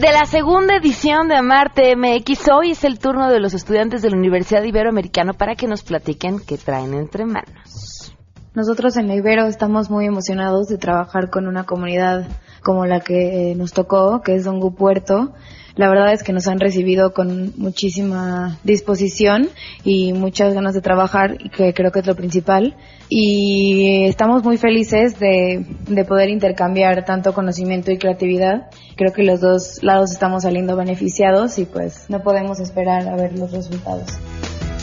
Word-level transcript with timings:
de 0.00 0.12
la 0.12 0.26
segunda 0.26 0.76
edición 0.76 1.28
de 1.28 1.36
Amarte 1.36 1.96
MX. 1.96 2.48
Hoy 2.52 2.72
es 2.72 2.84
el 2.84 2.98
turno 2.98 3.30
de 3.30 3.40
los 3.40 3.54
estudiantes 3.54 4.02
de 4.02 4.10
la 4.10 4.18
Universidad 4.18 4.62
Iberoamericana 4.62 5.32
para 5.32 5.54
que 5.54 5.66
nos 5.66 5.82
platiquen 5.82 6.38
qué 6.38 6.58
traen 6.58 6.92
entre 6.92 7.24
manos. 7.24 8.14
Nosotros 8.54 8.98
en 8.98 9.08
la 9.08 9.14
Ibero 9.14 9.46
estamos 9.46 9.88
muy 9.88 10.04
emocionados 10.04 10.66
de 10.66 10.76
trabajar 10.76 11.30
con 11.30 11.46
una 11.46 11.64
comunidad 11.64 12.26
como 12.62 12.84
la 12.84 13.00
que 13.00 13.54
nos 13.56 13.72
tocó, 13.72 14.20
que 14.20 14.34
es 14.34 14.44
Dongu 14.44 14.74
Puerto, 14.74 15.32
la 15.76 15.90
verdad 15.90 16.12
es 16.14 16.22
que 16.22 16.32
nos 16.32 16.48
han 16.48 16.58
recibido 16.58 17.12
con 17.12 17.52
muchísima 17.58 18.58
disposición 18.64 19.50
y 19.84 20.14
muchas 20.14 20.54
ganas 20.54 20.74
de 20.74 20.80
trabajar, 20.80 21.36
que 21.36 21.74
creo 21.74 21.92
que 21.92 22.00
es 22.00 22.06
lo 22.06 22.16
principal. 22.16 22.74
Y 23.10 24.06
estamos 24.06 24.42
muy 24.42 24.56
felices 24.56 25.20
de, 25.20 25.66
de 25.86 26.04
poder 26.06 26.30
intercambiar 26.30 27.04
tanto 27.04 27.34
conocimiento 27.34 27.92
y 27.92 27.98
creatividad. 27.98 28.70
Creo 28.96 29.12
que 29.12 29.22
los 29.22 29.40
dos 29.40 29.82
lados 29.82 30.12
estamos 30.12 30.44
saliendo 30.44 30.76
beneficiados 30.76 31.58
y 31.58 31.66
pues 31.66 32.08
no 32.08 32.22
podemos 32.22 32.58
esperar 32.58 33.06
a 33.06 33.14
ver 33.14 33.38
los 33.38 33.52
resultados. 33.52 34.08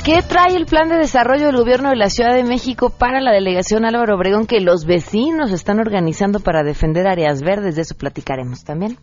¿Qué 0.05 0.22
trae 0.22 0.55
el 0.55 0.67
plan 0.67 0.89
de 0.89 0.98
desarrollo 0.98 1.48
del 1.48 1.58
gobierno 1.58 1.89
de 1.89 1.95
la 1.95 2.09
Ciudad 2.09 2.36
de 2.36 2.44
México 2.44 2.91
para 2.91 3.20
la 3.20 3.31
delegación 3.31 3.86
Álvaro 3.86 4.16
Obregón 4.16 4.45
que 4.45 4.59
los 4.59 4.86
vecinos 4.86 5.52
están 5.52 5.80
organizando 5.80 6.39
para 6.39 6.62
defender 6.62 7.08
áreas 7.08 7.41
verdes? 7.41 7.78
De 7.78 7.81
eso 7.81 7.95
platicaremos 7.95 8.64
también. 8.64 8.98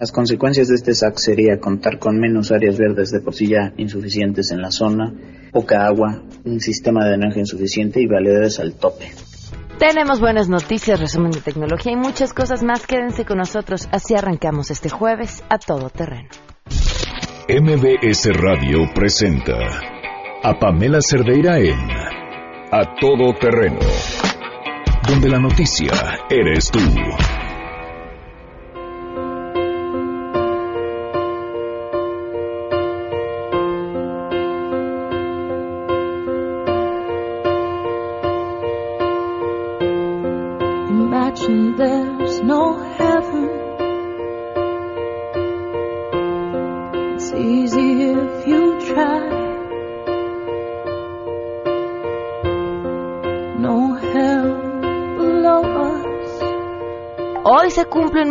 Las 0.00 0.12
consecuencias 0.12 0.68
de 0.68 0.76
este 0.76 0.94
SAC 0.94 1.18
sería 1.18 1.60
contar 1.60 1.98
con 1.98 2.18
menos 2.18 2.50
áreas 2.52 2.78
verdes 2.78 3.10
de 3.10 3.20
por 3.20 3.34
sí 3.34 3.48
ya 3.48 3.74
insuficientes 3.76 4.50
en 4.50 4.62
la 4.62 4.70
zona, 4.70 5.12
poca 5.52 5.84
agua, 5.84 6.22
un 6.42 6.58
sistema 6.58 7.04
de 7.04 7.16
energía 7.16 7.40
insuficiente 7.40 8.00
y 8.00 8.06
validades 8.06 8.58
al 8.60 8.72
tope. 8.72 9.10
Tenemos 9.78 10.18
buenas 10.18 10.48
noticias, 10.48 10.98
resumen 10.98 11.32
de 11.32 11.42
tecnología 11.42 11.92
y 11.92 11.96
muchas 11.96 12.32
cosas 12.32 12.62
más. 12.62 12.86
Quédense 12.86 13.26
con 13.26 13.36
nosotros. 13.36 13.90
Así 13.92 14.14
arrancamos 14.14 14.70
este 14.70 14.88
jueves 14.88 15.44
a 15.50 15.58
todo 15.58 15.90
terreno. 15.90 16.30
MBS 17.50 18.30
Radio 18.40 18.78
presenta 18.94 19.58
a 20.42 20.58
Pamela 20.58 21.02
Cerdeira 21.02 21.58
en 21.58 21.78
A 22.72 22.94
Todo 22.98 23.34
Terreno, 23.38 23.80
donde 25.06 25.28
la 25.28 25.40
noticia 25.40 25.92
eres 26.30 26.70
tú. 26.70 26.80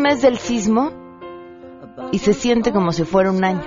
Mes 0.10 0.24
del 0.24 0.40
sismo 0.40 0.90
y 2.12 2.18
se 2.18 2.34
siente 2.34 2.74
como 2.74 2.92
si 2.92 3.04
fuera 3.04 3.30
un 3.30 3.44
año. 3.44 3.62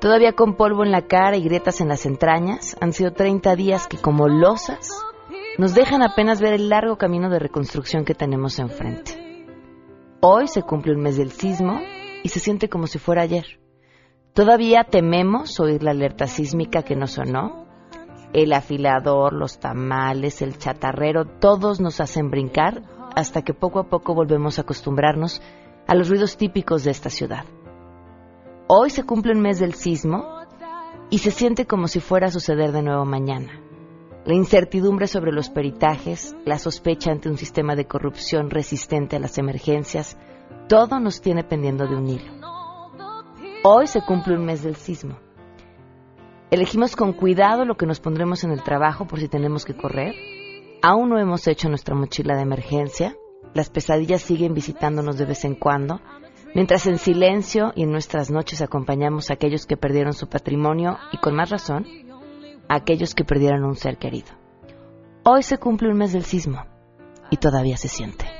Todavía 0.00 0.32
con 0.32 0.54
polvo 0.54 0.84
en 0.84 0.92
la 0.92 1.08
cara 1.08 1.36
y 1.36 1.42
grietas 1.42 1.80
en 1.80 1.88
las 1.88 2.06
entrañas, 2.06 2.76
han 2.80 2.92
sido 2.92 3.12
30 3.12 3.56
días 3.56 3.88
que 3.88 3.96
como 3.96 4.28
losas 4.28 4.88
nos 5.58 5.74
dejan 5.74 6.04
apenas 6.04 6.40
ver 6.40 6.52
el 6.52 6.68
largo 6.68 6.96
camino 6.96 7.28
de 7.28 7.40
reconstrucción 7.40 8.04
que 8.04 8.14
tenemos 8.14 8.60
enfrente. 8.60 9.46
Hoy 10.20 10.46
se 10.46 10.62
cumple 10.62 10.92
un 10.94 11.00
mes 11.00 11.16
del 11.16 11.32
sismo 11.32 11.80
y 12.22 12.28
se 12.28 12.38
siente 12.38 12.68
como 12.68 12.86
si 12.86 13.00
fuera 13.00 13.22
ayer. 13.22 13.58
Todavía 14.32 14.84
tememos 14.84 15.58
oír 15.58 15.82
la 15.82 15.90
alerta 15.90 16.28
sísmica 16.28 16.84
que 16.84 16.94
nos 16.94 17.12
sonó. 17.12 17.66
El 18.32 18.52
afilador, 18.52 19.32
los 19.32 19.58
tamales, 19.58 20.40
el 20.40 20.56
chatarrero, 20.56 21.24
todos 21.40 21.80
nos 21.80 22.00
hacen 22.00 22.30
brincar 22.30 22.82
hasta 23.16 23.42
que 23.42 23.54
poco 23.54 23.80
a 23.80 23.88
poco 23.88 24.14
volvemos 24.14 24.58
a 24.58 24.62
acostumbrarnos 24.62 25.40
a 25.86 25.94
los 25.94 26.08
ruidos 26.08 26.36
típicos 26.36 26.84
de 26.84 26.90
esta 26.90 27.10
ciudad. 27.10 27.44
Hoy 28.66 28.90
se 28.90 29.04
cumple 29.04 29.32
un 29.32 29.40
mes 29.40 29.60
del 29.60 29.74
sismo 29.74 30.40
y 31.10 31.18
se 31.18 31.30
siente 31.30 31.66
como 31.66 31.88
si 31.88 32.00
fuera 32.00 32.28
a 32.28 32.30
suceder 32.30 32.72
de 32.72 32.82
nuevo 32.82 33.04
mañana. 33.04 33.60
La 34.24 34.34
incertidumbre 34.34 35.06
sobre 35.06 35.32
los 35.32 35.50
peritajes, 35.50 36.34
la 36.44 36.58
sospecha 36.58 37.10
ante 37.10 37.28
un 37.28 37.36
sistema 37.36 37.76
de 37.76 37.86
corrupción 37.86 38.50
resistente 38.50 39.16
a 39.16 39.20
las 39.20 39.36
emergencias, 39.36 40.16
todo 40.68 40.98
nos 41.00 41.20
tiene 41.20 41.44
pendiendo 41.44 41.86
de 41.86 41.96
un 41.96 42.08
hilo. 42.08 42.32
Hoy 43.64 43.86
se 43.86 44.00
cumple 44.00 44.36
un 44.36 44.46
mes 44.46 44.62
del 44.62 44.76
sismo. 44.76 45.18
Elegimos 46.50 46.96
con 46.96 47.12
cuidado 47.12 47.64
lo 47.64 47.76
que 47.76 47.86
nos 47.86 48.00
pondremos 48.00 48.44
en 48.44 48.50
el 48.50 48.62
trabajo 48.62 49.06
por 49.06 49.20
si 49.20 49.28
tenemos 49.28 49.64
que 49.64 49.76
correr 49.76 50.14
Aún 50.86 51.08
no 51.08 51.18
hemos 51.18 51.46
hecho 51.48 51.70
nuestra 51.70 51.94
mochila 51.94 52.36
de 52.36 52.42
emergencia. 52.42 53.16
Las 53.54 53.70
pesadillas 53.70 54.22
siguen 54.22 54.52
visitándonos 54.52 55.16
de 55.16 55.24
vez 55.24 55.44
en 55.44 55.54
cuando, 55.54 56.00
mientras 56.54 56.86
en 56.86 56.98
silencio 56.98 57.72
y 57.76 57.84
en 57.84 57.92
nuestras 57.92 58.30
noches 58.30 58.60
acompañamos 58.60 59.30
a 59.30 59.34
aquellos 59.34 59.64
que 59.64 59.76
perdieron 59.76 60.12
su 60.12 60.28
patrimonio 60.28 60.98
y 61.12 61.18
con 61.18 61.34
más 61.36 61.50
razón, 61.50 61.86
a 62.68 62.74
aquellos 62.74 63.14
que 63.14 63.24
perdieron 63.24 63.64
un 63.64 63.76
ser 63.76 63.96
querido. 63.96 64.28
Hoy 65.24 65.42
se 65.42 65.58
cumple 65.58 65.88
un 65.88 65.98
mes 65.98 66.12
del 66.12 66.24
sismo 66.24 66.66
y 67.30 67.36
todavía 67.36 67.76
se 67.76 67.88
siente. 67.88 68.33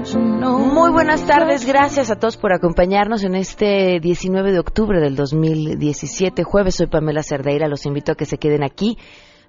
Muy 0.00 0.90
buenas 0.90 1.26
tardes, 1.26 1.66
gracias 1.66 2.10
a 2.10 2.16
todos 2.18 2.38
por 2.38 2.54
acompañarnos 2.54 3.22
en 3.22 3.34
este 3.34 4.00
19 4.00 4.52
de 4.52 4.58
octubre 4.58 4.98
del 4.98 5.14
2017, 5.14 6.42
jueves. 6.42 6.76
Soy 6.76 6.86
Pamela 6.86 7.22
Cerdeira, 7.22 7.68
los 7.68 7.84
invito 7.84 8.12
a 8.12 8.14
que 8.14 8.24
se 8.24 8.38
queden 8.38 8.62
aquí 8.62 8.96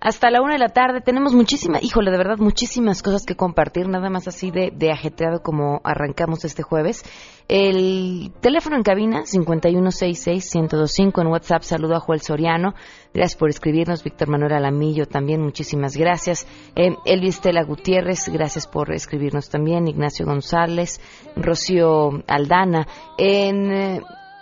hasta 0.01 0.31
la 0.31 0.41
una 0.41 0.53
de 0.53 0.59
la 0.59 0.69
tarde. 0.69 0.99
Tenemos 1.01 1.35
muchísimas, 1.35 1.83
híjole, 1.83 2.09
de 2.09 2.17
verdad, 2.17 2.39
muchísimas 2.39 3.03
cosas 3.03 3.23
que 3.23 3.35
compartir, 3.35 3.87
nada 3.87 4.09
más 4.09 4.27
así 4.27 4.49
de, 4.49 4.71
de 4.75 4.91
ajetreado 4.91 5.43
como 5.43 5.79
arrancamos 5.83 6.43
este 6.43 6.63
jueves. 6.63 7.05
El 7.47 8.31
teléfono 8.41 8.77
en 8.77 8.83
cabina, 8.83 9.21
5166-1025 9.23 11.21
en 11.21 11.27
WhatsApp. 11.27 11.61
Saludo 11.61 11.95
a 11.95 11.99
Joel 11.99 12.21
Soriano. 12.21 12.73
Gracias 13.13 13.37
por 13.37 13.49
escribirnos. 13.49 14.03
Víctor 14.03 14.27
Manuel 14.29 14.53
Alamillo 14.53 15.05
también, 15.05 15.41
muchísimas 15.41 15.95
gracias. 15.95 16.47
Eh, 16.75 16.95
Elvis 17.05 17.39
Tela 17.39 17.63
Gutiérrez, 17.63 18.27
gracias 18.29 18.65
por 18.65 18.91
escribirnos 18.91 19.49
también. 19.49 19.87
Ignacio 19.87 20.25
González, 20.25 20.99
Rocío 21.35 22.23
Aldana. 22.25 22.87
En 23.19 23.71
eh, 23.71 24.01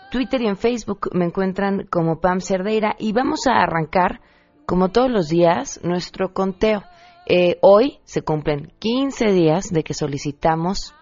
Twitter 0.09 0.41
y 0.41 0.47
en 0.47 0.55
Facebook 0.55 1.09
me 1.11 1.25
encuentran 1.25 1.85
como 1.89 2.21
Pam 2.21 2.39
Cerdeira 2.39 2.95
y 2.97 3.11
vamos 3.11 3.45
a 3.45 3.61
arrancar 3.61 4.21
como 4.69 4.89
todos 4.89 5.09
los 5.09 5.29
días, 5.29 5.79
nuestro 5.81 6.31
conteo. 6.31 6.83
Eh, 7.25 7.57
hoy 7.63 7.97
se 8.03 8.21
cumplen 8.21 8.71
15 8.77 9.31
días 9.31 9.71
de 9.71 9.83
que 9.83 9.95
solicitamos 9.95 10.93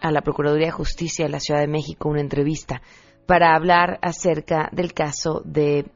a 0.00 0.12
la 0.12 0.20
Procuraduría 0.20 0.66
de 0.66 0.72
Justicia 0.72 1.24
de 1.24 1.32
la 1.32 1.40
Ciudad 1.40 1.58
de 1.58 1.66
México 1.66 2.08
una 2.08 2.20
entrevista 2.20 2.80
para 3.26 3.56
hablar 3.56 3.98
acerca 4.02 4.68
del 4.70 4.94
caso 4.94 5.42
de 5.44 5.90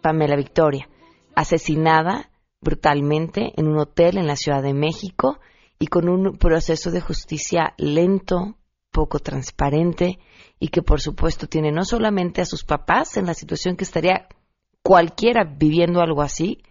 Pamela 0.00 0.36
Victoria, 0.36 0.88
asesinada 1.34 2.30
brutalmente 2.62 3.52
en 3.58 3.68
un 3.68 3.76
hotel 3.76 4.16
en 4.16 4.26
la 4.26 4.36
Ciudad 4.36 4.62
de 4.62 4.72
México 4.72 5.40
y 5.78 5.88
con 5.88 6.08
un 6.08 6.38
proceso 6.38 6.90
de 6.90 7.02
justicia 7.02 7.74
lento, 7.76 8.56
poco 8.90 9.18
transparente 9.18 10.18
y 10.58 10.68
que 10.68 10.80
por 10.80 11.02
supuesto 11.02 11.46
tiene 11.46 11.72
no 11.72 11.84
solamente 11.84 12.40
a 12.40 12.46
sus 12.46 12.64
papás 12.64 13.18
en 13.18 13.26
la 13.26 13.34
situación 13.34 13.76
que 13.76 13.84
estaría 13.84 14.28
cualquiera 14.84 15.44
viviendo 15.44 16.00
algo 16.00 16.22
así, 16.22 16.62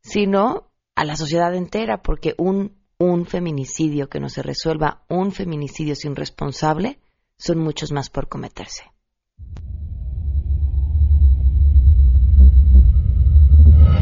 sino 0.00 0.68
a 0.96 1.04
la 1.04 1.16
sociedad 1.16 1.54
entera, 1.54 2.02
porque 2.02 2.34
un, 2.36 2.72
un 2.98 3.24
feminicidio 3.24 4.08
que 4.08 4.20
no 4.20 4.28
se 4.28 4.42
resuelva, 4.42 5.04
un 5.08 5.30
feminicidio 5.30 5.94
sin 5.94 6.16
responsable, 6.16 6.98
son 7.38 7.60
muchos 7.60 7.92
más 7.92 8.10
por 8.10 8.28
cometerse. 8.28 8.82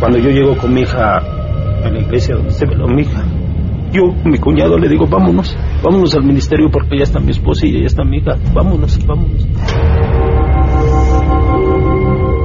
Cuando 0.01 0.19
yo 0.19 0.31
llego 0.31 0.57
con 0.57 0.73
mi 0.73 0.81
hija 0.81 1.19
a 1.19 1.91
la 1.91 2.01
iglesia 2.01 2.37
donde 2.37 2.53
se 2.53 2.65
veló 2.65 2.89
mi 2.89 3.03
hija, 3.03 3.23
yo, 3.93 4.05
mi 4.25 4.39
cuñado, 4.39 4.79
le 4.79 4.89
digo, 4.89 5.07
vámonos, 5.07 5.55
vámonos 5.83 6.15
al 6.15 6.25
ministerio 6.25 6.71
porque 6.73 6.97
ya 6.97 7.03
está 7.03 7.21
mi 7.21 7.33
esposa 7.33 7.67
y 7.67 7.81
ya 7.81 7.87
está 7.87 8.05
mi 8.05 8.19
hija, 8.19 8.39
vámonos, 8.55 9.05
vámonos. 9.05 9.47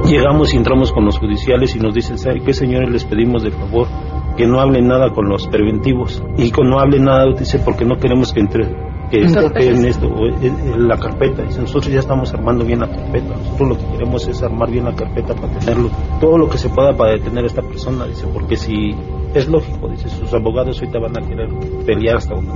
Llegamos 0.06 0.54
y 0.54 0.56
entramos 0.56 0.92
con 0.92 1.04
los 1.04 1.18
judiciales 1.18 1.74
y 1.74 1.80
nos 1.80 1.92
dicen, 1.92 2.16
¿sabe 2.16 2.40
qué 2.40 2.52
señores? 2.52 2.90
Les 2.90 3.04
pedimos 3.04 3.42
de 3.42 3.50
favor 3.50 3.88
que 4.36 4.46
no 4.46 4.60
hablen 4.60 4.86
nada 4.86 5.10
con 5.10 5.28
los 5.28 5.48
preventivos 5.48 6.22
y 6.36 6.50
que 6.52 6.62
no 6.62 6.78
hablen 6.78 7.04
nada, 7.04 7.26
dice, 7.32 7.58
porque 7.58 7.84
no 7.84 7.96
queremos 7.98 8.32
que 8.32 8.40
entre 8.40 8.86
que 9.10 9.22
en 9.22 9.84
esto, 9.84 10.08
en 10.40 10.88
la 10.88 10.96
carpeta. 10.98 11.42
Dice, 11.42 11.60
nosotros 11.60 11.92
ya 11.92 12.00
estamos 12.00 12.32
armando 12.34 12.64
bien 12.64 12.80
la 12.80 12.88
carpeta. 12.88 13.34
Nosotros 13.36 13.68
lo 13.68 13.78
que 13.78 13.86
queremos 13.92 14.28
es 14.28 14.42
armar 14.42 14.70
bien 14.70 14.84
la 14.84 14.94
carpeta 14.94 15.34
para 15.34 15.58
tenerlo, 15.58 15.90
todo 16.20 16.38
lo 16.38 16.48
que 16.48 16.58
se 16.58 16.68
pueda 16.68 16.96
para 16.96 17.12
detener 17.12 17.44
a 17.44 17.46
esta 17.46 17.62
persona. 17.62 18.06
Dice, 18.06 18.26
porque 18.32 18.56
si 18.56 18.94
es 19.34 19.48
lógico, 19.48 19.88
dice, 19.88 20.08
sus 20.08 20.32
abogados 20.34 20.80
ahorita 20.80 20.98
van 20.98 21.16
a 21.16 21.26
querer 21.26 21.48
pelear 21.84 22.16
hasta 22.16 22.34
donde, 22.34 22.52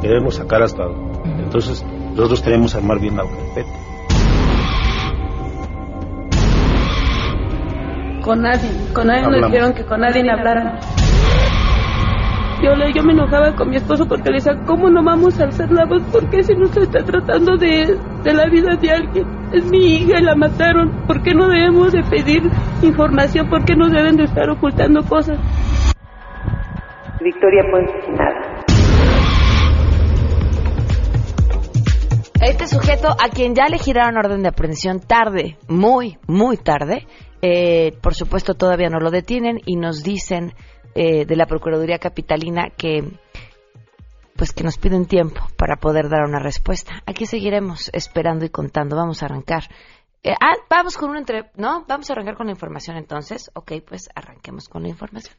queremos 0.00 0.34
sacar 0.34 0.62
hasta 0.62 0.84
Entonces, 1.24 1.84
nosotros 2.14 2.40
queremos 2.42 2.74
armar 2.74 3.00
bien 3.00 3.16
la 3.16 3.24
carpeta. 3.24 3.95
Con 8.26 8.42
nadie, 8.42 8.68
con 8.92 9.06
nadie 9.06 9.22
nos 9.22 9.52
dijeron 9.52 9.72
que 9.72 9.84
con 9.84 10.00
nadie 10.00 10.28
hablaran. 10.28 10.80
Yo, 12.60 12.74
le, 12.74 12.92
yo 12.92 13.04
me 13.04 13.12
enojaba 13.12 13.54
con 13.54 13.70
mi 13.70 13.76
esposo 13.76 14.04
porque 14.08 14.30
le 14.30 14.38
decía, 14.38 14.54
¿cómo 14.66 14.90
no 14.90 15.04
vamos 15.04 15.38
a 15.38 15.44
alzar 15.44 15.70
la 15.70 15.84
voz? 15.84 16.02
¿Por 16.10 16.28
qué 16.28 16.42
si 16.42 16.52
no 16.56 16.66
se 16.66 16.80
está 16.80 17.04
tratando 17.04 17.56
de, 17.56 17.96
de 18.24 18.34
la 18.34 18.46
vida 18.46 18.74
de 18.74 18.90
alguien? 18.90 19.26
Es 19.52 19.70
mi 19.70 19.78
hija 19.78 20.18
y 20.18 20.24
la 20.24 20.34
mataron. 20.34 21.06
¿Por 21.06 21.22
qué 21.22 21.34
no 21.34 21.46
debemos 21.46 21.92
de 21.92 22.02
pedir 22.02 22.42
información? 22.82 23.48
¿Por 23.48 23.64
qué 23.64 23.76
no 23.76 23.88
deben 23.88 24.16
de 24.16 24.24
estar 24.24 24.50
ocultando 24.50 25.04
cosas? 25.04 25.38
Victoria 27.22 27.62
Puente 27.70 27.92
nada. 28.10 28.64
Este 32.40 32.66
sujeto 32.66 33.08
a 33.08 33.28
quien 33.28 33.54
ya 33.54 33.68
le 33.68 33.78
giraron 33.78 34.16
orden 34.18 34.42
de 34.42 34.48
aprehensión 34.48 34.98
tarde, 34.98 35.56
muy, 35.68 36.18
muy 36.26 36.56
tarde, 36.56 37.06
eh, 37.48 37.92
por 38.02 38.14
supuesto 38.14 38.54
todavía 38.54 38.88
no 38.88 38.98
lo 38.98 39.12
detienen 39.12 39.60
y 39.64 39.76
nos 39.76 40.02
dicen 40.02 40.52
eh, 40.96 41.24
de 41.26 41.36
la 41.36 41.46
Procuraduría 41.46 42.00
Capitalina 42.00 42.70
que 42.76 43.04
pues 44.34 44.52
que 44.52 44.64
nos 44.64 44.78
piden 44.78 45.06
tiempo 45.06 45.40
para 45.56 45.76
poder 45.76 46.08
dar 46.08 46.24
una 46.24 46.40
respuesta. 46.40 47.02
Aquí 47.06 47.24
seguiremos 47.24 47.88
esperando 47.92 48.44
y 48.44 48.48
contando. 48.48 48.96
Vamos 48.96 49.22
a 49.22 49.26
arrancar. 49.26 49.62
Eh, 50.24 50.34
ah, 50.38 50.56
vamos 50.68 50.96
con 50.96 51.10
un 51.10 51.18
entre... 51.18 51.52
¿No? 51.54 51.84
Vamos 51.86 52.10
a 52.10 52.14
arrancar 52.14 52.36
con 52.36 52.46
la 52.46 52.52
información 52.52 52.96
entonces. 52.96 53.50
Ok, 53.54 53.74
pues 53.86 54.10
arranquemos 54.14 54.68
con 54.68 54.82
la 54.82 54.88
información. 54.88 55.36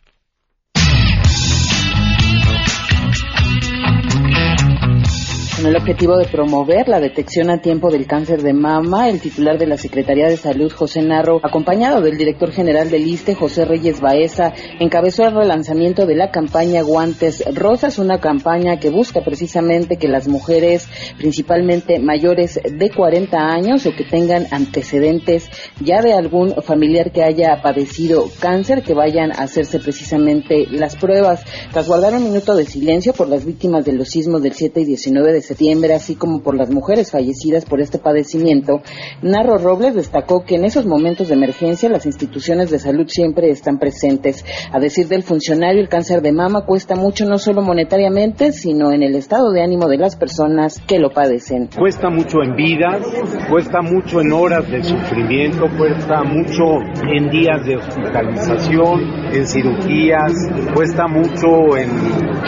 Con 5.57 5.65
el 5.65 5.75
objetivo 5.75 6.17
de 6.17 6.27
promover 6.27 6.87
la 6.87 6.99
detección 6.99 7.49
a 7.49 7.59
tiempo 7.59 7.89
del 7.89 8.05
cáncer 8.05 8.43
de 8.43 8.53
mama, 8.53 9.09
el 9.09 9.19
titular 9.19 9.57
de 9.57 9.65
la 9.65 9.75
Secretaría 9.75 10.27
de 10.27 10.37
Salud, 10.37 10.71
José 10.71 11.01
Narro, 11.01 11.39
acompañado 11.41 11.99
del 11.99 12.15
director 12.15 12.51
general 12.51 12.91
del 12.91 13.07
ISTE, 13.07 13.33
José 13.33 13.65
Reyes 13.65 13.99
Baeza, 13.99 14.53
encabezó 14.79 15.25
el 15.25 15.33
relanzamiento 15.33 16.05
de 16.05 16.13
la 16.13 16.29
campaña 16.29 16.83
Guantes 16.83 17.43
Rosas, 17.55 17.97
una 17.97 18.19
campaña 18.19 18.77
que 18.77 18.91
busca 18.91 19.21
precisamente 19.21 19.97
que 19.97 20.07
las 20.07 20.27
mujeres, 20.27 20.87
principalmente 21.17 21.97
mayores 21.97 22.59
de 22.63 22.91
40 22.91 23.35
años 23.39 23.87
o 23.87 23.95
que 23.95 24.03
tengan 24.03 24.45
antecedentes 24.51 25.49
ya 25.79 26.03
de 26.03 26.13
algún 26.13 26.53
familiar 26.61 27.11
que 27.11 27.23
haya 27.23 27.63
padecido 27.63 28.29
cáncer, 28.39 28.83
que 28.83 28.93
vayan 28.93 29.31
a 29.31 29.45
hacerse 29.45 29.79
precisamente 29.79 30.67
las 30.69 30.95
pruebas. 30.95 31.43
Tras 31.71 31.87
guardar 31.87 32.13
un 32.13 32.25
minuto 32.25 32.55
de 32.55 32.65
silencio 32.65 33.13
por 33.13 33.27
las 33.27 33.43
víctimas 33.43 33.85
de 33.85 33.93
los 33.93 34.09
sismos 34.09 34.43
del 34.43 34.53
7 34.53 34.81
y 34.81 34.85
19 34.85 35.33
de 35.33 35.46
septiembre, 35.47 35.93
así 35.93 36.15
como 36.15 36.41
por 36.41 36.55
las 36.55 36.69
mujeres 36.69 37.11
fallecidas 37.11 37.65
por 37.65 37.81
este 37.81 37.97
padecimiento, 37.97 38.81
Narro 39.21 39.57
Robles 39.57 39.95
destacó 39.95 40.43
que 40.43 40.55
en 40.55 40.65
esos 40.65 40.85
momentos 40.85 41.29
de 41.29 41.35
emergencia 41.35 41.89
las 41.89 42.05
instituciones 42.05 42.69
de 42.69 42.79
salud 42.79 43.07
siempre 43.07 43.49
están 43.49 43.79
presentes. 43.79 44.45
A 44.71 44.79
decir 44.79 45.07
del 45.07 45.23
funcionario, 45.23 45.81
el 45.81 45.89
cáncer 45.89 46.21
de 46.21 46.31
mama 46.31 46.65
cuesta 46.65 46.95
mucho 46.95 47.25
no 47.25 47.37
solo 47.37 47.61
monetariamente, 47.61 48.51
sino 48.51 48.91
en 48.91 49.03
el 49.03 49.15
estado 49.15 49.51
de 49.51 49.63
ánimo 49.63 49.87
de 49.87 49.97
las 49.97 50.15
personas 50.15 50.79
que 50.87 50.99
lo 50.99 51.11
padecen. 51.11 51.69
Cuesta 51.77 52.09
mucho 52.09 52.43
en 52.43 52.55
vidas, 52.55 53.01
cuesta 53.49 53.81
mucho 53.81 54.21
en 54.21 54.31
horas 54.31 54.69
de 54.69 54.83
sufrimiento, 54.83 55.65
cuesta 55.77 56.23
mucho 56.23 56.63
en 57.03 57.29
días 57.29 57.65
de 57.65 57.77
hospitalización, 57.77 59.01
en 59.33 59.47
cirugías, 59.47 60.33
cuesta 60.73 61.07
mucho 61.07 61.77
en 61.77 61.89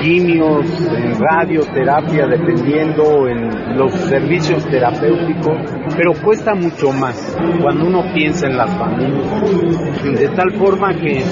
quimios, 0.02 0.66
en 0.96 1.14
radioterapia, 1.20 2.28
dependiendo 2.28 2.89
en 3.28 3.78
los 3.78 3.94
servicios 4.08 4.66
terapéuticos, 4.66 5.62
pero 5.96 6.14
cuesta 6.24 6.56
mucho 6.56 6.92
más 6.92 7.36
cuando 7.62 7.86
uno 7.86 8.04
piensa 8.14 8.48
en 8.48 8.58
las 8.58 8.70
familias. 8.78 10.20
De 10.20 10.28
tal 10.30 10.52
forma 10.54 10.94
que 10.96 11.24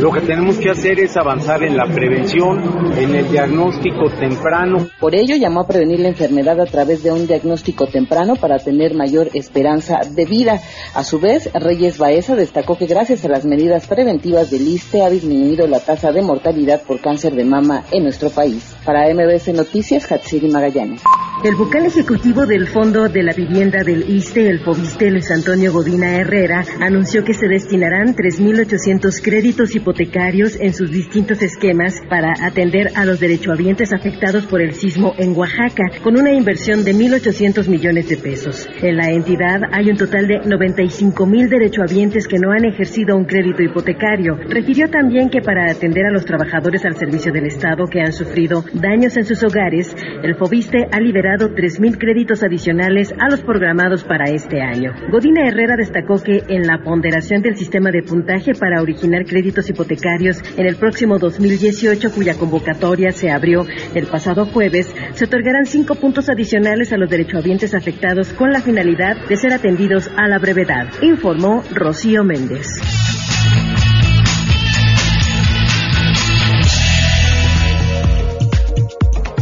lo 0.00 0.10
que 0.10 0.20
tenemos 0.22 0.58
que 0.58 0.70
hacer 0.70 0.98
es 0.98 1.16
avanzar 1.16 1.62
en 1.62 1.76
la 1.76 1.86
prevención, 1.86 2.92
en 2.96 3.14
el 3.14 3.30
diagnóstico 3.30 4.10
temprano. 4.10 4.88
Por 4.98 5.14
ello 5.14 5.36
llamó 5.36 5.60
a 5.60 5.66
prevenir 5.68 6.00
la 6.00 6.08
enfermedad 6.08 6.60
a 6.60 6.66
través 6.66 7.02
de 7.02 7.12
un 7.12 7.26
diagnóstico 7.26 7.86
temprano 7.86 8.34
para 8.34 8.58
tener 8.58 8.94
mayor 8.94 9.28
esperanza 9.34 10.00
de 10.10 10.24
vida. 10.24 10.60
A 10.94 11.04
su 11.04 11.20
vez, 11.20 11.50
Reyes 11.54 11.98
Baeza 11.98 12.34
destacó 12.34 12.76
que 12.76 12.86
gracias 12.86 13.24
a 13.24 13.28
las 13.28 13.44
medidas 13.44 13.86
preventivas 13.86 14.50
del 14.50 14.66
ISTE 14.66 15.02
ha 15.02 15.10
disminuido 15.10 15.66
la 15.68 15.78
tasa 15.78 16.10
de 16.10 16.22
mortalidad 16.22 16.82
por 16.82 17.00
cáncer 17.00 17.34
de 17.34 17.44
mama 17.44 17.84
en 17.92 18.02
nuestro 18.02 18.30
país. 18.30 18.74
Para 18.84 19.12
MBS 19.14 19.52
Noticias, 19.54 20.10
Hatsiri 20.10 20.50
Magallanes. 20.50 21.02
El 21.44 21.56
vocal 21.56 21.86
ejecutivo 21.86 22.46
del 22.46 22.68
Fondo 22.68 23.08
de 23.08 23.22
la 23.22 23.32
Vivienda 23.32 23.71
del 23.80 24.08
ISTE, 24.08 24.50
el 24.50 24.60
FOBISTE, 24.60 25.10
Luis 25.10 25.30
Antonio 25.30 25.72
Godina 25.72 26.16
Herrera, 26.16 26.62
anunció 26.80 27.24
que 27.24 27.32
se 27.32 27.48
destinarán 27.48 28.14
3.800 28.14 29.22
créditos 29.22 29.74
hipotecarios 29.74 30.60
en 30.60 30.74
sus 30.74 30.90
distintos 30.90 31.40
esquemas 31.40 31.94
para 32.08 32.34
atender 32.38 32.90
a 32.94 33.06
los 33.06 33.18
derechohabientes 33.18 33.94
afectados 33.94 34.44
por 34.44 34.60
el 34.60 34.74
sismo 34.74 35.14
en 35.16 35.34
Oaxaca, 35.34 35.84
con 36.02 36.18
una 36.18 36.32
inversión 36.32 36.84
de 36.84 36.92
1.800 36.94 37.66
millones 37.68 38.10
de 38.10 38.18
pesos. 38.18 38.68
En 38.82 38.98
la 38.98 39.10
entidad 39.10 39.62
hay 39.72 39.88
un 39.88 39.96
total 39.96 40.28
de 40.28 40.40
95.000 40.40 41.48
derechohabientes 41.48 42.28
que 42.28 42.38
no 42.38 42.52
han 42.52 42.66
ejercido 42.66 43.16
un 43.16 43.24
crédito 43.24 43.62
hipotecario. 43.62 44.36
Refirió 44.48 44.88
también 44.88 45.30
que 45.30 45.40
para 45.40 45.70
atender 45.70 46.04
a 46.04 46.12
los 46.12 46.26
trabajadores 46.26 46.84
al 46.84 46.96
servicio 46.96 47.32
del 47.32 47.46
Estado 47.46 47.86
que 47.86 48.00
han 48.00 48.12
sufrido 48.12 48.64
daños 48.74 49.16
en 49.16 49.24
sus 49.24 49.42
hogares, 49.42 49.96
el 50.22 50.34
FOBISTE 50.36 50.88
ha 50.92 51.00
liberado 51.00 51.48
3.000 51.48 51.96
créditos 51.98 52.42
adicionales 52.42 53.12
a 53.18 53.30
los 53.30 53.40
programados 53.62 54.02
para 54.02 54.24
este 54.24 54.60
año. 54.60 54.92
Godina 55.08 55.46
Herrera 55.46 55.76
destacó 55.76 56.20
que 56.20 56.42
en 56.48 56.66
la 56.66 56.82
ponderación 56.82 57.42
del 57.42 57.56
sistema 57.56 57.92
de 57.92 58.02
puntaje 58.02 58.54
para 58.54 58.82
originar 58.82 59.24
créditos 59.24 59.70
hipotecarios 59.70 60.42
en 60.56 60.66
el 60.66 60.74
próximo 60.74 61.16
2018, 61.20 62.10
cuya 62.10 62.34
convocatoria 62.34 63.12
se 63.12 63.30
abrió 63.30 63.64
el 63.94 64.06
pasado 64.08 64.46
jueves, 64.46 64.92
se 65.12 65.26
otorgarán 65.26 65.66
cinco 65.66 65.94
puntos 65.94 66.28
adicionales 66.28 66.92
a 66.92 66.96
los 66.96 67.08
derechohabientes 67.08 67.72
afectados 67.72 68.32
con 68.32 68.50
la 68.50 68.60
finalidad 68.60 69.16
de 69.28 69.36
ser 69.36 69.52
atendidos 69.52 70.10
a 70.16 70.26
la 70.26 70.40
brevedad, 70.40 70.88
informó 71.00 71.62
Rocío 71.72 72.24
Méndez. 72.24 72.91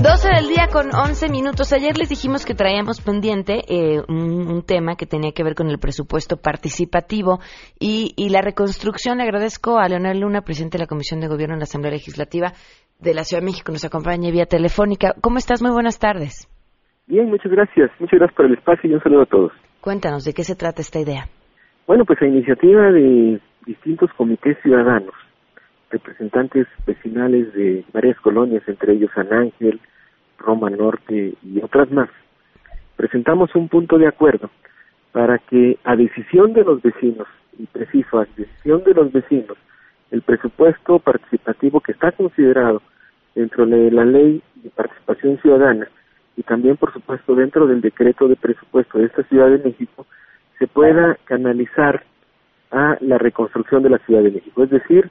12 0.02 0.30
del 0.34 0.48
día 0.48 0.68
con 0.72 0.86
11 0.96 1.28
minutos. 1.28 1.74
Ayer 1.74 1.98
les 1.98 2.08
dijimos 2.08 2.46
que 2.46 2.54
traíamos 2.54 3.02
pendiente 3.04 3.60
eh, 3.68 4.00
un, 4.08 4.62
tema 4.66 4.96
que 4.96 5.04
tenía 5.04 5.32
que 5.32 5.44
ver 5.44 5.54
con 5.54 5.68
el 5.68 5.78
presupuesto 5.78 6.38
participativo 6.38 7.40
y, 7.78 8.14
la 8.30 8.40
reconstrucción. 8.40 9.18
Le 9.18 9.24
agradezco 9.24 9.78
a 9.78 9.86
Leonel 9.88 10.20
Luna, 10.20 10.40
presidente 10.40 10.78
de 10.78 10.84
la 10.84 10.88
Comisión 10.88 11.20
de 11.20 11.28
Gobierno 11.28 11.54
en 11.54 11.60
la 11.60 11.64
Asamblea 11.64 11.92
Legislativa 11.92 12.52
de 12.98 13.12
la 13.12 13.24
Ciudad 13.24 13.42
de 13.42 13.46
México. 13.52 13.72
Nos 13.72 13.84
acompaña 13.84 14.30
vía 14.30 14.46
telefónica. 14.46 15.12
¿Cómo 15.20 15.36
estás? 15.36 15.60
Muy 15.60 15.70
buenas 15.70 15.98
tardes. 15.98 16.48
Bien, 17.06 17.28
muchas 17.28 17.52
gracias. 17.52 17.90
Muchas 18.00 18.20
gracias 18.20 18.36
por 18.36 18.46
el 18.46 18.54
espacio 18.54 18.88
y 18.88 18.94
un 18.94 19.02
saludo 19.02 19.22
a 19.22 19.26
todos. 19.26 19.52
Cuéntanos, 19.82 20.24
¿de 20.24 20.32
qué 20.32 20.44
se 20.44 20.56
trata 20.56 20.80
esta 20.80 20.98
idea? 20.98 21.28
Bueno, 21.86 22.06
pues 22.06 22.22
a 22.22 22.26
iniciativa 22.26 22.90
de 22.90 23.38
distintos 23.66 24.08
comités 24.16 24.56
ciudadanos, 24.62 25.12
representantes 25.90 26.66
vecinales 26.86 27.52
de 27.52 27.84
varias 27.92 28.18
colonias, 28.20 28.62
entre 28.66 28.94
ellos 28.94 29.10
San 29.14 29.30
Ángel, 29.30 29.78
Roma 30.40 30.70
Norte 30.70 31.34
y 31.42 31.60
otras 31.62 31.90
más, 31.90 32.08
presentamos 32.96 33.54
un 33.54 33.68
punto 33.68 33.98
de 33.98 34.08
acuerdo 34.08 34.50
para 35.12 35.38
que 35.38 35.78
a 35.84 35.96
decisión 35.96 36.52
de 36.52 36.64
los 36.64 36.82
vecinos, 36.82 37.26
y 37.58 37.66
preciso, 37.66 38.18
a 38.18 38.26
decisión 38.36 38.82
de 38.84 38.94
los 38.94 39.12
vecinos, 39.12 39.56
el 40.10 40.22
presupuesto 40.22 40.98
participativo 40.98 41.80
que 41.80 41.92
está 41.92 42.12
considerado 42.12 42.82
dentro 43.34 43.66
de 43.66 43.90
la 43.90 44.04
ley 44.04 44.42
de 44.56 44.70
participación 44.70 45.38
ciudadana 45.38 45.88
y 46.36 46.42
también, 46.42 46.76
por 46.76 46.92
supuesto, 46.92 47.34
dentro 47.34 47.66
del 47.66 47.80
decreto 47.80 48.26
de 48.28 48.36
presupuesto 48.36 48.98
de 48.98 49.06
esta 49.06 49.22
Ciudad 49.24 49.50
de 49.50 49.58
México, 49.58 50.06
se 50.58 50.66
pueda 50.66 51.16
canalizar 51.24 52.04
a 52.70 52.96
la 53.00 53.18
reconstrucción 53.18 53.82
de 53.82 53.90
la 53.90 53.98
Ciudad 53.98 54.22
de 54.22 54.30
México. 54.30 54.62
Es 54.62 54.70
decir, 54.70 55.10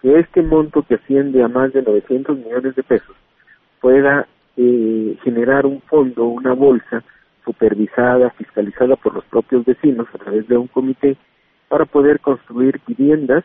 que 0.00 0.18
este 0.18 0.42
monto 0.42 0.82
que 0.82 0.94
asciende 0.94 1.42
a 1.42 1.48
más 1.48 1.72
de 1.72 1.82
900 1.82 2.38
millones 2.38 2.74
de 2.74 2.82
pesos 2.82 3.16
pueda 3.80 4.26
eh, 4.62 5.16
generar 5.24 5.64
un 5.64 5.80
fondo, 5.80 6.26
una 6.26 6.52
bolsa 6.52 7.02
supervisada, 7.46 8.28
fiscalizada 8.32 8.94
por 8.96 9.14
los 9.14 9.24
propios 9.24 9.64
vecinos 9.64 10.06
a 10.12 10.18
través 10.18 10.46
de 10.48 10.58
un 10.58 10.66
comité 10.66 11.16
para 11.68 11.86
poder 11.86 12.20
construir 12.20 12.78
viviendas 12.86 13.42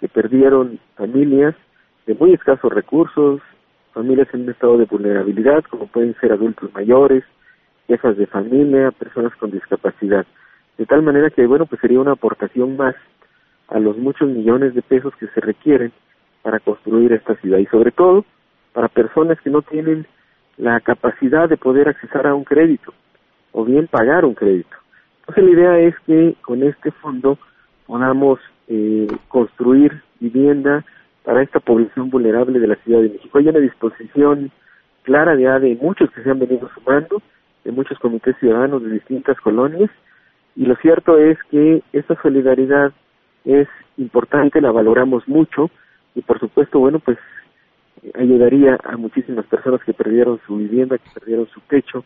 que 0.00 0.08
perdieron 0.08 0.78
familias 0.96 1.54
de 2.06 2.14
muy 2.14 2.32
escasos 2.32 2.72
recursos, 2.72 3.42
familias 3.92 4.26
en 4.32 4.44
un 4.44 4.50
estado 4.50 4.78
de 4.78 4.86
vulnerabilidad, 4.86 5.64
como 5.64 5.86
pueden 5.86 6.14
ser 6.18 6.32
adultos 6.32 6.72
mayores, 6.72 7.24
jefas 7.86 8.16
de 8.16 8.26
familia, 8.26 8.90
personas 8.90 9.36
con 9.36 9.50
discapacidad. 9.50 10.24
De 10.78 10.86
tal 10.86 11.02
manera 11.02 11.28
que, 11.28 11.44
bueno, 11.46 11.66
pues 11.66 11.78
sería 11.82 12.00
una 12.00 12.12
aportación 12.12 12.78
más 12.78 12.94
a 13.68 13.78
los 13.78 13.98
muchos 13.98 14.30
millones 14.30 14.74
de 14.74 14.80
pesos 14.80 15.14
que 15.16 15.26
se 15.26 15.42
requieren 15.42 15.92
para 16.40 16.58
construir 16.58 17.12
esta 17.12 17.34
ciudad 17.36 17.58
y 17.58 17.66
sobre 17.66 17.90
todo 17.90 18.24
para 18.72 18.88
personas 18.88 19.38
que 19.42 19.50
no 19.50 19.60
tienen 19.60 20.06
la 20.56 20.80
capacidad 20.80 21.48
de 21.48 21.56
poder 21.56 21.88
accesar 21.88 22.26
a 22.26 22.34
un 22.34 22.44
crédito 22.44 22.92
o 23.52 23.64
bien 23.64 23.86
pagar 23.86 24.24
un 24.24 24.34
crédito. 24.34 24.76
Entonces 25.20 25.44
la 25.44 25.50
idea 25.50 25.78
es 25.78 25.94
que 26.06 26.34
con 26.42 26.62
este 26.62 26.90
fondo 26.90 27.38
podamos 27.86 28.38
eh, 28.68 29.06
construir 29.28 30.02
vivienda 30.20 30.84
para 31.24 31.42
esta 31.42 31.60
población 31.60 32.10
vulnerable 32.10 32.58
de 32.58 32.66
la 32.66 32.76
Ciudad 32.76 33.00
de 33.00 33.10
México. 33.10 33.38
Hay 33.38 33.48
una 33.48 33.60
disposición 33.60 34.50
clara 35.02 35.34
ya 35.36 35.58
de 35.58 35.76
muchos 35.80 36.10
que 36.10 36.22
se 36.22 36.30
han 36.30 36.38
venido 36.38 36.68
sumando, 36.74 37.22
de 37.64 37.72
muchos 37.72 37.98
comités 37.98 38.36
ciudadanos 38.38 38.82
de 38.82 38.90
distintas 38.90 39.38
colonias, 39.40 39.90
y 40.56 40.66
lo 40.66 40.76
cierto 40.76 41.18
es 41.18 41.38
que 41.50 41.82
esta 41.92 42.20
solidaridad 42.20 42.92
es 43.44 43.68
importante, 43.96 44.60
la 44.60 44.70
valoramos 44.70 45.26
mucho, 45.28 45.70
y 46.14 46.22
por 46.22 46.38
supuesto, 46.38 46.78
bueno, 46.78 46.98
pues 47.00 47.18
ayudaría 48.14 48.78
a 48.84 48.96
muchísimas 48.96 49.46
personas 49.46 49.82
que 49.84 49.94
perdieron 49.94 50.40
su 50.46 50.56
vivienda, 50.56 50.98
que 50.98 51.10
perdieron 51.14 51.46
su 51.48 51.60
techo 51.62 52.04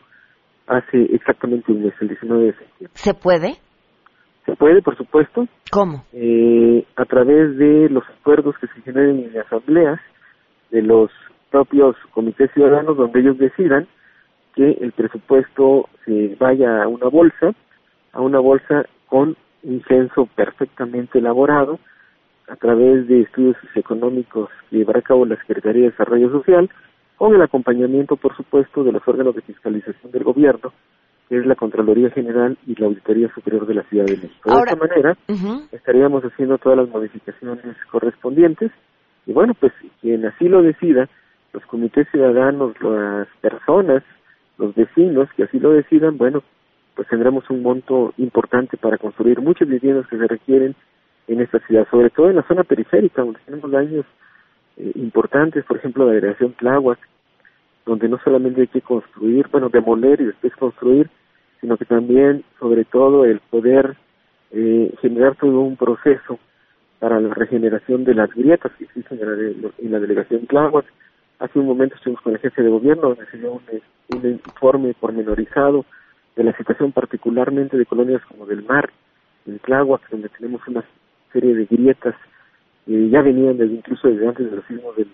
hace 0.67 1.03
exactamente 1.13 1.71
un 1.71 1.83
mes, 1.83 1.93
el 1.99 2.09
19 2.09 2.45
de 2.45 2.53
septiembre. 2.53 2.91
¿Se 2.93 3.13
puede? 3.13 3.53
Se 4.45 4.55
puede, 4.55 4.81
por 4.81 4.95
supuesto. 4.95 5.47
¿Cómo? 5.71 6.05
Eh, 6.13 6.85
a 6.95 7.05
través 7.05 7.57
de 7.57 7.89
los 7.89 8.03
acuerdos 8.19 8.55
que 8.59 8.67
se 8.67 8.81
generen 8.81 9.29
en 9.31 9.39
asambleas 9.39 9.99
de 10.71 10.81
los 10.81 11.11
propios 11.49 11.95
comités 12.11 12.51
ciudadanos 12.53 12.97
donde 12.97 13.19
ellos 13.19 13.37
decidan 13.37 13.87
que 14.55 14.71
el 14.71 14.91
presupuesto 14.91 15.89
se 16.05 16.35
vaya 16.39 16.83
a 16.83 16.87
una 16.87 17.07
bolsa, 17.07 17.53
a 18.13 18.21
una 18.21 18.39
bolsa 18.39 18.85
con 19.07 19.35
un 19.63 19.83
censo 19.87 20.27
perfectamente 20.35 21.19
elaborado 21.19 21.79
a 22.49 22.55
través 22.55 23.07
de 23.07 23.21
estudios 23.21 23.57
económicos 23.75 24.49
que 24.69 24.77
llevará 24.77 24.99
a 24.99 25.03
cabo 25.03 25.25
la 25.25 25.37
Secretaría 25.37 25.83
de 25.83 25.91
Desarrollo 25.91 26.31
Social, 26.31 26.69
con 27.17 27.35
el 27.35 27.41
acompañamiento, 27.41 28.15
por 28.15 28.35
supuesto, 28.35 28.83
de 28.83 28.91
los 28.91 29.07
órganos 29.07 29.35
de 29.35 29.41
fiscalización 29.41 30.11
del 30.11 30.23
gobierno, 30.23 30.73
que 31.27 31.37
es 31.37 31.45
la 31.45 31.55
Contraloría 31.55 32.09
General 32.09 32.57
y 32.65 32.75
la 32.75 32.87
Auditoría 32.87 33.31
Superior 33.33 33.67
de 33.67 33.75
la 33.75 33.83
Ciudad 33.83 34.05
de 34.05 34.17
México. 34.17 34.51
de 34.51 34.59
esta 34.59 34.75
manera, 34.75 35.17
estaríamos 35.71 36.23
haciendo 36.23 36.57
todas 36.57 36.79
las 36.79 36.89
modificaciones 36.89 37.75
correspondientes 37.91 38.71
y 39.27 39.33
bueno, 39.33 39.53
pues 39.53 39.71
quien 40.01 40.25
así 40.25 40.47
lo 40.47 40.63
decida, 40.63 41.07
los 41.53 41.63
comités 41.65 42.07
ciudadanos, 42.09 42.73
las 42.81 43.27
personas, 43.41 44.01
los 44.57 44.73
vecinos 44.73 45.29
que 45.35 45.43
así 45.43 45.59
lo 45.59 45.71
decidan, 45.71 46.17
bueno, 46.17 46.41
pues 46.95 47.07
tendremos 47.09 47.47
un 47.49 47.61
monto 47.61 48.13
importante 48.17 48.77
para 48.77 48.97
construir 48.97 49.39
muchas 49.39 49.67
viviendas 49.67 50.07
que 50.07 50.17
se 50.17 50.27
requieren 50.27 50.75
en 51.29 51.41
esta 51.41 51.59
ciudad, 51.59 51.87
sobre 51.89 52.09
todo 52.09 52.29
en 52.29 52.37
la 52.37 52.43
zona 52.43 52.63
periférica, 52.63 53.21
donde 53.21 53.39
tenemos 53.45 53.71
daños 53.71 54.05
eh, 54.77 54.91
importantes, 54.95 55.63
por 55.63 55.77
ejemplo, 55.77 56.05
la 56.05 56.13
delegación 56.13 56.53
Tláhuac, 56.53 56.99
donde 57.85 58.09
no 58.09 58.19
solamente 58.23 58.61
hay 58.61 58.67
que 58.67 58.81
construir, 58.81 59.47
bueno, 59.51 59.69
demoler 59.69 60.19
y 60.21 60.25
después 60.25 60.55
construir, 60.55 61.09
sino 61.61 61.77
que 61.77 61.85
también, 61.85 62.43
sobre 62.59 62.83
todo, 62.83 63.25
el 63.25 63.39
poder 63.41 63.95
eh, 64.51 64.91
generar 65.01 65.35
todo 65.35 65.61
un 65.61 65.77
proceso 65.77 66.39
para 66.97 67.19
la 67.19 67.33
regeneración 67.33 68.03
de 68.03 68.15
las 68.15 68.29
grietas 68.33 68.71
que 68.73 68.85
existen 68.85 69.19
en 69.21 69.61
la, 69.61 69.69
en 69.77 69.91
la 69.91 69.99
delegación 69.99 70.47
Tláhuac. 70.47 70.85
Hace 71.37 71.59
un 71.59 71.67
momento 71.67 71.95
estuvimos 71.95 72.21
con 72.21 72.33
la 72.33 72.39
agencia 72.39 72.63
de 72.63 72.69
gobierno, 72.69 73.09
donde 73.09 73.25
se 73.27 73.37
dio 73.37 73.53
un, 73.53 73.61
un 74.17 74.29
informe 74.29 74.95
pormenorizado 74.99 75.85
de 76.35 76.43
la 76.43 76.57
situación 76.57 76.91
particularmente 76.91 77.77
de 77.77 77.85
colonias 77.85 78.21
como 78.25 78.45
del 78.47 78.63
mar, 78.63 78.89
en 79.45 79.59
Tláhuac, 79.59 80.09
donde 80.09 80.29
tenemos 80.29 80.61
una 80.67 80.83
serie 81.31 81.55
de 81.55 81.65
grietas 81.65 82.15
que 82.85 83.09
ya 83.09 83.21
venían 83.21 83.57
desde, 83.57 83.75
incluso 83.75 84.07
desde 84.07 84.27
antes 84.27 84.49
de 84.49 84.55
los 84.55 84.65
sismos 84.65 84.95
del 84.95 85.07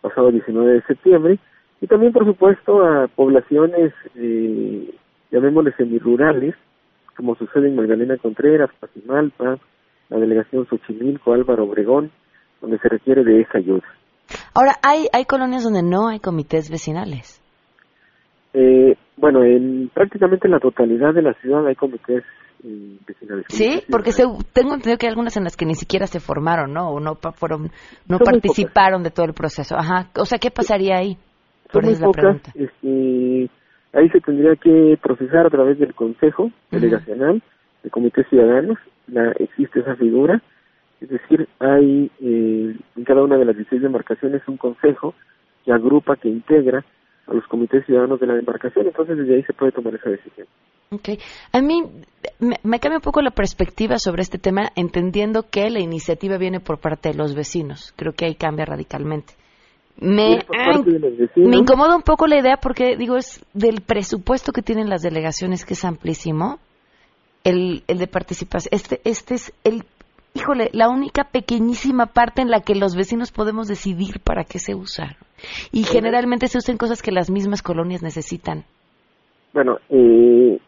pasado 0.00 0.30
19 0.30 0.72
de 0.72 0.82
septiembre, 0.82 1.38
y 1.80 1.86
también, 1.86 2.12
por 2.12 2.24
supuesto, 2.24 2.84
a 2.84 3.08
poblaciones, 3.08 3.92
eh, 4.14 4.94
llamémosles 5.30 5.74
semirurales, 5.76 6.54
como 7.16 7.34
sucede 7.34 7.68
en 7.68 7.76
Magdalena 7.76 8.16
Contreras, 8.18 8.70
Patimalpa, 8.78 9.58
la 10.08 10.18
delegación 10.18 10.66
Xochimilco, 10.66 11.32
Álvaro 11.32 11.64
Obregón, 11.64 12.10
donde 12.60 12.78
se 12.78 12.88
requiere 12.88 13.24
de 13.24 13.40
esa 13.40 13.58
ayuda. 13.58 13.86
Ahora, 14.54 14.74
¿hay, 14.82 15.06
hay 15.12 15.24
colonias 15.24 15.64
donde 15.64 15.82
no 15.82 16.08
hay 16.08 16.20
comités 16.20 16.70
vecinales? 16.70 17.42
Eh, 18.54 18.96
bueno, 19.16 19.42
en 19.42 19.90
prácticamente 19.92 20.48
la 20.48 20.60
totalidad 20.60 21.12
de 21.14 21.22
la 21.22 21.34
ciudad 21.34 21.66
hay 21.66 21.74
comités 21.74 22.22
Sí, 23.48 23.82
porque 23.90 24.12
tengo 24.52 24.74
entendido 24.74 24.96
que 24.96 25.06
hay 25.06 25.10
algunas 25.10 25.36
en 25.36 25.44
las 25.44 25.56
que 25.56 25.66
ni 25.66 25.74
siquiera 25.74 26.06
se 26.06 26.20
formaron, 26.20 26.72
¿no? 26.72 26.90
O 26.90 27.00
no 27.00 27.16
fueron, 27.34 27.70
no 28.08 28.18
participaron 28.18 29.02
de 29.02 29.10
todo 29.10 29.26
el 29.26 29.34
proceso. 29.34 29.76
Ajá. 29.76 30.08
O 30.16 30.24
sea, 30.24 30.38
¿qué 30.38 30.50
pasaría 30.50 30.96
ahí? 30.96 31.16
Por 31.72 31.84
eso 31.84 31.92
es 31.92 32.00
la 32.00 32.10
pregunta. 32.10 32.52
Este, 32.54 33.50
ahí 33.92 34.08
se 34.10 34.20
tendría 34.20 34.54
que 34.56 34.98
procesar 35.02 35.46
a 35.46 35.50
través 35.50 35.78
del 35.78 35.94
Consejo 35.94 36.50
Delegacional 36.70 37.42
de 37.82 37.90
Comités 37.90 38.26
Ciudadanos. 38.28 38.78
La, 39.08 39.32
existe 39.32 39.80
esa 39.80 39.96
figura. 39.96 40.40
Es 41.00 41.08
decir, 41.08 41.48
hay 41.58 42.10
eh, 42.20 42.76
en 42.96 43.04
cada 43.04 43.24
una 43.24 43.38
de 43.38 43.44
las 43.44 43.56
16 43.56 43.82
demarcaciones 43.82 44.42
un 44.46 44.56
consejo 44.56 45.14
que 45.64 45.72
agrupa, 45.72 46.14
que 46.16 46.28
integra 46.28 46.84
a 47.32 47.34
los 47.34 47.46
comités 47.46 47.84
ciudadanos 47.86 48.20
de 48.20 48.26
la 48.26 48.34
demarcación. 48.34 48.86
Entonces, 48.86 49.16
desde 49.16 49.34
ahí 49.34 49.42
se 49.42 49.52
puede 49.52 49.72
tomar 49.72 49.94
esa 49.94 50.10
decisión. 50.10 50.46
Okay. 50.90 51.18
A 51.52 51.62
mí 51.62 51.82
me, 52.38 52.78
cambia 52.78 52.98
un 52.98 53.02
poco 53.02 53.22
la 53.22 53.30
perspectiva 53.30 53.98
sobre 53.98 54.22
este 54.22 54.38
tema, 54.38 54.70
entendiendo 54.76 55.44
que 55.50 55.70
la 55.70 55.80
iniciativa 55.80 56.36
viene 56.36 56.60
por 56.60 56.78
parte 56.78 57.08
de 57.08 57.14
los 57.14 57.34
vecinos. 57.34 57.94
Creo 57.96 58.12
que 58.12 58.26
ahí 58.26 58.34
cambia 58.34 58.66
radicalmente. 58.66 59.34
Me, 59.98 60.40
me 61.36 61.56
incomoda 61.56 61.96
un 61.96 62.02
poco 62.02 62.26
la 62.26 62.38
idea 62.38 62.56
porque, 62.56 62.96
digo, 62.96 63.16
es 63.16 63.44
del 63.54 63.82
presupuesto 63.82 64.52
que 64.52 64.62
tienen 64.62 64.88
las 64.88 65.02
delegaciones, 65.02 65.64
que 65.64 65.74
es 65.74 65.84
amplísimo, 65.84 66.58
el, 67.44 67.84
el 67.86 67.98
de 67.98 68.06
participación. 68.06 68.70
Este, 68.72 69.00
este 69.04 69.34
es 69.34 69.52
el, 69.64 69.84
híjole, 70.34 70.70
la 70.72 70.88
única 70.88 71.24
pequeñísima 71.24 72.06
parte 72.06 72.42
en 72.42 72.50
la 72.50 72.60
que 72.60 72.74
los 72.74 72.96
vecinos 72.96 73.32
podemos 73.32 73.68
decidir 73.68 74.20
para 74.20 74.44
qué 74.44 74.58
se 74.58 74.74
usa. 74.74 75.16
Y 75.72 75.84
generalmente 75.84 76.48
se 76.48 76.58
usan 76.58 76.76
cosas 76.76 77.02
que 77.02 77.12
las 77.12 77.30
mismas 77.30 77.62
colonias 77.62 78.02
necesitan. 78.02 78.64
Bueno, 79.52 79.78
eh, 79.90 80.58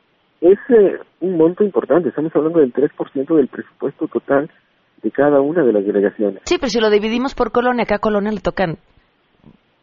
es 0.40 0.58
eh, 0.68 0.98
un 1.20 1.36
monto 1.36 1.64
importante, 1.64 2.10
estamos 2.10 2.34
hablando 2.34 2.60
del 2.60 2.72
3% 2.72 3.36
del 3.36 3.48
presupuesto 3.48 4.08
total 4.08 4.50
de 5.02 5.10
cada 5.10 5.40
una 5.40 5.62
de 5.64 5.72
las 5.72 5.84
delegaciones. 5.84 6.42
Sí, 6.44 6.56
pero 6.58 6.68
si 6.68 6.80
lo 6.80 6.90
dividimos 6.90 7.34
por 7.34 7.50
colonia, 7.50 7.86
cada 7.86 7.98
colonia 7.98 8.32
le 8.32 8.40
tocan 8.40 8.78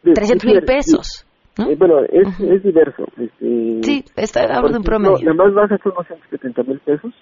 300 0.04 0.46
mil 0.46 0.62
pesos. 0.64 1.26
Eh, 1.58 1.76
bueno, 1.78 2.02
es, 2.04 2.40
es 2.40 2.64
diverso. 2.64 3.06
Este, 3.18 3.84
sí, 3.84 4.06
está 4.16 4.42
hablando 4.44 4.70
de 4.70 4.78
un 4.78 4.84
promedio. 4.84 5.18
la 5.24 5.34
más 5.34 5.54
baja 5.54 5.78
son 5.84 5.94
270 5.96 6.64
mil 6.64 6.80
pesos, 6.80 7.14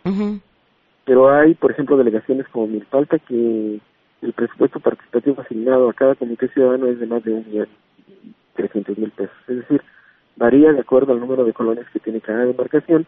pero 1.06 1.30
hay, 1.30 1.56
por 1.56 1.72
ejemplo, 1.72 1.98
delegaciones 1.98 2.48
como 2.50 2.68
Milpalta 2.68 3.18
que 3.20 3.80
el 4.22 4.34
presupuesto 4.34 4.80
participativo 4.80 5.42
asignado 5.42 5.90
a 5.90 5.94
cada 5.94 6.16
comité 6.16 6.48
ciudadano 6.50 6.88
es 6.88 7.00
de 7.00 7.06
más 7.06 7.24
de 7.24 7.34
un 7.34 7.46
millón 7.46 7.68
trescientos 8.56 8.98
mil 8.98 9.12
pesos. 9.12 9.36
Es 9.48 9.58
decir, 9.58 9.82
varía 10.36 10.74
de 10.74 10.82
acuerdo 10.82 11.14
al 11.14 11.20
número 11.20 11.46
de 11.46 11.54
colonias 11.54 11.88
que 11.94 12.00
tiene 12.00 12.20
cada 12.20 12.46
demarcación 12.46 13.06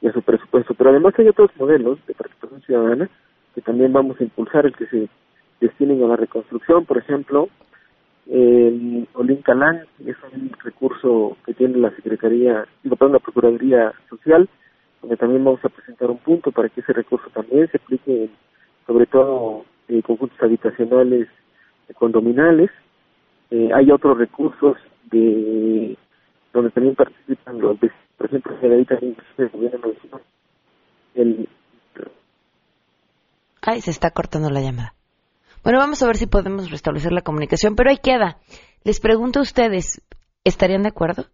y 0.00 0.08
a 0.08 0.12
su 0.12 0.22
presupuesto. 0.22 0.74
Pero 0.74 0.90
además 0.90 1.14
hay 1.18 1.28
otros 1.28 1.50
modelos 1.58 1.98
de 2.06 2.14
participación 2.14 2.62
ciudadana 2.62 3.10
que 3.54 3.60
también 3.60 3.92
vamos 3.92 4.20
a 4.20 4.24
impulsar, 4.24 4.66
el 4.66 4.74
que 4.74 4.86
se 4.86 5.08
destinen 5.60 6.02
a 6.02 6.08
la 6.08 6.16
reconstrucción, 6.16 6.84
por 6.84 6.98
ejemplo, 6.98 7.48
el 8.26 9.06
Olin 9.12 9.42
Calán 9.42 9.82
es 10.04 10.16
un 10.32 10.50
recurso 10.62 11.36
que 11.44 11.54
tiene 11.54 11.78
la 11.78 11.90
Secretaría, 11.90 12.66
perdón, 12.82 13.12
la 13.12 13.18
Procuraduría 13.18 13.92
Social, 14.08 14.48
donde 15.02 15.16
también 15.16 15.44
vamos 15.44 15.64
a 15.64 15.68
presentar 15.68 16.10
un 16.10 16.18
punto 16.18 16.50
para 16.50 16.68
que 16.68 16.80
ese 16.80 16.92
recurso 16.92 17.28
también 17.30 17.68
se 17.68 17.76
aplique 17.76 18.30
sobre 18.86 19.06
todo 19.06 19.64
en 19.88 20.02
conjuntos 20.02 20.40
habitacionales 20.42 21.28
condominales. 21.94 22.70
Eh, 23.50 23.70
hay 23.74 23.90
otros 23.90 24.18
recursos 24.18 24.76
de 25.10 25.96
donde 26.52 26.70
también 26.70 26.94
participan 26.94 27.60
los 27.60 27.78
por 28.16 28.26
ejemplo, 28.26 28.56
se 28.60 28.66
el 31.14 31.48
Ay, 33.66 33.80
se 33.80 33.90
está 33.90 34.10
cortando 34.10 34.50
la 34.50 34.60
llamada. 34.60 34.94
Bueno, 35.62 35.78
vamos 35.78 36.02
a 36.02 36.06
ver 36.06 36.16
si 36.16 36.26
podemos 36.26 36.70
restablecer 36.70 37.12
la 37.12 37.22
comunicación, 37.22 37.74
pero 37.74 37.90
ahí 37.90 37.96
queda. 37.96 38.38
Les 38.84 39.00
pregunto 39.00 39.38
a 39.38 39.42
ustedes, 39.42 40.02
¿estarían 40.44 40.82
de 40.82 40.90
acuerdo? 40.90 41.24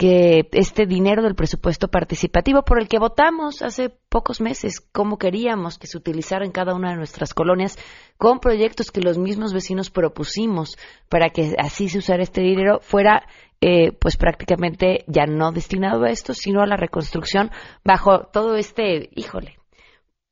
Que 0.00 0.48
este 0.52 0.86
dinero 0.86 1.22
del 1.22 1.34
presupuesto 1.34 1.88
participativo 1.88 2.62
por 2.62 2.80
el 2.80 2.88
que 2.88 2.98
votamos 2.98 3.60
hace 3.60 3.90
pocos 4.08 4.40
meses, 4.40 4.80
cómo 4.80 5.18
queríamos 5.18 5.76
que 5.76 5.86
se 5.86 5.98
utilizara 5.98 6.46
en 6.46 6.52
cada 6.52 6.74
una 6.74 6.88
de 6.88 6.96
nuestras 6.96 7.34
colonias, 7.34 7.78
con 8.16 8.40
proyectos 8.40 8.90
que 8.90 9.02
los 9.02 9.18
mismos 9.18 9.52
vecinos 9.52 9.90
propusimos 9.90 10.78
para 11.10 11.28
que 11.28 11.54
así 11.58 11.90
se 11.90 11.98
usara 11.98 12.22
este 12.22 12.40
dinero, 12.40 12.80
fuera 12.80 13.26
eh, 13.60 13.92
pues 13.92 14.16
prácticamente 14.16 15.04
ya 15.06 15.26
no 15.26 15.52
destinado 15.52 16.04
a 16.04 16.10
esto, 16.10 16.32
sino 16.32 16.62
a 16.62 16.66
la 16.66 16.78
reconstrucción 16.78 17.50
bajo 17.84 18.20
todo 18.32 18.56
este, 18.56 19.10
híjole, 19.14 19.58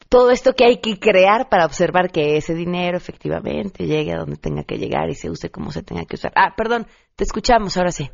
todo 0.08 0.30
esto 0.30 0.54
que 0.54 0.64
hay 0.64 0.78
que 0.78 0.98
crear 0.98 1.50
para 1.50 1.66
observar 1.66 2.10
que 2.10 2.38
ese 2.38 2.54
dinero 2.54 2.96
efectivamente 2.96 3.84
llegue 3.84 4.14
a 4.14 4.20
donde 4.20 4.38
tenga 4.38 4.64
que 4.64 4.78
llegar 4.78 5.10
y 5.10 5.14
se 5.14 5.28
use 5.28 5.50
como 5.50 5.72
se 5.72 5.82
tenga 5.82 6.06
que 6.06 6.16
usar. 6.16 6.32
Ah, 6.36 6.54
perdón, 6.56 6.86
te 7.16 7.24
escuchamos, 7.24 7.76
ahora 7.76 7.92
sí. 7.92 8.08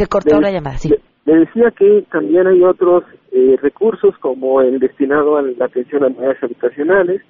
Se 0.00 0.06
cortó 0.06 0.40
la 0.40 0.50
llamada, 0.50 0.78
sí. 0.78 0.88
Le, 1.26 1.34
decía 1.40 1.70
que 1.72 2.06
también 2.10 2.46
hay 2.46 2.62
otros 2.62 3.04
eh, 3.32 3.58
recursos 3.60 4.16
como 4.16 4.62
el 4.62 4.78
destinado 4.78 5.36
a 5.36 5.42
la 5.42 5.66
atención 5.66 6.02
a 6.02 6.06
unidades 6.06 6.42
habitacionales, 6.42 7.20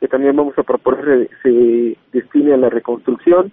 que 0.00 0.08
también 0.08 0.34
vamos 0.34 0.58
a 0.58 0.64
proponer 0.64 1.30
se 1.44 1.96
destine 2.12 2.54
a 2.54 2.56
la 2.56 2.68
reconstrucción, 2.68 3.52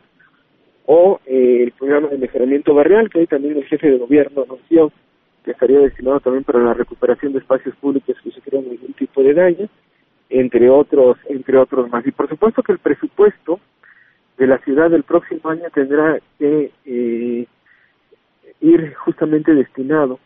o 0.87 1.19
eh, 1.27 1.65
el 1.65 1.71
programa 1.73 2.07
de 2.07 2.17
mejoramiento 2.17 2.73
barrial, 2.73 3.11
que 3.11 3.19
hoy 3.19 3.27
también 3.27 3.57
el 3.57 3.65
jefe 3.65 3.91
de 3.91 3.99
gobierno 3.99 4.41
anunció 4.41 4.91
que 5.45 5.51
estaría 5.51 5.77
destinado 5.77 6.19
también 6.21 6.43
para 6.43 6.57
la 6.57 6.73
recuperación 6.73 7.33
de 7.33 7.39
espacios 7.39 7.75
públicos 7.75 8.15
que 8.23 8.31
sufrieron 8.31 8.71
algún 8.71 8.93
tipo 8.93 9.21
de 9.21 9.35
daño, 9.35 9.69
entre 10.31 10.67
otros, 10.71 11.17
entre 11.29 11.59
otros 11.59 11.91
más. 11.91 12.07
Y 12.07 12.11
por 12.11 12.27
supuesto 12.27 12.63
que 12.63 12.71
el 12.71 12.79
presupuesto 12.79 13.59
de 14.39 14.47
la 14.47 14.57
ciudad 14.63 14.89
del 14.89 15.03
próximo 15.03 15.47
año 15.51 15.65
tendrá 15.71 16.17
que 16.39 16.71
eh, 16.85 17.45
ir 18.63 18.95
justamente 18.95 19.53
destinado 19.53 20.19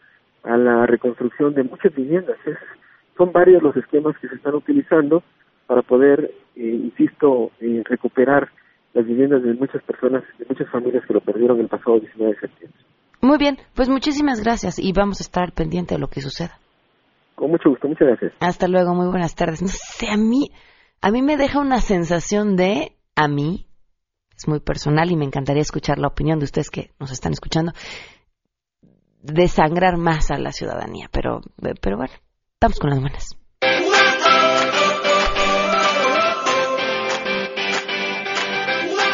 a 0.43 0.55
la 0.55 0.85
reconstrucción 0.85 1.53
de 1.53 1.63
muchas 1.63 1.93
viviendas. 1.93 2.37
son 3.17 3.31
varios 3.31 3.61
los 3.63 3.75
esquemas 3.75 4.15
que 4.19 4.29
se 4.29 4.35
están 4.35 4.55
utilizando 4.55 5.23
para 5.65 5.81
poder, 5.81 6.31
eh, 6.55 6.61
insisto, 6.61 7.51
eh, 7.59 7.81
recuperar 7.83 8.49
las 8.93 9.05
viviendas 9.05 9.43
de 9.43 9.53
muchas 9.53 9.83
personas, 9.83 10.23
de 10.37 10.45
muchas 10.47 10.69
familias 10.69 11.03
que 11.05 11.13
lo 11.13 11.21
perdieron 11.21 11.59
el 11.59 11.67
pasado 11.67 11.99
19 11.99 12.33
de 12.33 12.39
septiembre. 12.39 12.79
Muy 13.21 13.37
bien, 13.37 13.57
pues 13.75 13.89
muchísimas 13.89 14.43
gracias 14.43 14.79
y 14.79 14.93
vamos 14.93 15.19
a 15.19 15.23
estar 15.23 15.51
pendiente 15.51 15.95
de 15.95 15.99
lo 15.99 16.07
que 16.07 16.21
suceda. 16.21 16.59
Con 17.35 17.51
mucho 17.51 17.69
gusto, 17.69 17.87
muchas 17.87 18.07
gracias. 18.07 18.33
Hasta 18.39 18.67
luego, 18.67 18.93
muy 18.93 19.07
buenas 19.07 19.35
tardes. 19.35 19.61
No 19.61 19.67
sé, 19.67 20.07
a 20.09 20.17
mí, 20.17 20.49
a 21.01 21.11
mí 21.11 21.21
me 21.21 21.37
deja 21.37 21.59
una 21.59 21.77
sensación 21.77 22.55
de, 22.55 22.95
a 23.15 23.27
mí, 23.27 23.67
es 24.35 24.47
muy 24.47 24.59
personal 24.59 25.11
y 25.11 25.17
me 25.17 25.25
encantaría 25.25 25.61
escuchar 25.61 25.97
la 25.97 26.07
opinión 26.07 26.39
de 26.39 26.45
ustedes 26.45 26.69
que 26.69 26.91
nos 26.99 27.11
están 27.11 27.33
escuchando, 27.33 27.73
desangrar 29.21 29.97
más 29.97 30.31
a 30.31 30.37
la 30.37 30.51
ciudadanía. 30.51 31.07
Pero, 31.11 31.41
pero 31.81 31.97
bueno, 31.97 32.13
estamos 32.55 32.79
con 32.79 32.89
las 32.89 32.99
buenas. 32.99 33.37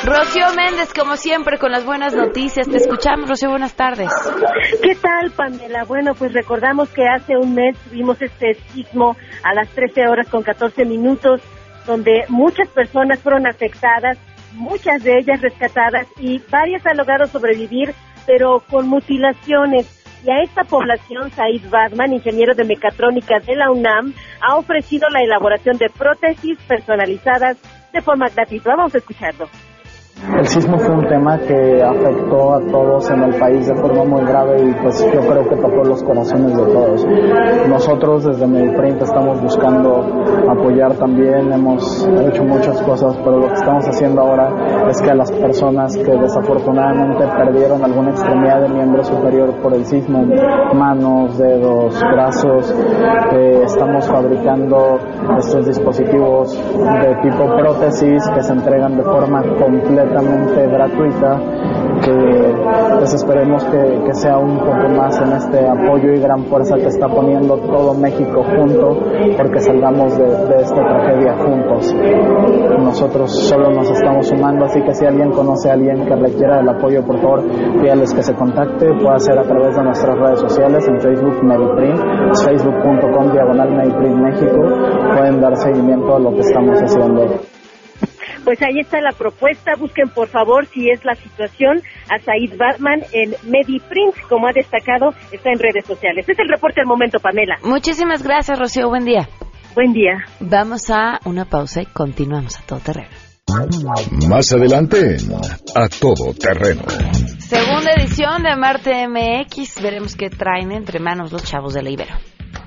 Rocío 0.05 0.47
Méndez, 0.53 0.93
como 0.93 1.15
siempre, 1.15 1.57
con 1.57 1.71
las 1.71 1.85
buenas 1.85 2.13
noticias. 2.13 2.67
Te 2.67 2.75
escuchamos, 2.75 3.29
Rocío, 3.29 3.49
buenas 3.49 3.73
tardes. 3.73 4.11
¿Qué 4.81 4.95
tal, 4.95 5.31
Pamela? 5.31 5.85
Bueno, 5.85 6.13
pues 6.13 6.33
recordamos 6.33 6.89
que 6.89 7.07
hace 7.07 7.37
un 7.37 7.55
mes 7.55 7.77
tuvimos 7.85 8.21
este 8.21 8.55
sismo 8.73 9.15
a 9.43 9.53
las 9.53 9.69
13 9.69 10.09
horas 10.09 10.27
con 10.27 10.43
14 10.43 10.83
minutos, 10.83 11.41
donde 11.85 12.25
muchas 12.27 12.67
personas 12.67 13.21
fueron 13.21 13.47
afectadas, 13.47 14.17
muchas 14.51 15.01
de 15.03 15.19
ellas 15.19 15.41
rescatadas 15.41 16.05
y 16.19 16.41
varias 16.51 16.85
han 16.85 16.97
logrado 16.97 17.25
sobrevivir, 17.25 17.95
pero 18.25 18.61
con 18.69 18.87
mutilaciones. 18.87 19.99
Y 20.25 20.31
a 20.31 20.41
esta 20.41 20.63
población, 20.63 21.31
Said 21.31 21.69
Batman, 21.69 22.13
ingeniero 22.13 22.55
de 22.55 22.63
mecatrónica 22.63 23.39
de 23.39 23.55
la 23.55 23.71
UNAM, 23.71 24.13
ha 24.41 24.55
ofrecido 24.55 25.09
la 25.09 25.21
elaboración 25.21 25.77
de 25.77 25.89
prótesis 25.89 26.57
personalizadas 26.67 27.57
de 27.91 28.01
forma 28.01 28.29
gratuita. 28.29 28.75
Vamos 28.75 28.95
a 28.95 28.99
escucharlo. 28.99 29.49
El 30.31 30.47
sismo 30.47 30.79
fue 30.79 30.95
un 30.95 31.05
tema 31.07 31.37
que 31.37 31.83
afectó 31.83 32.53
a 32.53 32.59
todos 32.71 33.11
en 33.11 33.23
el 33.23 33.35
país 33.35 33.67
de 33.67 33.75
forma 33.75 34.05
muy 34.05 34.21
grave 34.25 34.69
y 34.69 34.73
pues 34.81 35.05
yo 35.13 35.19
creo 35.19 35.49
que 35.49 35.55
tocó 35.57 35.83
los 35.83 36.01
corazones 36.01 36.55
de 36.55 36.63
todos. 36.63 37.05
Nosotros 37.67 38.23
desde 38.23 38.47
Mediprint 38.47 39.01
estamos 39.01 39.41
buscando 39.41 40.23
apoyar 40.49 40.93
también, 40.93 41.51
hemos 41.51 42.07
hecho 42.25 42.43
muchas 42.45 42.81
cosas, 42.83 43.17
pero 43.17 43.39
lo 43.39 43.47
que 43.47 43.53
estamos 43.55 43.85
haciendo 43.85 44.21
ahora 44.21 44.89
es 44.89 45.01
que 45.01 45.11
a 45.11 45.15
las 45.15 45.29
personas 45.29 45.97
que 45.97 46.11
desafortunadamente 46.11 47.25
perdieron 47.37 47.83
alguna 47.83 48.11
extremidad 48.11 48.61
de 48.61 48.69
miembro 48.69 49.03
superior 49.03 49.53
por 49.61 49.73
el 49.73 49.85
sismo, 49.85 50.25
manos, 50.73 51.37
dedos, 51.37 52.01
brazos, 52.13 52.73
eh, 53.33 53.61
estamos 53.65 54.07
fabricando 54.07 54.99
estos 55.37 55.67
dispositivos 55.67 56.53
de 56.53 57.15
tipo 57.29 57.45
prótesis 57.57 58.29
que 58.29 58.41
se 58.41 58.53
entregan 58.53 58.95
de 58.95 59.03
forma 59.03 59.43
completa 59.59 60.12
completamente 60.13 60.67
gratuita 60.67 61.39
que 62.03 62.55
pues 62.97 63.13
esperemos 63.13 63.63
que, 63.65 64.03
que, 64.05 64.13
sea 64.13 64.37
un 64.37 64.57
poco 64.57 64.89
más 64.97 65.19
en 65.21 65.31
este 65.31 65.67
apoyo 65.67 66.13
y 66.13 66.19
gran 66.19 66.43
fuerza 66.45 66.75
que 66.75 66.87
está 66.87 67.07
poniendo 67.07 67.57
todo 67.57 67.93
México 67.93 68.43
junto 68.43 68.99
porque 69.37 69.59
salgamos 69.59 70.17
de, 70.17 70.25
de, 70.25 70.61
esta 70.61 70.85
tragedia 70.85 71.35
juntos. 71.37 71.95
Nosotros 72.77 73.31
solo 73.47 73.71
nos 73.71 73.89
estamos 73.89 74.27
sumando, 74.27 74.65
así 74.65 74.81
que 74.81 74.93
si 74.93 75.05
alguien 75.05 75.31
conoce 75.31 75.69
a 75.69 75.73
alguien 75.73 76.05
que 76.05 76.15
requiera 76.15 76.59
el 76.59 76.69
apoyo, 76.69 77.03
por 77.05 77.19
favor, 77.21 77.43
pídales 77.81 78.13
que 78.13 78.23
se 78.23 78.33
contacte, 78.33 78.87
puede 79.01 79.19
ser 79.19 79.37
a 79.37 79.43
través 79.43 79.75
de 79.75 79.83
nuestras 79.83 80.17
redes 80.17 80.39
sociales, 80.39 80.87
en 80.87 80.99
Facebook 80.99 81.43
Mediprint, 81.43 81.99
facebook.com 82.43 83.31
diagonal 83.31 83.71
Mediprint 83.71 84.15
México, 84.17 84.61
pueden 85.15 85.39
dar 85.39 85.55
seguimiento 85.55 86.15
a 86.15 86.19
lo 86.19 86.31
que 86.31 86.41
estamos 86.41 86.81
haciendo. 86.81 87.52
Pues 88.43 88.61
ahí 88.61 88.79
está 88.79 88.99
la 89.01 89.11
propuesta. 89.11 89.73
Busquen, 89.77 90.09
por 90.09 90.27
favor, 90.27 90.65
si 90.67 90.89
es 90.89 91.03
la 91.05 91.15
situación, 91.15 91.81
a 92.09 92.19
Said 92.19 92.57
Batman 92.57 93.01
en 93.11 93.31
MediPrint, 93.43 94.15
como 94.29 94.47
ha 94.47 94.53
destacado, 94.53 95.13
está 95.31 95.49
en 95.51 95.59
redes 95.59 95.85
sociales. 95.85 96.25
Este 96.27 96.33
es 96.33 96.39
el 96.39 96.49
reporte 96.49 96.81
al 96.81 96.87
momento, 96.87 97.19
Pamela. 97.19 97.57
Muchísimas 97.63 98.23
gracias, 98.23 98.59
Rocío. 98.59 98.89
Buen 98.89 99.05
día. 99.05 99.27
Buen 99.75 99.93
día. 99.93 100.23
Vamos 100.39 100.89
a 100.89 101.19
una 101.25 101.45
pausa 101.45 101.81
y 101.81 101.85
continuamos 101.85 102.59
a 102.59 102.61
todo 102.63 102.79
terreno. 102.79 103.09
Más 104.27 104.51
adelante, 104.53 105.17
a 105.75 105.87
todo 105.89 106.33
terreno. 106.33 106.83
Segunda 107.39 107.91
edición 107.93 108.41
de 108.43 108.55
Marte 108.55 109.07
MX. 109.07 109.81
Veremos 109.81 110.15
qué 110.15 110.29
traen 110.29 110.71
entre 110.71 110.99
manos 110.99 111.31
los 111.31 111.43
chavos 111.43 111.73
de 111.73 111.83
la 111.83 111.89
Ibero. 111.89 112.15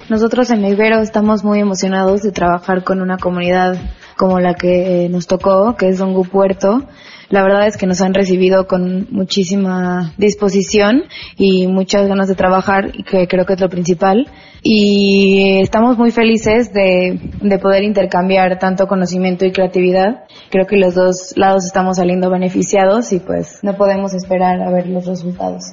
Nosotros 0.08 0.50
en 0.50 0.64
Ibero 0.64 1.00
estamos 1.00 1.42
muy 1.42 1.58
emocionados 1.58 2.22
de 2.22 2.30
trabajar 2.30 2.84
con 2.84 3.00
una 3.00 3.18
comunidad 3.18 3.76
como 4.16 4.38
la 4.38 4.54
que 4.54 5.08
nos 5.10 5.26
tocó, 5.26 5.74
que 5.76 5.88
es 5.88 5.98
Dongu 5.98 6.24
Puerto. 6.24 6.84
La 7.28 7.42
verdad 7.42 7.66
es 7.66 7.76
que 7.76 7.88
nos 7.88 8.00
han 8.00 8.14
recibido 8.14 8.68
con 8.68 9.08
muchísima 9.10 10.14
disposición 10.16 11.02
y 11.36 11.66
muchas 11.66 12.06
ganas 12.06 12.28
de 12.28 12.36
trabajar, 12.36 12.92
que 12.92 13.26
creo 13.26 13.44
que 13.46 13.54
es 13.54 13.60
lo 13.60 13.68
principal. 13.68 14.28
Y 14.62 15.58
estamos 15.60 15.98
muy 15.98 16.12
felices 16.12 16.72
de 16.72 17.58
poder 17.60 17.82
intercambiar 17.82 18.60
tanto 18.60 18.86
conocimiento 18.86 19.44
y 19.44 19.50
creatividad. 19.50 20.24
Creo 20.50 20.66
que 20.66 20.76
los 20.76 20.94
dos 20.94 21.32
lados 21.36 21.64
estamos 21.64 21.96
saliendo 21.96 22.30
beneficiados 22.30 23.12
y 23.12 23.18
pues 23.18 23.58
no 23.62 23.76
podemos 23.76 24.14
esperar 24.14 24.62
a 24.62 24.70
ver 24.70 24.86
los 24.86 25.04
resultados. 25.04 25.72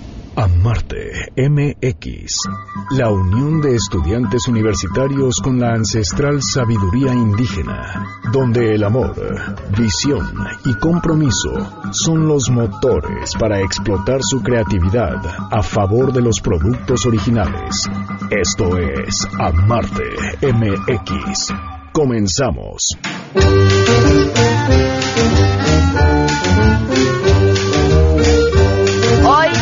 Amarte 0.41 1.31
MX, 1.37 2.33
la 2.97 3.11
unión 3.11 3.61
de 3.61 3.75
estudiantes 3.75 4.47
universitarios 4.47 5.35
con 5.39 5.59
la 5.59 5.75
ancestral 5.75 6.41
sabiduría 6.41 7.13
indígena, 7.13 8.21
donde 8.31 8.73
el 8.73 8.83
amor, 8.83 9.13
visión 9.77 10.33
y 10.65 10.73
compromiso 10.79 11.51
son 11.91 12.27
los 12.27 12.49
motores 12.49 13.35
para 13.39 13.59
explotar 13.59 14.21
su 14.23 14.41
creatividad 14.41 15.21
a 15.51 15.61
favor 15.61 16.11
de 16.11 16.21
los 16.21 16.39
productos 16.39 17.05
originales. 17.05 17.87
Esto 18.31 18.79
es 18.79 19.27
Amarte 19.37 20.09
MX. 20.41 21.53
Comenzamos 21.93 22.97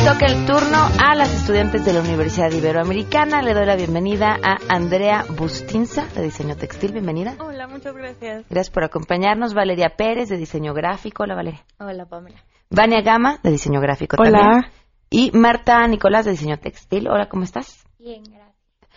toca 0.05 0.25
el 0.27 0.45
turno 0.45 0.77
a 1.03 1.15
las 1.15 1.33
estudiantes 1.33 1.83
de 1.83 1.93
la 1.93 1.99
Universidad 1.99 2.51
Iberoamericana. 2.51 3.41
Le 3.41 3.53
doy 3.53 3.65
la 3.65 3.75
bienvenida 3.75 4.38
a 4.41 4.57
Andrea 4.69 5.25
Bustinza, 5.29 6.05
de 6.15 6.23
Diseño 6.23 6.55
Textil. 6.55 6.93
Bienvenida. 6.93 7.35
Hola, 7.39 7.67
muchas 7.67 7.93
gracias. 7.95 8.45
Gracias 8.49 8.69
por 8.69 8.85
acompañarnos. 8.85 9.53
Valeria 9.53 9.95
Pérez, 9.97 10.29
de 10.29 10.38
Diseño 10.38 10.73
Gráfico. 10.73 11.23
Hola, 11.23 11.35
Valeria. 11.35 11.65
Hola, 11.79 12.05
Pamela. 12.05 12.38
Vania 12.69 13.01
Gama, 13.01 13.39
de 13.43 13.51
Diseño 13.51 13.81
Gráfico 13.81 14.15
Hola. 14.19 14.39
también. 14.39 14.71
Y 15.09 15.31
Marta 15.38 15.85
Nicolás, 15.88 16.23
de 16.25 16.31
Diseño 16.31 16.59
Textil. 16.59 17.09
Hola, 17.09 17.27
¿cómo 17.27 17.43
estás? 17.43 17.85
Bien, 17.97 18.23
gracias. 18.23 18.49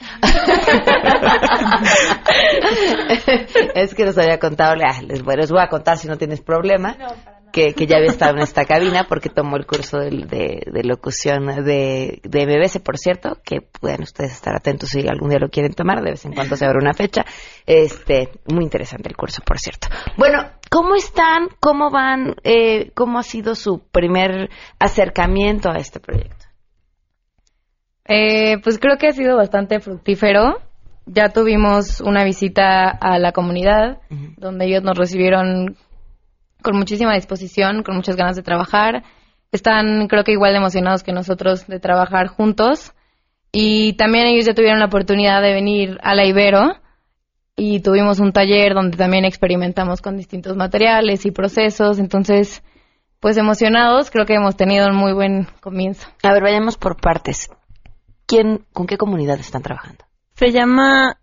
es 3.75 3.95
que 3.95 4.05
nos 4.05 4.19
había 4.19 4.39
contado, 4.39 4.75
ah, 4.85 5.01
les, 5.03 5.23
bueno, 5.23 5.43
les 5.43 5.51
voy 5.51 5.61
a 5.61 5.69
contar 5.69 5.99
si 5.99 6.09
no 6.09 6.17
tienes 6.17 6.41
problema, 6.41 6.97
que, 7.53 7.75
que 7.75 7.87
ya 7.87 7.99
había 7.99 8.11
estado 8.11 8.37
en 8.37 8.43
esta 8.43 8.65
cabina 8.65 9.05
porque 9.09 9.29
tomó 9.29 9.57
el 9.57 9.67
curso 9.67 9.99
de, 9.99 10.11
de- 10.11 10.63
de 10.73 10.85
locución 10.85 11.47
de, 11.65 12.21
de 12.25 12.47
BBC, 12.47 12.83
por 12.83 12.99
cierto, 12.99 13.39
que 13.45 13.61
pueden 13.61 14.03
ustedes 14.03 14.33
estar 14.33 14.55
atentos 14.57 14.89
si 14.89 15.07
algún 15.07 15.31
día 15.31 15.39
lo 15.39 15.49
quieren 15.51 15.75
tomar, 15.75 16.03
de 16.03 16.11
vez 16.13 16.25
en 16.25 16.33
cuando 16.35 16.57
se 16.57 16.65
abre 16.65 16.79
una 16.79 16.95
fecha. 16.95 17.25
Este, 17.67 18.31
muy 18.47 18.65
interesante 18.65 19.09
el 19.09 19.17
curso, 19.17 19.43
por 19.45 19.59
cierto. 19.59 19.89
Bueno, 20.17 20.45
¿cómo 20.71 20.95
están? 20.95 21.49
¿Cómo 21.61 21.91
van? 21.91 22.35
Eh, 22.43 22.91
¿Cómo 22.95 23.19
ha 23.19 23.23
sido 23.23 23.55
su 23.55 23.81
primer 23.93 24.49
acercamiento 24.79 25.71
a 25.71 25.77
este 25.77 26.01
proyecto? 26.01 26.47
Eh, 28.07 28.59
pues 28.63 28.79
creo 28.79 28.97
que 28.99 29.09
ha 29.09 29.13
sido 29.13 29.37
bastante 29.37 29.81
fructífero. 29.81 30.59
Ya 31.07 31.31
tuvimos 31.31 32.01
una 32.01 32.25
visita 32.25 32.89
a 32.89 33.19
la 33.19 33.33
comunidad, 33.33 33.99
donde 34.37 34.67
ellos 34.67 34.83
nos 34.85 34.97
recibieron 34.97 35.77
con 36.63 36.77
muchísima 36.77 37.15
disposición, 37.15 37.83
con 37.83 37.97
muchas 37.97 38.17
ganas 38.17 38.37
de 38.37 38.43
trabajar. 38.43 39.03
Están, 39.51 40.09
creo 40.09 40.25
que 40.25 40.33
igual 40.33 40.53
de 40.53 40.59
emocionados 40.59 41.03
que 41.03 41.13
nosotros 41.13 41.67
de 41.67 41.79
trabajar 41.81 42.29
juntos. 42.29 42.93
Y 43.53 43.93
también 43.95 44.27
ellos 44.27 44.47
ya 44.47 44.55
tuvieron 44.55 44.79
la 44.79 44.87
oportunidad 44.87 45.43
de 45.43 45.53
venir 45.53 45.99
a 46.03 46.15
la 46.15 46.25
Ibero 46.25 46.77
y 47.55 47.81
tuvimos 47.81 48.19
un 48.19 48.33
taller 48.33 48.75
donde 48.75 48.97
también 48.97 49.25
experimentamos 49.25 50.01
con 50.01 50.17
distintos 50.17 50.57
materiales 50.57 51.27
y 51.27 51.31
procesos. 51.31 51.99
Entonces, 51.99 52.63
pues 53.21 53.37
emocionados, 53.37 54.11
creo 54.11 54.25
que 54.25 54.35
hemos 54.35 54.57
tenido 54.57 54.89
un 54.89 54.97
muy 54.97 55.13
buen 55.13 55.47
comienzo. 55.61 56.09
A 56.23 56.33
ver, 56.33 56.43
vayamos 56.43 56.79
por 56.79 57.01
partes. 57.01 57.51
¿Quién, 58.27 58.65
¿Con 58.73 58.87
qué 58.87 58.97
comunidad 58.97 59.39
están 59.39 59.63
trabajando? 59.63 60.05
Se 60.35 60.51
llama 60.51 61.19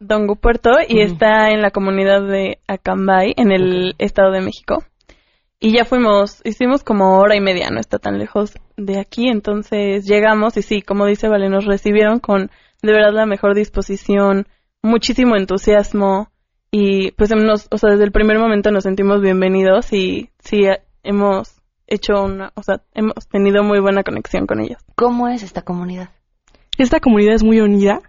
Dongu 0.00 0.36
Puerto 0.36 0.70
y 0.88 1.00
está 1.00 1.50
en 1.50 1.60
la 1.60 1.70
comunidad 1.70 2.22
de 2.26 2.58
Acambay, 2.66 3.34
en 3.36 3.52
el 3.52 3.94
Estado 3.98 4.32
de 4.32 4.40
México. 4.40 4.82
Y 5.60 5.76
ya 5.76 5.84
fuimos, 5.84 6.40
hicimos 6.44 6.84
como 6.84 7.18
hora 7.18 7.36
y 7.36 7.40
media, 7.40 7.68
no 7.70 7.80
está 7.80 7.98
tan 7.98 8.18
lejos 8.18 8.54
de 8.76 8.98
aquí, 8.98 9.28
entonces 9.28 10.06
llegamos 10.06 10.56
y 10.56 10.62
sí, 10.62 10.82
como 10.82 11.04
dice 11.04 11.28
Vale, 11.28 11.50
nos 11.50 11.66
recibieron 11.66 12.20
con 12.20 12.50
de 12.80 12.92
verdad 12.92 13.12
la 13.12 13.26
mejor 13.26 13.54
disposición, 13.54 14.46
muchísimo 14.82 15.36
entusiasmo 15.36 16.30
y 16.70 17.10
pues 17.12 17.30
nos, 17.30 17.68
o 17.70 17.76
sea, 17.76 17.90
desde 17.90 18.04
el 18.04 18.12
primer 18.12 18.38
momento 18.38 18.70
nos 18.70 18.84
sentimos 18.84 19.20
bienvenidos 19.20 19.92
y 19.92 20.30
sí, 20.38 20.60
hemos 21.02 21.60
hecho 21.86 22.22
una, 22.22 22.52
o 22.54 22.62
sea, 22.62 22.82
hemos 22.94 23.28
tenido 23.28 23.64
muy 23.64 23.80
buena 23.80 24.04
conexión 24.04 24.46
con 24.46 24.60
ellos. 24.60 24.78
¿Cómo 24.94 25.28
es 25.28 25.42
esta 25.42 25.62
comunidad? 25.62 26.10
Esta 26.78 27.00
comunidad 27.00 27.34
es 27.34 27.42
muy 27.42 27.60
unida. 27.60 28.00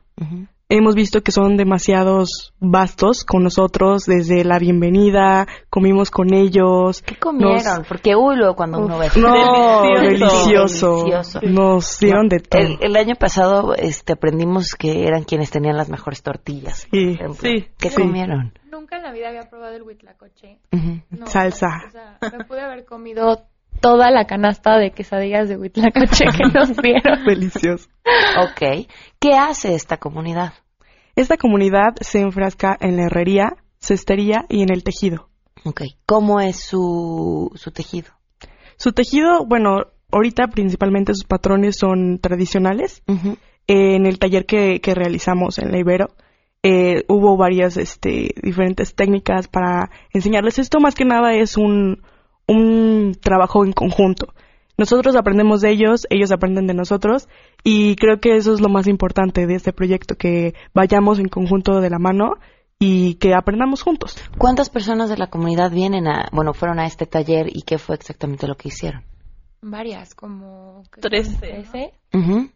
Hemos 0.71 0.93
visto 0.93 1.21
que 1.21 1.31
son 1.31 1.57
demasiados 1.57 2.53
vastos 2.59 3.25
con 3.25 3.41
nosotros 3.41 4.05
desde 4.05 4.43
la 4.43 4.59
bienvenida, 4.59 5.47
comimos 5.71 6.11
con 6.11 6.31
ellos. 6.31 7.01
¿Qué 7.01 7.15
comieron? 7.15 7.85
Porque 7.87 8.15
uy, 8.15 8.35
luego 8.35 8.55
cuando 8.55 8.77
uno 8.77 8.99
ve 8.99 9.07
No, 9.15 9.81
delicioso. 9.99 10.97
Delicioso. 11.05 11.39
Nos 11.41 11.97
dieron 11.97 12.29
de 12.29 12.37
todo. 12.41 12.61
El, 12.61 12.77
el 12.81 12.95
año 12.97 13.15
pasado 13.15 13.73
este, 13.73 14.13
aprendimos 14.13 14.75
que 14.75 15.07
eran 15.07 15.23
quienes 15.23 15.49
tenían 15.49 15.75
las 15.75 15.89
mejores 15.89 16.21
tortillas. 16.21 16.81
Sí, 16.81 16.87
por 16.91 17.01
ejemplo. 17.15 17.49
sí, 17.49 17.67
¿Qué 17.79 17.89
sí. 17.89 17.95
comieron? 18.03 18.53
Nunca 18.69 18.97
en 18.97 19.03
la 19.03 19.11
vida 19.11 19.29
había 19.29 19.49
probado 19.49 19.75
el 19.75 19.81
huitlacoche. 19.81 20.59
Ujú. 20.71 21.01
No, 21.09 21.25
Salsa. 21.25 21.81
O 21.87 21.89
sea, 21.89 22.19
me 22.37 22.45
pude 22.45 22.61
haber 22.61 22.85
comido 22.85 23.43
toda 23.81 24.11
la 24.11 24.25
canasta 24.25 24.77
de 24.77 24.91
quesadillas 24.91 25.49
de 25.49 25.57
huitlacoche 25.57 26.25
que 26.25 26.49
nos 26.53 26.75
dieron. 26.77 27.25
Delicioso. 27.25 27.89
Ok. 28.41 28.87
¿Qué 29.19 29.33
hace 29.33 29.75
esta 29.75 29.97
comunidad? 29.97 30.53
Esta 31.15 31.37
comunidad 31.37 31.95
se 32.01 32.21
enfrasca 32.21 32.77
en 32.79 32.97
la 32.97 33.03
herrería, 33.03 33.57
cestería 33.79 34.45
y 34.49 34.61
en 34.63 34.71
el 34.71 34.83
tejido. 34.83 35.29
Ok. 35.65 35.81
¿Cómo 36.05 36.39
es 36.39 36.59
su, 36.59 37.51
su 37.55 37.71
tejido? 37.71 38.11
Su 38.77 38.93
tejido, 38.93 39.45
bueno, 39.45 39.87
ahorita 40.11 40.47
principalmente 40.47 41.13
sus 41.13 41.25
patrones 41.25 41.77
son 41.77 42.19
tradicionales. 42.19 43.03
Eh, 43.07 43.95
en 43.95 44.05
el 44.05 44.19
taller 44.19 44.45
que, 44.45 44.79
que 44.79 44.95
realizamos 44.95 45.59
en 45.59 45.71
la 45.71 45.79
Ibero, 45.79 46.07
eh, 46.63 47.03
hubo 47.07 47.37
varias 47.37 47.77
este, 47.77 48.33
diferentes 48.41 48.95
técnicas 48.95 49.47
para 49.47 49.89
enseñarles. 50.11 50.59
Esto 50.59 50.79
más 50.79 50.95
que 50.95 51.05
nada 51.05 51.33
es 51.35 51.57
un, 51.57 52.01
un 52.49 53.15
trabajo 53.21 53.63
en 53.63 53.71
conjunto. 53.71 54.33
Nosotros 54.77 55.15
aprendemos 55.15 55.61
de 55.61 55.71
ellos, 55.71 56.07
ellos 56.09 56.31
aprenden 56.31 56.65
de 56.65 56.73
nosotros 56.73 57.27
y 57.63 57.95
creo 57.97 58.19
que 58.19 58.37
eso 58.37 58.53
es 58.53 58.61
lo 58.61 58.69
más 58.69 58.87
importante 58.87 59.45
de 59.45 59.55
este 59.55 59.73
proyecto, 59.73 60.15
que 60.15 60.53
vayamos 60.73 61.19
en 61.19 61.27
conjunto 61.27 61.81
de 61.81 61.89
la 61.89 61.99
mano 61.99 62.35
y 62.79 63.15
que 63.15 63.35
aprendamos 63.35 63.83
juntos. 63.83 64.17
¿Cuántas 64.37 64.69
personas 64.69 65.09
de 65.09 65.17
la 65.17 65.27
comunidad 65.27 65.69
vienen 65.71 66.07
a, 66.07 66.29
bueno, 66.31 66.53
fueron 66.53 66.79
a 66.79 66.85
este 66.85 67.05
taller 67.05 67.47
y 67.49 67.63
qué 67.63 67.77
fue 67.77 67.95
exactamente 67.95 68.47
lo 68.47 68.55
que 68.55 68.69
hicieron? 68.69 69.03
Varias, 69.61 70.15
como... 70.15 70.83
¿qué? 70.93 71.01
Trece, 71.01 71.37
Trece. 71.37 71.93
Ujú. 72.13 72.49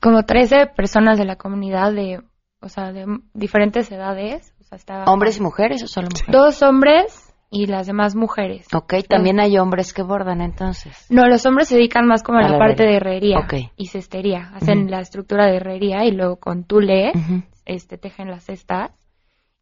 Como 0.00 0.24
13 0.24 0.66
personas 0.74 1.18
de 1.18 1.24
la 1.24 1.36
comunidad 1.36 1.92
de, 1.92 2.20
o 2.60 2.68
sea, 2.68 2.92
de 2.92 3.06
diferentes 3.32 3.92
edades. 3.92 4.52
O 4.60 4.64
sea, 4.64 4.76
estaba 4.76 5.04
¿Hombres 5.04 5.38
y 5.38 5.40
mujeres 5.40 5.84
o 5.84 5.86
solo 5.86 6.08
mujeres? 6.10 6.32
Dos 6.32 6.62
hombres 6.62 7.29
y 7.50 7.66
las 7.66 7.86
demás 7.88 8.14
mujeres. 8.14 8.66
Ok, 8.72 8.94
también 9.08 9.40
hay 9.40 9.58
hombres 9.58 9.92
que 9.92 10.02
bordan 10.02 10.40
entonces. 10.40 11.06
No, 11.10 11.26
los 11.26 11.44
hombres 11.46 11.68
se 11.68 11.76
dedican 11.76 12.06
más 12.06 12.22
como 12.22 12.38
a, 12.38 12.42
A 12.42 12.44
la, 12.44 12.52
la 12.52 12.58
parte 12.58 12.84
de 12.84 12.96
herrería. 12.96 13.46
y 13.76 13.86
cestería. 13.86 14.50
Hacen 14.54 14.90
la 14.90 15.00
estructura 15.00 15.46
de 15.46 15.56
herrería 15.56 16.04
y 16.04 16.12
luego 16.12 16.36
con 16.36 16.64
tule 16.64 17.10
Ujú. 17.14 17.42
este, 17.66 17.98
tejen 17.98 18.30
las 18.30 18.44
cestas. 18.44 18.92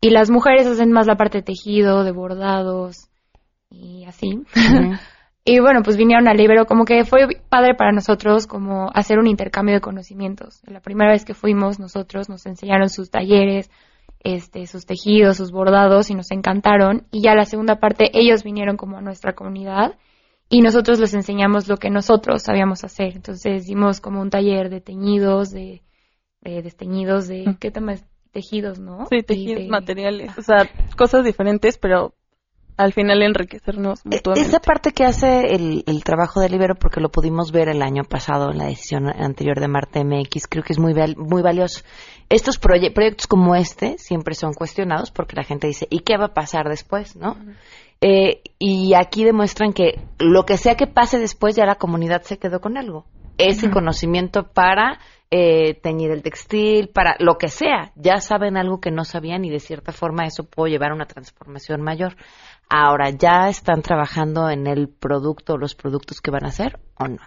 Y 0.01 0.11
las 0.11 0.31
mujeres 0.31 0.67
hacen 0.67 0.93
más 0.93 1.07
la 1.07 1.17
parte 1.17 1.39
de 1.39 1.43
tejido, 1.43 2.05
de 2.05 2.13
bordados 2.13 3.09
y 3.71 4.05
así. 4.05 4.43
Y 5.45 5.61
bueno, 5.61 5.81
pues 5.83 5.97
vinieron 5.97 6.29
al 6.29 6.39
Ibero, 6.39 6.67
como 6.67 6.85
que 6.85 7.07
fue 7.07 7.27
padre 7.49 7.75
para 7.75 7.91
nosotros 7.91 8.47
como 8.47 8.91
hacer 8.93 9.19
un 9.19 9.27
intercambio 9.27 9.75
de 9.77 9.81
conocimientos. 9.81 10.61
La 10.67 10.81
primera 10.81 11.13
vez 11.13 11.25
que 11.25 11.33
fuimos 11.33 11.81
nosotros 11.81 12.29
nos 12.29 12.45
enseñaron 12.45 12.91
sus 12.91 13.11
talleres, 13.11 13.71
este, 14.21 14.67
sus 14.67 14.85
tejidos, 14.87 15.37
sus 15.37 15.51
bordados 15.53 16.11
y 16.11 16.15
nos 16.15 16.31
encantaron. 16.31 17.07
Y 17.11 17.23
ya 17.23 17.35
la 17.35 17.45
segunda 17.45 17.77
parte 17.77 18.11
ellos 18.15 18.43
vinieron 18.45 18.77
como 18.77 18.97
a 18.99 19.01
nuestra 19.01 19.35
comunidad 19.35 19.97
y 20.49 20.63
nosotros 20.63 20.99
les 20.99 21.15
enseñamos 21.15 21.69
lo 21.69 21.77
que 21.77 21.91
nosotros 21.91 22.43
sabíamos 22.43 22.85
hacer. 22.85 23.15
Entonces 23.17 23.67
dimos 23.67 24.01
como 24.01 24.21
un 24.21 24.31
taller 24.31 24.71
de 24.71 24.81
teñidos, 24.81 25.51
de, 25.51 25.83
de 26.41 26.63
desteñidos, 26.63 27.29
de 27.29 27.57
¿qué 27.61 27.71
temas? 27.71 28.05
Tejidos, 28.33 28.79
¿no? 28.79 29.07
Sí, 29.11 29.23
tejidos, 29.23 29.63
de- 29.63 29.69
materiales, 29.69 30.37
o 30.37 30.43
sea, 30.43 30.69
cosas 30.99 31.25
diferentes, 31.25 31.79
pero 31.79 32.15
al 32.77 32.93
final 32.93 33.23
enriquecernos 33.23 34.05
mutuamente. 34.05 34.47
Esa 34.49 34.61
parte 34.61 34.93
que 34.93 35.05
hace 35.05 35.55
el, 35.55 35.83
el 35.87 36.05
trabajo 36.05 36.39
del 36.41 36.55
Ibero, 36.55 36.75
porque 36.77 37.01
lo 37.01 37.09
pudimos 37.11 37.51
ver 37.53 37.69
el 37.71 37.83
año 37.83 38.05
pasado 38.05 38.51
en 38.53 38.59
la 38.59 38.67
edición 38.69 39.09
anterior 39.09 39.59
de 39.59 39.67
Marte 39.69 40.05
MX, 40.05 40.47
creo 40.47 40.63
que 40.63 40.75
es 40.75 40.79
muy, 40.79 40.95
muy 41.17 41.43
valioso. 41.43 41.81
Estos 42.29 42.61
proye- 42.61 42.93
proyectos 42.93 43.27
como 43.27 43.55
este 43.55 43.97
siempre 43.99 44.35
son 44.35 44.53
cuestionados 44.53 45.11
porque 45.11 45.37
la 45.37 45.45
gente 45.45 45.67
dice, 45.67 45.87
¿y 45.91 46.01
qué 46.01 46.17
va 46.17 46.27
a 46.27 46.35
pasar 46.35 46.69
después? 46.69 47.17
¿no? 47.17 47.37
Eh, 48.01 48.43
y 48.59 48.95
aquí 48.95 49.25
demuestran 49.25 49.73
que 49.73 50.01
lo 50.19 50.45
que 50.45 50.57
sea 50.57 50.77
que 50.77 50.87
pase 50.87 51.19
después, 51.19 51.57
ya 51.57 51.65
la 51.67 51.77
comunidad 51.77 52.23
se 52.23 52.39
quedó 52.39 52.61
con 52.61 52.77
algo. 52.77 53.07
Ese 53.39 53.71
conocimiento 53.71 54.45
para 54.53 54.99
eh, 55.31 55.75
teñir 55.83 56.11
el 56.11 56.23
textil, 56.23 56.89
para 56.89 57.15
lo 57.21 57.39
que 57.39 57.49
sea. 57.49 57.93
Ya 57.95 58.21
saben 58.21 58.57
algo 58.57 58.81
que 58.81 58.91
no 58.91 59.05
sabían 59.05 59.45
y 59.45 59.51
de 59.51 59.61
cierta 59.61 59.93
forma 59.93 60.25
eso 60.27 60.45
puede 60.45 60.73
llevar 60.73 60.91
a 60.91 60.95
una 60.95 61.07
transformación 61.07 61.81
mayor. 61.83 62.17
Ahora, 62.69 63.11
¿ya 63.11 63.49
están 63.49 63.81
trabajando 63.83 64.51
en 64.51 64.67
el 64.67 64.89
producto 64.89 65.57
los 65.57 65.75
productos 65.75 66.21
que 66.21 66.31
van 66.31 66.45
a 66.45 66.49
hacer 66.49 66.79
o 66.99 67.07
no? 67.09 67.23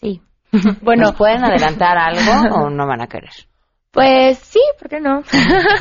Sí. 0.00 0.22
Bueno, 0.82 1.02
¿Nos 1.06 1.14
pueden 1.16 1.44
adelantar 1.44 1.98
algo 1.98 2.54
o 2.56 2.70
no 2.70 2.86
van 2.86 3.02
a 3.02 3.08
querer? 3.08 3.30
Pues 3.96 4.36
sí, 4.40 4.60
¿por 4.78 4.90
qué 4.90 5.00
no? 5.00 5.22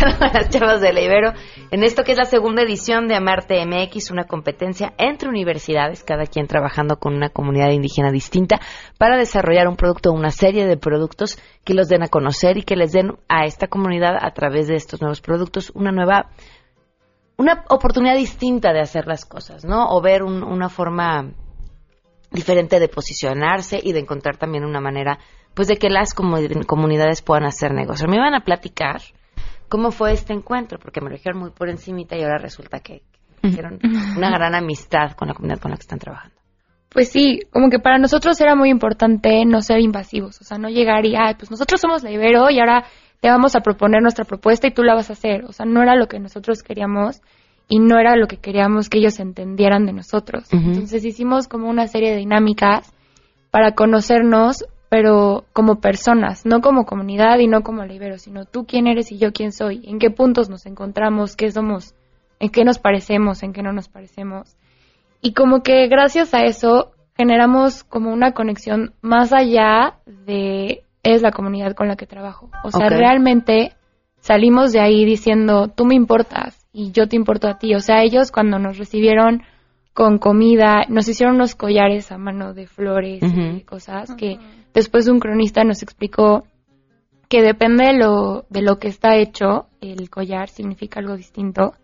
a 0.20 0.32
las 0.32 0.48
chavas 0.48 0.80
de 0.80 0.92
la 0.92 1.02
Ibero 1.02 1.32
en 1.70 1.82
esto 1.82 2.04
que 2.04 2.12
es 2.12 2.18
la 2.18 2.24
segunda 2.24 2.62
edición 2.62 3.06
de 3.06 3.16
Amarte 3.16 3.64
MX, 3.66 4.10
una 4.10 4.24
competencia 4.24 4.94
entre 4.96 5.28
universidades, 5.28 6.02
cada 6.02 6.24
quien 6.24 6.46
trabajando 6.46 6.96
con 6.96 7.14
una 7.14 7.28
comunidad 7.28 7.70
indígena 7.70 8.10
distinta 8.10 8.60
para 8.98 9.18
desarrollar 9.18 9.68
un 9.68 9.76
producto, 9.76 10.12
una 10.12 10.30
serie 10.30 10.66
de 10.66 10.76
productos 10.76 11.38
que 11.64 11.74
los 11.74 11.88
den 11.88 12.02
a 12.02 12.08
conocer 12.08 12.56
y 12.56 12.62
que 12.62 12.76
les 12.76 12.92
den 12.92 13.12
a 13.28 13.44
esta 13.44 13.68
comunidad 13.68 14.16
a 14.20 14.30
través 14.32 14.68
de 14.68 14.76
estos 14.76 15.00
nuevos 15.00 15.20
productos 15.20 15.70
una 15.74 15.92
nueva 15.92 16.30
una 17.36 17.64
oportunidad 17.68 18.16
distinta 18.16 18.72
de 18.72 18.80
hacer 18.80 19.06
las 19.06 19.24
cosas, 19.24 19.64
¿no? 19.64 19.88
O 19.90 20.02
ver 20.02 20.22
una 20.22 20.68
forma 20.68 21.32
diferente 22.30 22.78
de 22.78 22.88
posicionarse 22.88 23.80
y 23.82 23.92
de 23.92 24.00
encontrar 24.00 24.36
también 24.36 24.64
una 24.64 24.80
manera 24.80 25.18
pues 25.54 25.66
de 25.66 25.76
que 25.76 25.88
las 25.88 26.14
comunidades 26.14 27.22
puedan 27.22 27.44
hacer 27.44 27.72
negocio. 27.72 28.08
Me 28.08 28.18
van 28.18 28.34
a 28.34 28.44
platicar 28.44 29.00
¿Cómo 29.70 29.92
fue 29.92 30.12
este 30.12 30.32
encuentro? 30.34 30.78
Porque 30.78 31.00
me 31.00 31.08
lo 31.08 31.16
dijeron 31.16 31.38
muy 31.38 31.50
por 31.50 31.70
encimita 31.70 32.16
y 32.16 32.22
ahora 32.22 32.38
resulta 32.38 32.80
que, 32.80 33.02
hicieron 33.42 33.78
una 34.18 34.30
gran 34.30 34.54
amistad 34.54 35.12
con 35.12 35.28
la 35.28 35.34
comunidad 35.34 35.60
con 35.60 35.70
la 35.70 35.78
que 35.78 35.82
están 35.82 35.98
trabajando. 35.98 36.36
Pues 36.90 37.08
sí, 37.08 37.40
como 37.52 37.70
que 37.70 37.78
para 37.78 37.98
nosotros 37.98 38.38
era 38.40 38.54
muy 38.54 38.68
importante 38.68 39.44
no 39.46 39.62
ser 39.62 39.78
invasivos, 39.78 40.40
o 40.40 40.44
sea, 40.44 40.58
no 40.58 40.68
llegar 40.68 41.06
y, 41.06 41.14
ay, 41.16 41.36
pues 41.38 41.50
nosotros 41.50 41.80
somos 41.80 42.02
la 42.02 42.10
Ibero 42.10 42.50
y 42.50 42.58
ahora 42.58 42.84
te 43.20 43.28
vamos 43.28 43.54
a 43.54 43.60
proponer 43.60 44.02
nuestra 44.02 44.24
propuesta 44.24 44.66
y 44.66 44.74
tú 44.74 44.82
la 44.82 44.94
vas 44.94 45.08
a 45.08 45.12
hacer. 45.12 45.44
O 45.44 45.52
sea, 45.52 45.64
no 45.66 45.82
era 45.82 45.94
lo 45.94 46.08
que 46.08 46.18
nosotros 46.18 46.62
queríamos 46.62 47.22
y 47.68 47.78
no 47.78 47.98
era 47.98 48.16
lo 48.16 48.26
que 48.26 48.38
queríamos 48.38 48.88
que 48.88 48.98
ellos 48.98 49.20
entendieran 49.20 49.86
de 49.86 49.92
nosotros. 49.92 50.52
Entonces 50.52 51.04
hicimos 51.04 51.46
como 51.46 51.70
una 51.70 51.86
serie 51.86 52.10
de 52.10 52.16
dinámicas 52.16 52.92
para 53.52 53.74
conocernos 53.74 54.64
pero 54.90 55.44
como 55.52 55.76
personas, 55.76 56.44
no 56.44 56.60
como 56.60 56.84
comunidad 56.84 57.38
y 57.38 57.46
no 57.46 57.62
como 57.62 57.84
libero, 57.84 58.18
sino 58.18 58.44
tú 58.44 58.66
quién 58.66 58.88
eres 58.88 59.12
y 59.12 59.18
yo 59.18 59.32
quién 59.32 59.52
soy, 59.52 59.82
en 59.84 60.00
qué 60.00 60.10
puntos 60.10 60.50
nos 60.50 60.66
encontramos, 60.66 61.36
qué 61.36 61.50
somos, 61.52 61.94
en 62.40 62.50
qué 62.50 62.64
nos 62.64 62.80
parecemos, 62.80 63.44
en 63.44 63.52
qué 63.52 63.62
no 63.62 63.72
nos 63.72 63.88
parecemos. 63.88 64.56
Y 65.22 65.32
como 65.32 65.62
que 65.62 65.86
gracias 65.86 66.34
a 66.34 66.42
eso 66.42 66.90
generamos 67.16 67.84
como 67.84 68.12
una 68.12 68.32
conexión 68.32 68.92
más 69.00 69.32
allá 69.32 69.98
de 70.06 70.82
es 71.04 71.22
la 71.22 71.30
comunidad 71.30 71.74
con 71.74 71.86
la 71.86 71.94
que 71.94 72.06
trabajo. 72.06 72.50
O 72.64 72.72
sea, 72.72 72.88
realmente 72.88 73.74
salimos 74.18 74.72
de 74.72 74.80
ahí 74.80 75.04
diciendo, 75.04 75.68
tú 75.68 75.84
me 75.84 75.94
importas 75.94 76.66
y 76.72 76.90
yo 76.90 77.06
te 77.06 77.14
importo 77.14 77.46
a 77.46 77.58
ti. 77.58 77.76
O 77.76 77.80
sea, 77.80 78.02
ellos 78.02 78.32
cuando 78.32 78.58
nos 78.58 78.76
recibieron 78.76 79.42
con 79.94 80.18
comida, 80.18 80.84
nos 80.88 81.08
hicieron 81.08 81.36
unos 81.36 81.54
collares 81.54 82.10
a 82.10 82.18
mano 82.18 82.54
de 82.54 82.66
flores 82.66 83.22
y 83.22 83.60
cosas 83.60 84.14
que 84.14 84.38
Después 84.74 85.08
un 85.08 85.20
cronista 85.20 85.64
nos 85.64 85.82
explicó 85.82 86.44
que 87.28 87.42
depende 87.42 87.86
de 87.86 87.92
lo, 87.94 88.44
de 88.50 88.62
lo 88.62 88.78
que 88.78 88.88
está 88.88 89.16
hecho, 89.16 89.66
el 89.80 90.10
collar 90.10 90.48
significa 90.48 91.00
algo 91.00 91.16
distinto. 91.16 91.74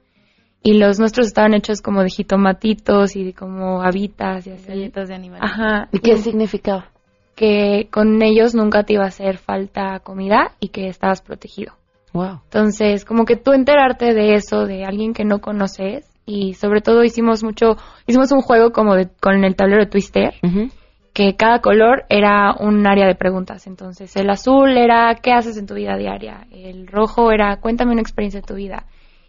Y 0.63 0.75
los 0.75 0.99
nuestros 0.99 1.29
estaban 1.29 1.55
hechos 1.55 1.81
como 1.81 2.03
de 2.03 2.11
jitomatitos 2.11 3.15
y 3.15 3.23
de 3.23 3.33
como 3.33 3.83
habitas 3.83 4.47
y 4.47 4.51
así. 4.51 4.67
Galletas 4.67 5.09
de 5.09 5.15
animales. 5.15 5.45
Ajá. 5.45 5.89
¿Y 5.93 6.01
qué 6.01 6.17
significaba? 6.17 6.91
Que 7.37 7.89
con 7.93 8.21
ellos 8.23 8.57
nunca 8.57 8.83
te 8.83 8.95
iba 8.95 9.05
a 9.05 9.09
hacer 9.09 9.39
falta 9.39 10.01
comida 10.01 10.53
y 10.59 10.69
que 10.69 10.89
estabas 10.89 11.23
protegido. 11.23 11.75
Wow. 12.13 12.41
Entonces, 12.45 13.05
como 13.05 13.25
que 13.25 13.37
tú 13.37 13.53
enterarte 13.53 14.15
de 14.15 14.35
eso, 14.35 14.67
de 14.67 14.85
alguien 14.85 15.13
que 15.13 15.25
no 15.25 15.41
conoces, 15.41 16.11
y 16.25 16.55
sobre 16.55 16.81
todo 16.81 17.05
hicimos 17.05 17.45
mucho, 17.45 17.77
hicimos 18.07 18.33
un 18.33 18.41
juego 18.41 18.73
como 18.73 18.97
de, 18.97 19.09
con 19.21 19.45
el 19.45 19.55
tablero 19.55 19.85
de 19.85 19.91
Twister, 19.91 20.35
que 21.17 21.35
cada 21.35 21.61
color 21.61 22.05
era 22.11 22.55
un 22.61 22.87
área 22.87 23.07
de 23.07 23.15
preguntas. 23.15 23.67
Entonces, 23.67 24.15
el 24.17 24.29
azul 24.29 24.77
era 24.77 25.15
¿qué 25.15 25.33
haces 25.33 25.57
en 25.57 25.65
tu 25.65 25.73
vida 25.73 25.97
diaria? 25.97 26.47
El 26.51 26.87
rojo 26.87 27.33
era 27.33 27.57
cuéntame 27.57 27.93
una 27.93 28.03
experiencia 28.03 28.43
de 28.43 28.47
tu 28.47 28.55
vida. 28.55 28.85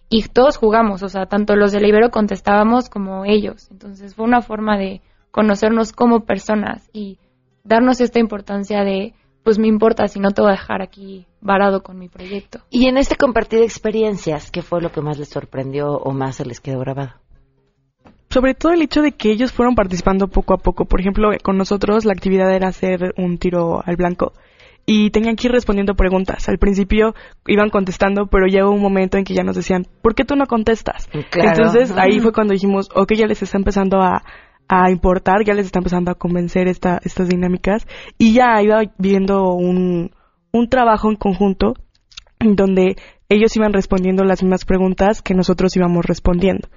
Y 0.09 0.23
todos 0.23 0.57
jugamos, 0.57 1.01
o 1.01 1.07
sea, 1.07 1.27
tanto 1.27 1.55
los 1.55 1.71
del 1.71 1.85
Ibero 1.85 2.11
contestábamos 2.11 2.89
como 2.89 3.23
ellos. 3.23 3.71
Entonces, 3.71 4.15
fue 4.15 4.25
una 4.25 4.41
forma 4.41 4.77
de 4.77 4.99
conocernos 5.31 5.93
como 5.93 6.25
personas 6.25 6.89
y 6.91 7.19
darnos 7.63 8.01
esta 8.01 8.19
importancia 8.19 8.83
de 8.83 9.13
pues 9.43 9.57
me 9.57 9.69
importa 9.69 10.09
si 10.09 10.19
no 10.19 10.31
te 10.31 10.41
voy 10.41 10.49
a 10.49 10.59
dejar 10.59 10.81
aquí 10.81 11.25
varado 11.39 11.83
con 11.83 11.97
mi 11.97 12.09
proyecto. 12.09 12.59
Y 12.69 12.89
en 12.89 12.97
este 12.97 13.15
compartir 13.15 13.61
experiencias, 13.61 14.51
¿qué 14.51 14.61
fue 14.61 14.81
lo 14.81 14.91
que 14.91 14.99
más 14.99 15.17
les 15.17 15.29
sorprendió 15.29 15.93
o 15.93 16.11
más 16.11 16.35
se 16.35 16.43
les 16.43 16.59
quedó 16.59 16.79
grabado? 16.79 17.13
Sobre 18.37 18.53
todo 18.53 18.71
el 18.71 18.83
hecho 18.83 19.01
de 19.01 19.13
que 19.13 19.31
ellos 19.31 19.51
fueron 19.51 19.73
participando 19.73 20.27
poco 20.27 20.53
a 20.53 20.57
poco. 20.57 20.85
Por 20.85 21.01
ejemplo, 21.01 21.31
con 21.41 21.57
nosotros 21.57 22.05
la 22.05 22.13
actividad 22.13 22.53
era 22.53 22.67
hacer 22.67 23.15
un 23.17 23.39
tiro 23.39 23.81
al 23.83 23.95
blanco 23.95 24.33
y 24.85 25.09
tenían 25.09 25.35
que 25.35 25.47
ir 25.47 25.53
respondiendo 25.53 25.95
preguntas. 25.95 26.47
Al 26.47 26.59
principio 26.59 27.15
iban 27.47 27.71
contestando, 27.71 28.27
pero 28.27 28.45
llegó 28.45 28.69
un 28.69 28.79
momento 28.79 29.17
en 29.17 29.23
que 29.23 29.33
ya 29.33 29.41
nos 29.41 29.55
decían, 29.55 29.87
¿por 30.03 30.13
qué 30.13 30.23
tú 30.23 30.35
no 30.35 30.45
contestas? 30.45 31.09
Entonces 31.33 31.91
ahí 31.97 32.19
fue 32.19 32.31
cuando 32.31 32.53
dijimos, 32.53 32.91
ok, 32.93 33.13
ya 33.13 33.25
les 33.25 33.41
está 33.41 33.57
empezando 33.57 34.03
a, 34.03 34.21
a 34.67 34.91
importar, 34.91 35.43
ya 35.43 35.55
les 35.55 35.65
está 35.65 35.79
empezando 35.79 36.11
a 36.11 36.15
convencer 36.15 36.67
esta, 36.67 37.01
estas 37.03 37.29
dinámicas 37.29 37.87
y 38.19 38.33
ya 38.33 38.61
iba 38.61 38.83
viendo 38.99 39.51
un, 39.53 40.11
un 40.51 40.69
trabajo 40.69 41.09
en 41.09 41.15
conjunto 41.15 41.73
donde 42.39 42.97
ellos 43.29 43.55
iban 43.55 43.73
respondiendo 43.73 44.23
las 44.23 44.41
mismas 44.41 44.65
preguntas 44.65 45.21
que 45.21 45.33
nosotros 45.33 45.75
íbamos 45.75 46.05
respondiendo. 46.05 46.67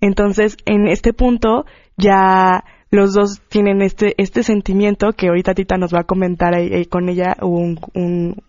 Entonces, 0.00 0.56
en 0.66 0.88
este 0.88 1.12
punto 1.12 1.64
ya 1.96 2.64
los 2.90 3.14
dos 3.14 3.40
tienen 3.48 3.82
este 3.82 4.14
este 4.16 4.42
sentimiento 4.42 5.12
que 5.12 5.28
ahorita 5.28 5.54
Tita 5.54 5.76
nos 5.76 5.92
va 5.92 6.00
a 6.00 6.04
comentar 6.04 6.54
ahí, 6.54 6.84
con 6.86 7.08
ella 7.08 7.36
un, 7.42 7.78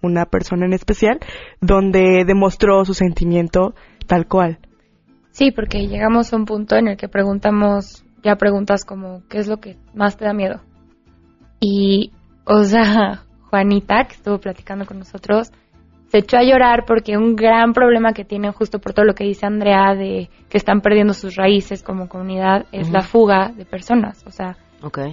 una 0.01 0.25
persona 0.25 0.65
en 0.65 0.73
especial 0.73 1.19
donde 1.61 2.23
demostró 2.25 2.85
su 2.85 2.93
sentimiento 2.93 3.73
tal 4.05 4.27
cual. 4.27 4.59
Sí, 5.31 5.51
porque 5.51 5.87
llegamos 5.87 6.33
a 6.33 6.35
un 6.35 6.45
punto 6.45 6.75
en 6.75 6.87
el 6.87 6.97
que 6.97 7.07
preguntamos, 7.07 8.03
ya 8.23 8.37
preguntas 8.37 8.83
como, 8.85 9.21
¿qué 9.29 9.37
es 9.37 9.47
lo 9.47 9.57
que 9.57 9.77
más 9.93 10.17
te 10.17 10.25
da 10.25 10.33
miedo? 10.33 10.61
Y, 11.59 12.11
o 12.43 12.63
sea, 12.63 13.23
Juanita, 13.51 14.05
que 14.05 14.15
estuvo 14.15 14.39
platicando 14.39 14.85
con 14.85 14.97
nosotros, 14.97 15.51
se 16.09 16.19
echó 16.19 16.37
a 16.37 16.43
llorar 16.43 16.85
porque 16.85 17.17
un 17.17 17.35
gran 17.35 17.73
problema 17.73 18.13
que 18.13 18.23
tienen 18.23 18.53
justo 18.53 18.79
por 18.79 18.93
todo 18.93 19.05
lo 19.05 19.13
que 19.13 19.25
dice 19.25 19.45
Andrea 19.45 19.93
de 19.93 20.29
que 20.49 20.57
están 20.57 20.81
perdiendo 20.81 21.13
sus 21.13 21.35
raíces 21.35 21.83
como 21.83 22.07
comunidad 22.07 22.65
es 22.71 22.89
la 22.91 23.01
fuga 23.01 23.51
de 23.55 23.65
personas. 23.65 24.23
O 24.25 24.31
sea, 24.31 24.57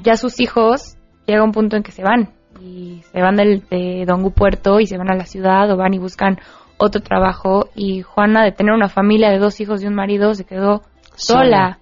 ya 0.03 0.17
sus 0.17 0.41
hijos 0.41 0.97
llega 1.27 1.43
un 1.43 1.53
punto 1.53 1.77
en 1.77 1.83
que 1.83 1.93
se 1.93 2.03
van 2.03 2.31
y 2.61 3.03
se 3.13 3.21
van 3.21 3.37
del, 3.37 3.65
de 3.69 4.05
Dongu 4.07 4.31
Puerto 4.31 4.79
y 4.79 4.87
se 4.87 4.97
van 4.97 5.11
a 5.11 5.17
la 5.17 5.27
ciudad 5.27 5.71
o 5.71 5.77
van 5.77 5.95
y 5.95 5.99
buscan 5.99 6.39
otro 6.77 7.01
trabajo 7.01 7.71
y 7.75 8.03
Juana 8.03 8.45
de 8.45 8.53
tener 8.53 8.73
una 8.73 8.89
familia 8.89 9.31
de 9.31 9.39
dos 9.39 9.61
hijos 9.61 9.83
y 9.83 9.87
un 9.87 9.95
marido 9.95 10.35
se 10.35 10.45
quedó 10.45 10.83
sola. 11.17 11.79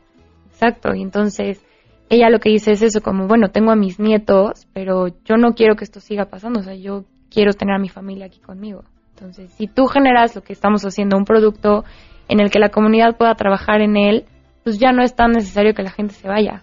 Exacto, 0.50 0.94
y 0.94 1.02
entonces 1.02 1.64
ella 2.08 2.30
lo 2.30 2.38
que 2.38 2.50
dice 2.50 2.72
es 2.72 2.82
eso, 2.82 3.00
como, 3.00 3.26
bueno, 3.26 3.48
tengo 3.48 3.72
a 3.72 3.76
mis 3.76 3.98
nietos, 3.98 4.66
pero 4.72 5.08
yo 5.24 5.36
no 5.36 5.54
quiero 5.54 5.76
que 5.76 5.84
esto 5.84 5.98
siga 5.98 6.26
pasando, 6.26 6.60
o 6.60 6.62
sea, 6.62 6.74
yo 6.74 7.04
quiero 7.30 7.52
tener 7.52 7.74
a 7.74 7.78
mi 7.78 7.88
familia 7.88 8.26
aquí 8.26 8.38
conmigo. 8.38 8.84
Entonces, 9.14 9.52
si 9.52 9.66
tú 9.66 9.86
generas 9.86 10.34
lo 10.34 10.42
que 10.42 10.52
estamos 10.52 10.82
haciendo, 10.84 11.16
un 11.16 11.24
producto 11.24 11.84
en 12.28 12.40
el 12.40 12.50
que 12.50 12.58
la 12.58 12.70
comunidad 12.70 13.16
pueda 13.16 13.34
trabajar 13.34 13.80
en 13.80 13.96
él, 13.96 14.24
pues 14.64 14.78
ya 14.78 14.92
no 14.92 15.02
es 15.02 15.14
tan 15.14 15.32
necesario 15.32 15.74
que 15.74 15.82
la 15.82 15.90
gente 15.90 16.14
se 16.14 16.28
vaya. 16.28 16.62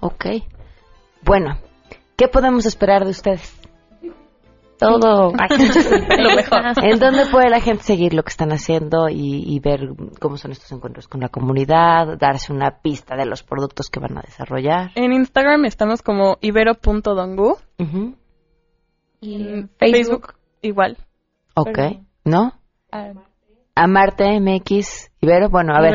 Ok. 0.00 0.26
Bueno, 1.24 1.58
¿qué 2.16 2.28
podemos 2.28 2.66
esperar 2.66 3.04
de 3.04 3.10
ustedes? 3.10 3.54
Todo. 4.78 5.32
lo 6.18 6.36
mejor. 6.36 6.60
¿En 6.82 6.98
dónde 6.98 7.26
puede 7.26 7.50
la 7.50 7.60
gente 7.60 7.82
seguir 7.82 8.14
lo 8.14 8.22
que 8.22 8.30
están 8.30 8.52
haciendo 8.52 9.08
y, 9.08 9.58
ver 9.60 9.88
cómo 10.20 10.36
son 10.36 10.52
estos 10.52 10.70
encuentros 10.72 11.08
con 11.08 11.20
la 11.20 11.28
comunidad, 11.28 12.16
darse 12.16 12.52
una 12.52 12.78
pista 12.80 13.16
de 13.16 13.26
los 13.26 13.42
productos 13.42 13.90
que 13.90 14.00
van 14.00 14.16
a 14.18 14.22
desarrollar? 14.22 14.92
En 14.94 15.12
Instagram 15.12 15.64
estamos 15.64 16.02
como 16.02 16.38
ibero.dongu. 16.40 17.56
Y 19.20 19.34
en 19.34 19.68
Facebook 19.78 20.34
igual. 20.62 20.96
Ok, 21.60 21.78
¿no? 22.24 22.54
Ah, 22.92 23.12
Amarte 23.74 24.40
MX 24.40 25.08
Ibero, 25.20 25.48
bueno, 25.48 25.74
a 25.74 25.80
ver. 25.80 25.94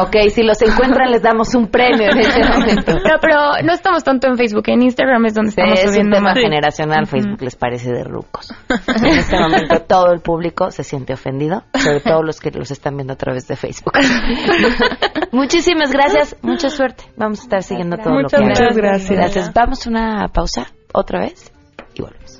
Ok, 0.00 0.16
si 0.30 0.42
los 0.42 0.60
encuentran 0.60 1.12
les 1.12 1.22
damos 1.22 1.54
un 1.54 1.68
premio 1.68 2.10
en 2.10 2.18
este 2.18 2.42
momento. 2.48 2.94
No, 2.94 3.18
pero 3.20 3.62
no 3.64 3.72
estamos 3.72 4.02
tanto 4.02 4.26
en 4.26 4.36
Facebook, 4.36 4.64
en 4.66 4.82
Instagram 4.82 5.24
es 5.26 5.34
donde 5.34 5.50
estamos 5.50 5.78
es 5.78 5.90
subiendo 5.90 6.18
un 6.18 6.24
tema 6.24 6.34
generacional, 6.34 7.06
Facebook 7.06 7.42
les 7.42 7.54
parece 7.54 7.92
de 7.92 8.02
rucos. 8.02 8.52
En 8.68 9.18
este 9.18 9.38
momento 9.38 9.82
todo 9.86 10.12
el 10.12 10.20
público 10.20 10.72
se 10.72 10.82
siente 10.82 11.12
ofendido, 11.12 11.62
sobre 11.74 12.00
todo 12.00 12.24
los 12.24 12.40
que 12.40 12.50
los 12.50 12.72
están 12.72 12.96
viendo 12.96 13.12
a 13.12 13.16
través 13.16 13.46
de 13.46 13.54
Facebook. 13.54 13.92
Muchísimas 15.32 15.92
gracias, 15.92 16.36
mucha 16.42 16.70
suerte. 16.70 17.04
Vamos 17.16 17.40
a 17.40 17.42
estar 17.44 17.62
siguiendo 17.62 17.98
todo 17.98 18.20
lo 18.20 18.28
que 18.28 18.36
Muchas 18.40 18.76
gracias. 18.76 19.10
Gracias. 19.10 19.54
Vamos 19.54 19.86
a 19.86 19.90
una 19.90 20.28
pausa 20.28 20.66
otra 20.92 21.20
vez 21.20 21.52
y 21.94 22.02
volvemos. 22.02 22.39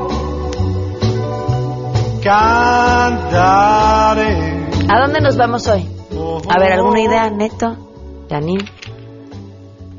¿A 2.23 3.17
dónde 5.01 5.21
nos 5.21 5.37
vamos 5.37 5.67
hoy? 5.67 5.87
A 6.49 6.59
ver, 6.59 6.73
¿alguna 6.73 7.01
idea, 7.01 7.29
Neto? 7.31 8.25
Janine. 8.29 8.65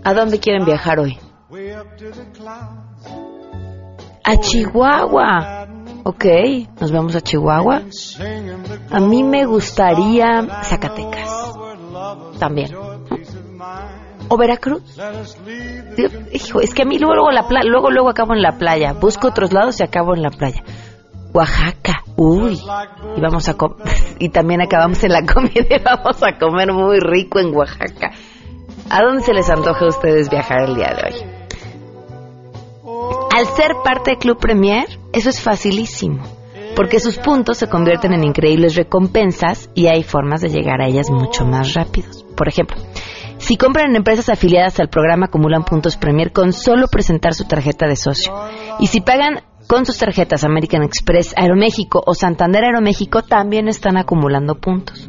¿A 0.05 0.15
dónde 0.15 0.39
quieren 0.39 0.65
viajar 0.65 1.01
hoy? 1.01 1.19
A 4.25 4.37
Chihuahua. 4.37 5.67
Ok, 6.05 6.25
nos 6.81 6.93
vamos 6.93 7.17
a 7.17 7.21
Chihuahua. 7.21 7.83
A 8.91 9.01
mí 9.01 9.25
me 9.25 9.45
gustaría 9.45 10.63
Zacatecas. 10.63 11.29
También. 12.39 12.71
¿O 14.29 14.37
Veracruz? 14.37 14.83
Hijo, 16.33 16.61
es 16.61 16.73
que 16.73 16.83
a 16.83 16.85
mí 16.85 16.99
luego, 16.99 17.15
luego, 17.15 17.33
la 17.33 17.45
luego, 17.65 17.91
luego 17.91 18.09
acabo 18.09 18.33
en 18.35 18.43
la 18.43 18.53
playa. 18.53 18.93
Busco 18.93 19.29
otros 19.29 19.53
lados 19.53 19.81
y 19.81 19.83
acabo 19.83 20.15
en 20.15 20.23
la 20.23 20.31
playa. 20.31 20.63
Oaxaca, 21.33 22.05
uy, 22.17 22.61
y 23.17 23.21
vamos 23.21 23.49
a 23.49 23.57
y 24.19 24.29
también 24.29 24.61
acabamos 24.61 25.03
en 25.03 25.13
la 25.13 25.25
comida 25.25 25.67
y 25.71 25.83
vamos 25.83 26.23
a 26.23 26.39
comer 26.39 26.73
muy 26.73 26.99
rico 27.01 27.39
en 27.39 27.55
Oaxaca. 27.55 28.11
¿A 28.91 29.03
dónde 29.03 29.23
se 29.23 29.33
les 29.33 29.49
antoja 29.49 29.87
a 29.87 29.89
ustedes 29.89 30.29
viajar 30.29 30.65
el 30.69 30.75
día 30.75 30.95
de 30.95 31.03
hoy? 31.05 31.43
Al 33.35 33.47
ser 33.47 33.73
parte 33.83 34.11
del 34.11 34.19
Club 34.19 34.39
Premier, 34.39 34.87
eso 35.15 35.31
es 35.31 35.41
facilísimo, 35.41 36.23
porque 36.77 37.01
sus 37.01 37.17
puntos 37.17 37.57
se 37.57 37.69
convierten 37.69 38.13
en 38.13 38.25
increíbles 38.25 38.75
recompensas 38.75 39.71
y 39.75 39.87
hay 39.87 40.03
formas 40.03 40.43
de 40.43 40.51
llegar 40.51 40.83
a 40.83 40.89
ellas 40.89 41.11
mucho 41.11 41.47
más 41.47 41.73
rápidos. 41.73 42.25
Por 42.37 42.49
ejemplo, 42.49 42.77
si 43.39 43.57
compran 43.57 43.91
en 43.91 43.97
empresas 43.97 44.29
afiliadas 44.29 44.79
al 44.79 44.89
programa 44.89 45.27
acumulan 45.27 45.65
puntos 45.65 45.97
Premier 45.97 46.33
con 46.33 46.53
solo 46.53 46.87
presentar 46.89 47.35
su 47.35 47.45
tarjeta 47.45 47.87
de 47.87 47.97
socio. 47.97 48.33
Y 48.79 48.89
si 48.89 49.01
pagan 49.01 49.43
con 49.73 49.87
sus 49.87 49.97
tarjetas 49.97 50.45
American 50.45 50.83
Express, 50.83 51.33
Aeroméxico 51.35 52.03
o 52.05 52.13
Santander 52.13 52.63
Aeroméxico 52.63 53.23
también 53.23 53.69
están 53.69 53.97
acumulando 53.97 54.57
puntos. 54.57 55.09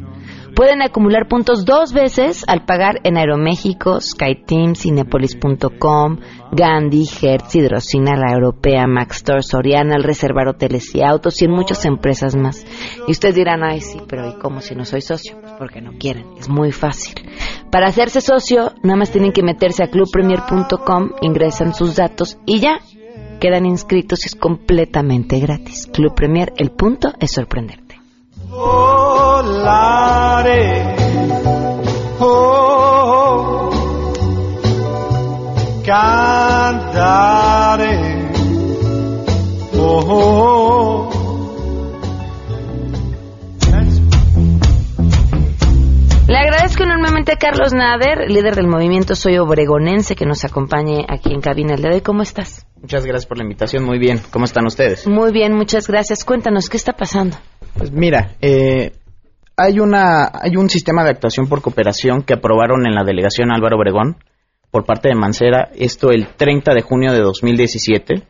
Pueden 0.56 0.80
acumular 0.80 1.28
puntos 1.28 1.66
dos 1.66 1.92
veces 1.92 2.44
al 2.48 2.64
pagar 2.64 2.98
en 3.04 3.18
Aeroméxico, 3.18 4.00
SkyTeam, 4.00 4.74
Cinepolis.com, 4.74 6.16
Gandhi, 6.50 7.06
Hertz, 7.06 7.54
Hidrocina, 7.56 8.16
La 8.16 8.32
Europea, 8.32 8.86
Max 8.86 9.16
Store, 9.16 9.42
Soriana, 9.42 9.96
al 9.96 10.02
reservar 10.02 10.48
hoteles 10.48 10.94
y 10.94 11.02
autos 11.02 11.42
y 11.42 11.44
en 11.44 11.50
muchas 11.50 11.84
empresas 11.84 12.34
más. 12.34 12.64
Y 13.06 13.10
ustedes 13.10 13.34
dirán, 13.34 13.62
ay 13.62 13.82
sí, 13.82 14.00
pero 14.08 14.30
¿y 14.30 14.38
cómo 14.38 14.62
si 14.62 14.74
no 14.74 14.86
soy 14.86 15.02
socio? 15.02 15.36
Pues 15.42 15.52
porque 15.58 15.82
no 15.82 15.98
quieren, 15.98 16.24
es 16.38 16.48
muy 16.48 16.72
fácil. 16.72 17.16
Para 17.70 17.88
hacerse 17.88 18.22
socio, 18.22 18.72
nada 18.82 18.96
más 18.96 19.10
tienen 19.10 19.32
que 19.32 19.42
meterse 19.42 19.84
a 19.84 19.88
clubpremier.com, 19.88 21.10
ingresan 21.20 21.74
sus 21.74 21.96
datos 21.96 22.38
y 22.46 22.60
ya, 22.60 22.78
quedan 23.38 23.66
inscritos 23.66 24.24
y 24.24 24.28
es 24.28 24.34
completamente 24.34 25.38
gratis. 25.40 25.88
Club 25.92 26.14
Premier, 26.14 26.52
el 26.56 26.70
punto 26.70 27.12
es 27.20 27.32
sorprenderte. 27.32 28.00
Le 46.26 46.38
agradezco 46.38 46.84
enormemente 46.84 47.32
a 47.32 47.36
Carlos 47.36 47.72
Nader, 47.74 48.30
líder 48.30 48.54
del 48.54 48.66
movimiento 48.66 49.14
Soy 49.14 49.36
Obregonense, 49.36 50.16
que 50.16 50.24
nos 50.24 50.44
acompañe 50.44 51.04
aquí 51.08 51.32
en 51.32 51.40
cabina 51.40 51.74
el 51.74 51.80
día 51.82 51.90
de 51.90 51.96
hoy. 51.96 52.02
¿Cómo 52.02 52.22
estás? 52.22 52.66
Muchas 52.84 53.06
gracias 53.06 53.24
por 53.24 53.38
la 53.38 53.44
invitación. 53.44 53.82
Muy 53.82 53.98
bien. 53.98 54.20
¿Cómo 54.30 54.44
están 54.44 54.66
ustedes? 54.66 55.06
Muy 55.06 55.32
bien, 55.32 55.54
muchas 55.54 55.88
gracias. 55.88 56.22
Cuéntanos, 56.22 56.68
¿qué 56.68 56.76
está 56.76 56.92
pasando? 56.92 57.34
Pues 57.78 57.90
mira, 57.90 58.36
eh, 58.42 58.92
hay, 59.56 59.80
una, 59.80 60.30
hay 60.30 60.58
un 60.58 60.68
sistema 60.68 61.02
de 61.02 61.08
actuación 61.08 61.48
por 61.48 61.62
cooperación 61.62 62.20
que 62.24 62.34
aprobaron 62.34 62.86
en 62.86 62.94
la 62.94 63.02
delegación 63.02 63.50
Álvaro 63.52 63.78
Obregón 63.78 64.18
por 64.70 64.84
parte 64.84 65.08
de 65.08 65.14
Mancera, 65.14 65.70
esto 65.74 66.10
el 66.10 66.26
30 66.36 66.74
de 66.74 66.82
junio 66.82 67.12
de 67.14 67.20
2017. 67.20 68.22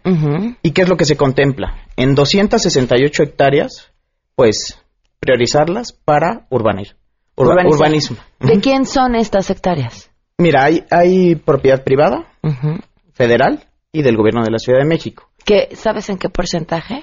¿Y 0.63 0.71
qué 0.71 0.83
es 0.83 0.89
lo 0.89 0.97
que 0.97 1.05
se 1.05 1.17
contempla? 1.17 1.89
En 1.97 2.15
268 2.15 3.25
hectáreas, 3.25 3.91
pues 4.37 4.81
priorizarlas 5.19 5.93
para 5.93 6.47
urbanir, 6.49 6.95
urbanismo. 7.35 8.19
¿De 8.39 8.61
quién 8.61 8.87
son 8.87 9.17
estas 9.17 9.51
hectáreas? 9.51 10.13
Mira, 10.39 10.63
hay, 10.63 10.85
hay 10.93 11.35
propiedad 11.35 11.83
privada, 11.83 12.29
federal 13.15 13.65
y 13.95 14.03
del 14.03 14.17
gobierno 14.17 14.43
de 14.43 14.51
la 14.51 14.59
Ciudad 14.59 14.81
de 14.81 14.85
México. 14.85 15.31
¿Qué, 15.45 15.69
¿Sabes 15.75 16.11
en 16.11 16.19
qué 16.19 16.29
porcentaje? 16.29 17.03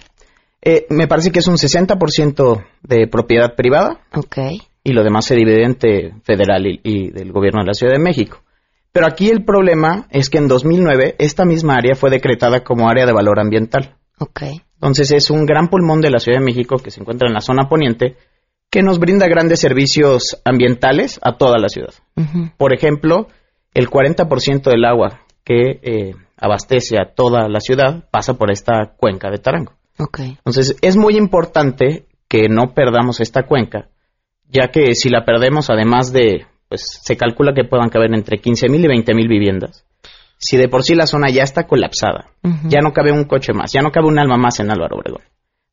Eh, 0.61 0.85
me 0.89 1.07
parece 1.07 1.31
que 1.31 1.39
es 1.39 1.47
un 1.47 1.55
60% 1.55 2.65
de 2.83 3.07
propiedad 3.07 3.55
privada. 3.55 4.01
Ok. 4.13 4.37
Y 4.83 4.91
lo 4.91 5.03
demás 5.03 5.25
se 5.25 5.35
divide 5.35 5.63
entre 5.63 6.13
federal 6.23 6.65
y, 6.65 7.09
del 7.11 7.31
gobierno 7.31 7.61
de 7.61 7.67
la 7.67 7.73
Ciudad 7.73 7.93
de 7.93 8.03
México. 8.03 8.43
Pero 8.91 9.07
aquí 9.07 9.29
el 9.29 9.45
problema 9.45 10.07
es 10.11 10.29
que 10.29 10.37
en 10.37 10.49
2009 10.49 11.15
esta 11.17 11.45
misma 11.45 11.77
área 11.77 11.95
fue 11.95 12.09
decretada 12.09 12.63
como 12.63 12.89
área 12.89 13.05
de 13.05 13.13
valor 13.13 13.39
ambiental. 13.39 13.95
Ok. 14.19 14.41
Entonces 14.75 15.11
es 15.11 15.29
un 15.31 15.45
gran 15.45 15.69
pulmón 15.69 16.01
de 16.01 16.11
la 16.11 16.19
Ciudad 16.19 16.39
de 16.39 16.45
México 16.45 16.75
que 16.77 16.91
se 16.91 16.99
encuentra 16.99 17.27
en 17.29 17.33
la 17.33 17.41
zona 17.41 17.69
poniente 17.69 18.17
que 18.69 18.81
nos 18.81 18.99
brinda 18.99 19.27
grandes 19.27 19.61
servicios 19.61 20.41
ambientales 20.43 21.19
a 21.23 21.37
toda 21.37 21.57
la 21.57 21.69
ciudad. 21.69 21.93
Por 22.57 22.73
ejemplo, 22.73 23.27
el 23.73 23.89
40% 23.89 24.63
del 24.63 24.85
agua 24.85 25.21
que 25.43 25.79
eh, 25.81 26.15
abastece 26.41 26.99
a 26.99 27.13
toda 27.13 27.47
la 27.47 27.59
ciudad 27.59 28.03
pasa 28.11 28.33
por 28.33 28.51
esta 28.51 28.93
cuenca 28.97 29.29
de 29.29 29.37
Tarango. 29.37 29.73
Entonces, 30.17 30.75
es 30.81 30.97
muy 30.97 31.15
importante 31.15 32.05
que 32.27 32.49
no 32.49 32.73
perdamos 32.73 33.19
esta 33.19 33.43
cuenca, 33.43 33.89
ya 34.49 34.69
que 34.69 34.95
si 34.95 35.09
la 35.09 35.23
perdemos, 35.23 35.69
además 35.69 36.11
de, 36.11 36.47
pues 36.67 36.99
se 37.03 37.15
calcula 37.15 37.53
que 37.53 37.63
puedan 37.63 37.89
caber 37.89 38.13
entre 38.15 38.41
15.000 38.41 38.79
y 38.79 39.03
20.000 39.03 39.29
viviendas. 39.29 39.85
Si 40.39 40.57
de 40.57 40.67
por 40.67 40.83
sí 40.83 40.95
la 40.95 41.05
zona 41.05 41.29
ya 41.29 41.43
está 41.43 41.67
colapsada, 41.67 42.31
ya 42.67 42.79
no 42.81 42.93
cabe 42.93 43.11
un 43.11 43.25
coche 43.25 43.53
más, 43.53 43.71
ya 43.71 43.81
no 43.81 43.91
cabe 43.91 44.07
un 44.07 44.17
alma 44.17 44.37
más 44.37 44.59
en 44.59 44.71
Álvaro 44.71 44.95
Obregón. 44.97 45.21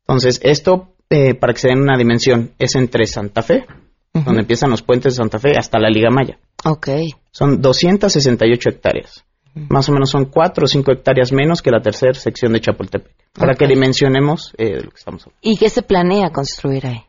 Entonces, 0.06 0.40
esto, 0.42 0.94
eh, 1.08 1.32
para 1.34 1.54
que 1.54 1.60
se 1.60 1.68
den 1.68 1.80
una 1.80 1.96
dimensión, 1.96 2.52
es 2.58 2.74
entre 2.74 3.06
Santa 3.06 3.42
Fe, 3.42 3.64
donde 4.12 4.40
empiezan 4.40 4.70
los 4.70 4.82
puentes 4.82 5.14
de 5.14 5.16
Santa 5.16 5.38
Fe, 5.38 5.52
hasta 5.56 5.78
la 5.78 5.88
Liga 5.88 6.10
Maya. 6.10 6.38
Ok. 6.64 6.88
Son 7.30 7.62
268 7.62 8.68
hectáreas 8.68 9.24
más 9.68 9.88
o 9.88 9.92
menos 9.92 10.10
son 10.10 10.26
4 10.26 10.64
o 10.64 10.68
5 10.68 10.92
hectáreas 10.92 11.32
menos 11.32 11.62
que 11.62 11.70
la 11.70 11.80
tercera 11.80 12.14
sección 12.14 12.52
de 12.52 12.60
Chapultepec, 12.60 13.12
para 13.32 13.54
que 13.54 13.66
dimensionemos 13.66 14.54
eh, 14.58 14.80
lo 14.82 14.90
que 14.90 14.96
estamos 14.96 15.22
hablando. 15.22 15.38
¿Y 15.42 15.56
qué 15.56 15.68
se 15.68 15.82
planea 15.82 16.30
construir 16.30 16.86
ahí? 16.86 17.02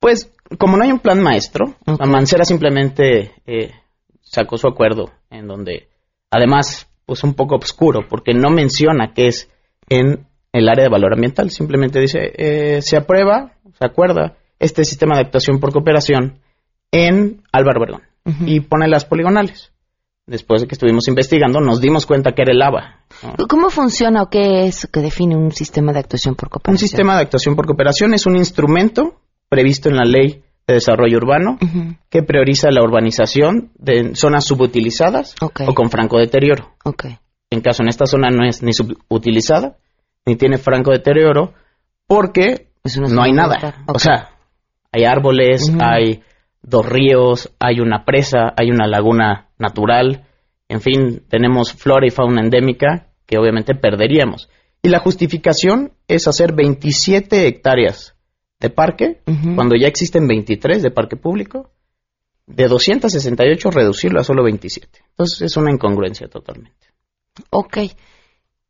Pues, 0.00 0.32
como 0.58 0.76
no 0.76 0.84
hay 0.84 0.92
un 0.92 0.98
plan 0.98 1.22
maestro, 1.22 1.76
la 1.86 2.06
Mancera 2.06 2.44
simplemente 2.44 3.32
eh, 3.46 3.72
sacó 4.20 4.56
su 4.56 4.68
acuerdo, 4.68 5.12
en 5.30 5.46
donde, 5.46 5.88
además, 6.30 6.88
pues 7.06 7.24
un 7.24 7.34
poco 7.34 7.56
oscuro, 7.56 8.06
porque 8.08 8.34
no 8.34 8.50
menciona 8.50 9.12
que 9.14 9.28
es 9.28 9.50
en 9.88 10.26
el 10.52 10.68
área 10.68 10.84
de 10.84 10.90
valor 10.90 11.14
ambiental, 11.14 11.50
simplemente 11.50 12.00
dice, 12.00 12.32
eh, 12.36 12.82
se 12.82 12.96
aprueba, 12.96 13.52
se 13.78 13.84
acuerda, 13.84 14.36
este 14.58 14.84
sistema 14.84 15.16
de 15.16 15.22
actuación 15.22 15.58
por 15.58 15.72
cooperación 15.72 16.40
en 16.92 17.42
Álvaro 17.52 17.80
Obregón, 17.80 18.02
y 18.46 18.60
pone 18.60 18.88
las 18.88 19.04
poligonales 19.04 19.73
después 20.26 20.62
de 20.62 20.68
que 20.68 20.74
estuvimos 20.74 21.08
investigando, 21.08 21.60
nos 21.60 21.80
dimos 21.80 22.06
cuenta 22.06 22.32
que 22.32 22.42
era 22.42 22.52
el 22.52 22.62
ABA. 22.62 23.00
¿Cómo 23.48 23.70
funciona 23.70 24.22
o 24.22 24.30
qué 24.30 24.66
es 24.66 24.88
que 24.92 25.00
define 25.00 25.36
un 25.36 25.52
sistema 25.52 25.92
de 25.92 26.00
actuación 26.00 26.34
por 26.34 26.48
cooperación? 26.48 26.74
Un 26.74 26.78
sistema 26.78 27.16
de 27.16 27.22
actuación 27.22 27.56
por 27.56 27.66
cooperación 27.66 28.14
es 28.14 28.26
un 28.26 28.36
instrumento 28.36 29.20
previsto 29.48 29.88
en 29.88 29.96
la 29.96 30.04
Ley 30.04 30.42
de 30.66 30.74
Desarrollo 30.74 31.18
Urbano 31.18 31.58
que 32.08 32.22
prioriza 32.22 32.70
la 32.70 32.82
urbanización 32.82 33.72
de 33.76 34.14
zonas 34.14 34.44
subutilizadas 34.44 35.34
o 35.40 35.74
con 35.74 35.90
franco 35.90 36.18
deterioro. 36.18 36.74
En 37.50 37.60
caso 37.60 37.82
en 37.82 37.88
esta 37.88 38.06
zona 38.06 38.30
no 38.30 38.44
es 38.44 38.62
ni 38.62 38.72
subutilizada 38.72 39.76
ni 40.26 40.36
tiene 40.36 40.56
franco 40.56 40.90
deterioro 40.90 41.52
porque 42.06 42.70
no 43.10 43.22
hay 43.22 43.32
nada. 43.32 43.84
O 43.86 43.98
sea, 43.98 44.30
hay 44.90 45.04
árboles, 45.04 45.70
hay 45.80 46.22
dos 46.64 46.86
ríos, 46.86 47.52
hay 47.58 47.80
una 47.80 48.04
presa, 48.04 48.52
hay 48.56 48.70
una 48.70 48.86
laguna 48.86 49.48
natural, 49.58 50.26
en 50.68 50.80
fin, 50.80 51.22
tenemos 51.28 51.72
flora 51.72 52.06
y 52.06 52.10
fauna 52.10 52.40
endémica 52.40 53.08
que 53.26 53.38
obviamente 53.38 53.74
perderíamos. 53.74 54.48
Y 54.82 54.88
la 54.88 54.98
justificación 54.98 55.92
es 56.08 56.26
hacer 56.26 56.54
27 56.54 57.46
hectáreas 57.46 58.14
de 58.60 58.70
parque, 58.70 59.20
cuando 59.54 59.76
ya 59.76 59.88
existen 59.88 60.26
23 60.26 60.82
de 60.82 60.90
parque 60.90 61.16
público, 61.16 61.70
de 62.46 62.68
268 62.68 63.70
reducirlo 63.70 64.20
a 64.20 64.24
solo 64.24 64.44
27. 64.44 64.88
Entonces 65.10 65.42
es 65.42 65.56
una 65.56 65.70
incongruencia 65.70 66.28
totalmente. 66.28 66.88
Ok. 67.50 67.78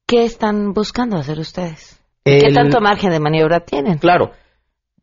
¿Qué 0.06 0.24
están 0.24 0.72
buscando 0.72 1.16
hacer 1.16 1.38
ustedes? 1.38 2.00
¿Qué 2.24 2.50
tanto 2.52 2.80
margen 2.80 3.10
de 3.10 3.20
maniobra 3.20 3.60
tienen? 3.60 3.98
Claro. 3.98 4.32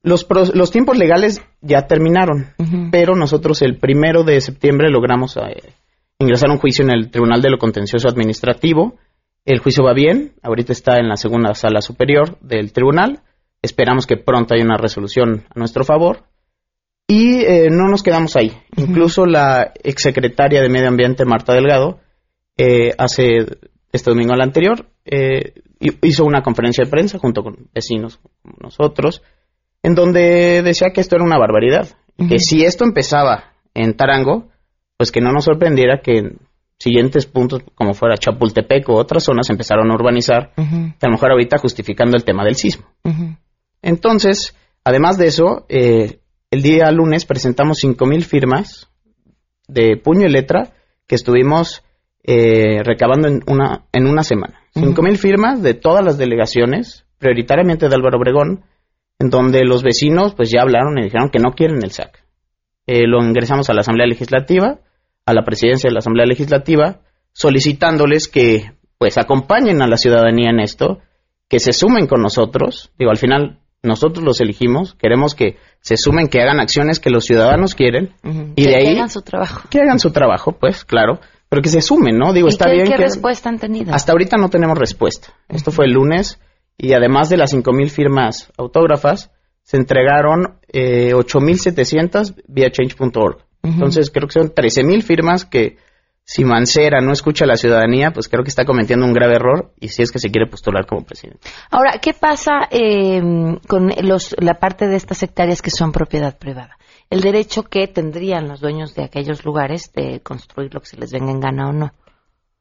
Los, 0.04 0.28
los 0.56 0.72
tiempos 0.72 0.98
legales 0.98 1.44
ya 1.62 1.86
terminaron, 1.86 2.48
pero 2.92 3.16
nosotros 3.16 3.62
el 3.62 3.78
primero 3.78 4.24
de 4.24 4.42
septiembre 4.42 4.90
logramos 4.90 5.38
eh, 5.38 5.74
ingresar 6.18 6.50
un 6.50 6.58
juicio 6.58 6.84
en 6.84 6.92
el 6.92 7.12
Tribunal 7.12 7.42
de 7.42 7.52
lo 7.52 7.60
Contencioso 7.60 8.08
Administrativo. 8.08 8.98
El 9.46 9.60
juicio 9.60 9.84
va 9.84 9.94
bien, 9.94 10.34
ahorita 10.42 10.74
está 10.74 10.98
en 10.98 11.08
la 11.08 11.18
segunda 11.18 11.54
sala 11.54 11.82
superior 11.82 12.40
del 12.42 12.74
tribunal. 12.74 13.22
Esperamos 13.62 14.08
que 14.08 14.18
pronto 14.18 14.56
haya 14.56 14.66
una 14.66 14.78
resolución 14.78 15.44
a 15.54 15.60
nuestro 15.60 15.84
favor. 15.84 16.24
Y 17.08 17.42
eh, 17.42 17.68
no 17.70 17.88
nos 17.88 18.02
quedamos 18.02 18.36
ahí. 18.36 18.52
Incluso 18.78 19.28
la 19.28 19.72
exsecretaria 19.84 20.62
de 20.62 20.70
Medio 20.70 20.88
Ambiente, 20.88 21.26
Marta 21.26 21.54
Delgado, 21.54 22.00
eh, 22.58 22.96
hace 22.98 23.46
este 23.92 24.10
domingo 24.10 24.34
al 24.34 24.42
anterior, 24.42 24.88
hizo 26.02 26.26
una 26.26 26.42
conferencia 26.42 26.86
de 26.86 26.90
prensa 26.90 27.20
junto 27.20 27.44
con 27.44 27.70
vecinos 27.74 28.20
como 28.42 28.56
nosotros, 28.62 29.22
en 29.84 29.96
donde 29.96 30.62
decía 30.64 30.90
que 30.94 31.02
esto 31.02 31.16
era 31.16 31.26
una 31.26 31.38
barbaridad, 31.38 31.90
que 32.30 32.40
si 32.40 32.64
esto 32.64 32.84
empezaba 32.84 33.54
en 33.74 33.96
Tarango, 33.96 34.50
pues 34.98 35.12
que 35.12 35.22
no 35.22 35.32
nos 35.32 35.46
sorprendiera 35.46 36.02
que 36.02 36.20
en 36.20 36.38
siguientes 36.78 37.26
puntos, 37.26 37.64
como 37.76 37.94
fuera 37.94 38.18
Chapultepec 38.18 38.88
o 38.90 38.96
otras 38.96 39.24
zonas, 39.24 39.50
empezaron 39.50 39.92
a 39.92 39.96
urbanizar, 39.96 40.52
que 40.56 41.06
a 41.06 41.08
lo 41.08 41.12
mejor 41.12 41.32
ahorita 41.32 41.58
justificando 41.58 42.18
el 42.18 42.24
tema 42.24 42.44
del 42.44 42.56
sismo. 42.56 42.86
Entonces, 43.82 44.56
además 44.84 45.18
de 45.18 45.28
eso, 45.28 45.66
eh, 45.70 46.20
el 46.52 46.62
día 46.62 46.92
lunes 46.92 47.26
presentamos 47.26 47.84
5.000 47.84 48.24
firmas 48.24 48.90
de 49.68 49.98
puño 49.98 50.28
y 50.28 50.32
letra 50.32 50.74
que 51.08 51.16
estuvimos 51.16 51.84
eh, 52.24 52.84
recabando 52.84 53.28
en 53.28 53.42
una, 53.48 53.86
en 53.92 54.08
una 54.08 54.24
semana. 54.24 54.62
5.000 54.76 55.18
firmas 55.18 55.62
de 55.62 55.74
todas 55.74 56.04
las 56.04 56.18
delegaciones, 56.18 57.06
prioritariamente 57.18 57.90
de 57.90 57.96
Álvaro 57.96 58.18
Obregón, 58.18 58.64
en 59.22 59.30
donde 59.30 59.64
los 59.64 59.84
vecinos 59.84 60.34
pues 60.34 60.50
ya 60.50 60.62
hablaron 60.62 60.98
y 60.98 61.04
dijeron 61.04 61.30
que 61.30 61.40
no 61.40 61.52
quieren 61.52 61.84
el 61.84 61.92
SAC. 61.92 62.26
Eh, 62.88 63.06
lo 63.08 63.24
ingresamos 63.24 63.70
a 63.70 63.74
la 63.74 63.82
Asamblea 63.82 64.08
Legislativa, 64.08 64.80
a 65.26 65.34
la 65.34 65.44
presidencia 65.44 65.88
de 65.88 65.94
la 65.94 66.00
Asamblea 66.00 66.26
Legislativa, 66.26 67.02
solicitándoles 67.32 68.28
que 68.28 68.72
pues 68.98 69.20
acompañen 69.20 69.82
a 69.82 69.88
la 69.88 69.98
ciudadanía 69.98 70.50
en 70.50 70.60
esto, 70.60 71.00
que 71.48 71.60
se 71.60 71.72
sumen 71.72 72.08
con 72.08 72.22
nosotros. 72.22 72.92
Digo, 72.98 73.12
al 73.12 73.18
final 73.18 73.60
nosotros 73.84 74.26
los 74.26 74.42
elegimos, 74.42 74.96
queremos 74.96 75.36
que 75.36 75.58
se 75.82 75.98
sumen, 75.98 76.28
que 76.28 76.42
hagan 76.42 76.60
acciones 76.60 77.00
que 77.00 77.12
los 77.12 77.26
ciudadanos 77.26 77.76
quieren 77.76 78.16
y 78.56 78.64
de 78.64 78.76
ahí 78.76 78.86
que 78.86 78.98
hagan 78.98 79.10
su 79.10 79.22
trabajo. 79.22 79.70
Que 79.70 79.82
hagan 79.82 80.00
su 80.00 80.12
trabajo, 80.12 80.54
pues, 80.60 80.84
claro, 80.84 81.20
pero 81.48 81.62
que 81.62 81.70
se 81.70 81.82
sumen, 81.82 82.18
¿no? 82.18 82.34
Digo, 82.34 82.48
está 82.48 82.72
bien 82.72 82.88
¿Qué 82.88 82.98
respuesta 82.98 83.50
han 83.50 83.60
tenido? 83.60 83.94
Hasta 83.94 84.14
ahorita 84.14 84.38
no 84.38 84.50
tenemos 84.50 84.78
respuesta. 84.80 85.34
Esto 85.48 85.72
fue 85.72 85.86
el 85.86 85.92
lunes 85.92 86.40
y 86.82 86.94
además 86.94 87.30
de 87.30 87.38
las 87.38 87.54
5.000 87.54 87.90
firmas 87.92 88.52
autógrafas, 88.58 89.30
se 89.62 89.78
entregaron 89.78 90.58
eh, 90.68 91.12
8.700 91.14 92.42
vía 92.48 92.72
change.org. 92.72 93.46
Entonces 93.62 94.10
creo 94.10 94.28
que 94.28 94.34
son 94.34 94.50
13.000 94.50 95.04
firmas 95.04 95.46
que 95.46 95.78
si 96.24 96.44
Mancera 96.44 97.00
no 97.00 97.12
escucha 97.12 97.46
a 97.46 97.48
la 97.48 97.56
ciudadanía, 97.56 98.10
pues 98.12 98.28
creo 98.28 98.44
que 98.44 98.50
está 98.50 98.66
cometiendo 98.66 99.06
un 99.06 99.14
grave 99.14 99.36
error 99.36 99.74
y 99.80 99.90
si 99.90 100.02
es 100.02 100.12
que 100.12 100.18
se 100.18 100.32
quiere 100.32 100.50
postular 100.50 100.88
como 100.88 101.06
presidente. 101.06 101.48
Ahora, 101.70 102.00
¿qué 102.02 102.14
pasa 102.14 102.68
eh, 102.72 103.22
con 103.68 103.92
los, 104.02 104.36
la 104.40 104.56
parte 104.56 104.88
de 104.88 104.96
estas 104.96 105.22
hectáreas 105.22 105.62
que 105.62 105.70
son 105.70 105.92
propiedad 105.92 106.36
privada? 106.40 106.80
El 107.12 107.22
derecho 107.22 107.62
que 107.62 107.88
tendrían 107.88 108.48
los 108.48 108.60
dueños 108.60 108.96
de 108.96 109.04
aquellos 109.04 109.46
lugares 109.46 109.92
de 109.94 110.22
construir 110.22 110.74
lo 110.74 110.80
que 110.80 110.88
se 110.88 110.98
les 110.98 111.12
venga 111.12 111.30
en 111.30 111.42
gana 111.42 111.70
o 111.70 111.74
no. 111.74 111.92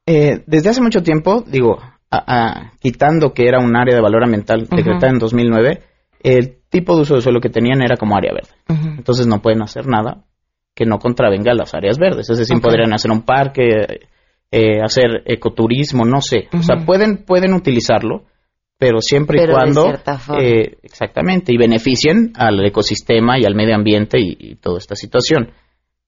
Eh, 0.05 0.43
desde 0.45 0.69
hace 0.69 0.81
mucho 0.81 1.01
tiempo, 1.01 1.43
digo, 1.47 1.79
quitando 2.79 3.33
que 3.33 3.47
era 3.47 3.59
un 3.59 3.75
área 3.75 3.95
de 3.95 4.01
valor 4.01 4.23
ambiental 4.23 4.67
decretada 4.69 5.11
en 5.11 5.19
2009, 5.19 5.81
el 6.23 6.57
tipo 6.69 6.95
de 6.95 7.01
uso 7.01 7.15
de 7.15 7.21
suelo 7.21 7.39
que 7.39 7.49
tenían 7.49 7.81
era 7.81 7.97
como 7.97 8.15
área 8.15 8.33
verde. 8.33 8.51
Entonces 8.97 9.27
no 9.27 9.41
pueden 9.41 9.61
hacer 9.61 9.87
nada 9.87 10.25
que 10.73 10.85
no 10.85 10.99
contravenga 10.99 11.53
las 11.53 11.73
áreas 11.73 11.97
verdes. 11.97 12.29
Es 12.29 12.37
decir, 12.37 12.59
podrían 12.61 12.93
hacer 12.93 13.11
un 13.11 13.23
parque, 13.23 13.63
eh, 14.51 14.81
hacer 14.81 15.23
ecoturismo, 15.25 16.05
no 16.05 16.21
sé. 16.21 16.47
O 16.53 16.61
sea, 16.61 16.85
pueden, 16.85 17.23
pueden 17.25 17.53
utilizarlo, 17.53 18.25
pero 18.77 18.99
siempre 18.99 19.43
y 19.43 19.47
cuando... 19.47 19.93
Eh, 20.39 20.77
exactamente, 20.83 21.53
y 21.53 21.57
beneficien 21.57 22.33
al 22.35 22.65
ecosistema 22.65 23.39
y 23.39 23.45
al 23.45 23.55
medio 23.55 23.75
ambiente 23.75 24.19
y, 24.19 24.55
toda 24.55 24.77
esta 24.77 24.95
situación. 24.95 25.51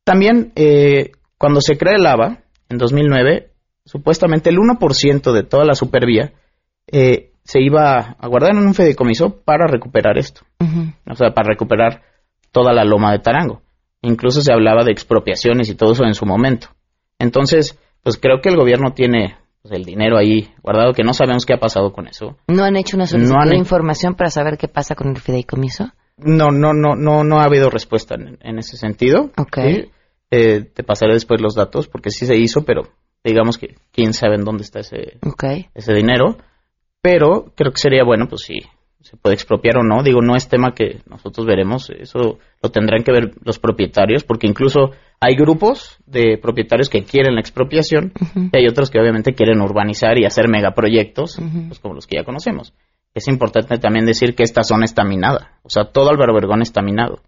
También, 0.03 0.51
eh, 0.55 1.11
cuando 1.37 1.61
se 1.61 1.77
crea 1.77 1.95
el 1.95 2.05
AVA, 2.05 2.39
en 2.69 2.77
2009, 2.77 3.52
supuestamente 3.85 4.49
el 4.49 4.57
1% 4.57 5.31
de 5.31 5.43
toda 5.43 5.65
la 5.65 5.75
supervía 5.75 6.33
eh, 6.87 7.31
se 7.43 7.61
iba 7.61 8.15
a 8.17 8.27
guardar 8.27 8.51
en 8.51 8.65
un 8.65 8.73
fideicomiso 8.73 9.41
para 9.43 9.67
recuperar 9.67 10.17
esto. 10.17 10.41
O 11.09 11.15
sea, 11.15 11.31
para 11.33 11.49
recuperar 11.49 12.03
toda 12.51 12.71
la 12.73 12.85
loma 12.85 13.11
de 13.11 13.19
Tarango. 13.19 13.61
Incluso 14.01 14.41
se 14.41 14.53
hablaba 14.53 14.83
de 14.83 14.91
expropiaciones 14.91 15.69
y 15.69 15.75
todo 15.75 15.93
eso 15.93 16.05
en 16.05 16.13
su 16.13 16.25
momento. 16.25 16.69
Entonces, 17.19 17.77
pues 18.01 18.17
creo 18.17 18.41
que 18.41 18.49
el 18.49 18.57
gobierno 18.57 18.93
tiene 18.93 19.37
pues, 19.61 19.73
el 19.73 19.83
dinero 19.83 20.17
ahí 20.17 20.51
guardado 20.61 20.93
que 20.93 21.03
no 21.03 21.13
sabemos 21.13 21.45
qué 21.45 21.53
ha 21.53 21.59
pasado 21.59 21.91
con 21.91 22.07
eso. 22.07 22.37
¿No 22.47 22.63
han 22.63 22.75
hecho 22.75 22.95
una 22.95 23.07
solicitud 23.07 23.49
de 23.49 23.57
información 23.57 24.15
para 24.15 24.29
saber 24.29 24.57
qué 24.57 24.67
pasa 24.67 24.95
con 24.95 25.09
el 25.09 25.17
fideicomiso? 25.17 25.91
No, 26.17 26.51
no, 26.51 26.73
no, 26.73 26.95
no, 26.95 27.23
no 27.23 27.39
ha 27.39 27.45
habido 27.45 27.69
respuesta 27.69 28.15
en, 28.15 28.59
ese 28.59 28.77
sentido. 28.77 29.31
Ok. 29.37 29.57
Eh, 30.31 30.61
te 30.61 30.83
pasaré 30.83 31.13
después 31.13 31.41
los 31.41 31.55
datos 31.55 31.87
porque 31.87 32.09
sí 32.09 32.25
se 32.25 32.35
hizo, 32.35 32.63
pero 32.63 32.89
digamos 33.23 33.57
que 33.57 33.75
quién 33.91 34.13
sabe 34.13 34.35
en 34.35 34.43
dónde 34.43 34.63
está 34.63 34.79
ese, 34.79 35.17
ese 35.73 35.93
dinero. 35.93 36.37
Pero 37.01 37.51
creo 37.55 37.71
que 37.71 37.81
sería 37.81 38.03
bueno, 38.03 38.27
pues 38.27 38.43
sí, 38.43 38.61
se 39.03 39.17
puede 39.17 39.35
expropiar 39.35 39.77
o 39.77 39.83
no. 39.83 40.01
Digo, 40.01 40.21
no 40.21 40.35
es 40.35 40.47
tema 40.47 40.73
que 40.73 41.01
nosotros 41.09 41.45
veremos, 41.45 41.89
eso 41.89 42.39
lo 42.61 42.69
tendrán 42.71 43.03
que 43.03 43.11
ver 43.11 43.31
los 43.43 43.59
propietarios, 43.59 44.23
porque 44.23 44.47
incluso 44.47 44.91
hay 45.19 45.35
grupos 45.35 45.99
de 46.05 46.37
propietarios 46.41 46.89
que 46.89 47.03
quieren 47.03 47.35
la 47.35 47.41
expropiación 47.41 48.13
y 48.35 48.57
hay 48.57 48.67
otros 48.67 48.89
que 48.89 48.99
obviamente 48.99 49.33
quieren 49.33 49.61
urbanizar 49.61 50.17
y 50.17 50.25
hacer 50.25 50.47
megaproyectos, 50.47 51.37
pues 51.67 51.79
como 51.79 51.93
los 51.93 52.07
que 52.07 52.17
ya 52.17 52.23
conocemos. 52.23 52.73
Es 53.13 53.27
importante 53.27 53.77
también 53.77 54.05
decir 54.05 54.35
que 54.35 54.43
esta 54.43 54.63
zona 54.63 54.85
está 54.85 55.03
minada, 55.03 55.59
o 55.63 55.69
sea, 55.69 55.91
todo 55.91 56.09
Álvaro 56.09 56.33
Obregón 56.33 56.61
está 56.61 56.81
minado. 56.81 57.21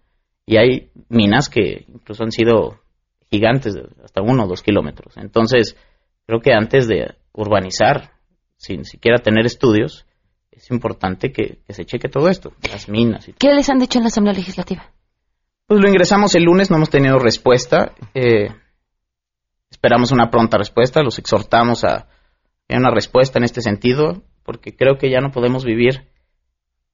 Y 0.46 0.56
hay 0.56 0.90
minas 1.08 1.48
que 1.48 1.84
incluso 1.88 2.22
han 2.22 2.30
sido 2.30 2.78
gigantes, 3.36 3.74
de 3.74 3.88
hasta 4.02 4.22
uno 4.22 4.44
o 4.44 4.48
dos 4.48 4.62
kilómetros. 4.62 5.16
Entonces, 5.16 5.76
creo 6.26 6.40
que 6.40 6.52
antes 6.52 6.88
de 6.88 7.14
urbanizar, 7.32 8.12
sin 8.56 8.84
siquiera 8.84 9.18
tener 9.18 9.46
estudios, 9.46 10.06
es 10.50 10.70
importante 10.70 11.32
que, 11.32 11.58
se 11.68 11.84
cheque 11.84 12.08
todo 12.08 12.28
esto, 12.28 12.52
las 12.70 12.88
minas. 12.88 13.28
Y 13.28 13.34
¿Qué 13.34 13.52
les 13.52 13.68
han 13.68 13.78
dicho 13.78 13.98
en 13.98 14.04
la 14.04 14.08
Asamblea 14.08 14.34
Legislativa? 14.34 14.90
Pues 15.66 15.80
lo 15.80 15.88
ingresamos 15.88 16.34
el 16.34 16.44
lunes, 16.44 16.70
no 16.70 16.76
hemos 16.76 16.90
tenido 16.90 17.18
respuesta. 17.18 17.92
Eh, 18.14 18.48
esperamos 19.70 20.12
una 20.12 20.30
pronta 20.30 20.56
respuesta, 20.56 21.02
los 21.02 21.18
exhortamos 21.18 21.84
a, 21.84 21.94
a 21.96 22.76
una 22.76 22.90
respuesta 22.90 23.38
en 23.38 23.44
este 23.44 23.60
sentido, 23.60 24.22
porque 24.44 24.74
creo 24.74 24.96
que 24.96 25.10
ya 25.10 25.20
no 25.20 25.30
podemos 25.30 25.64
vivir 25.64 26.08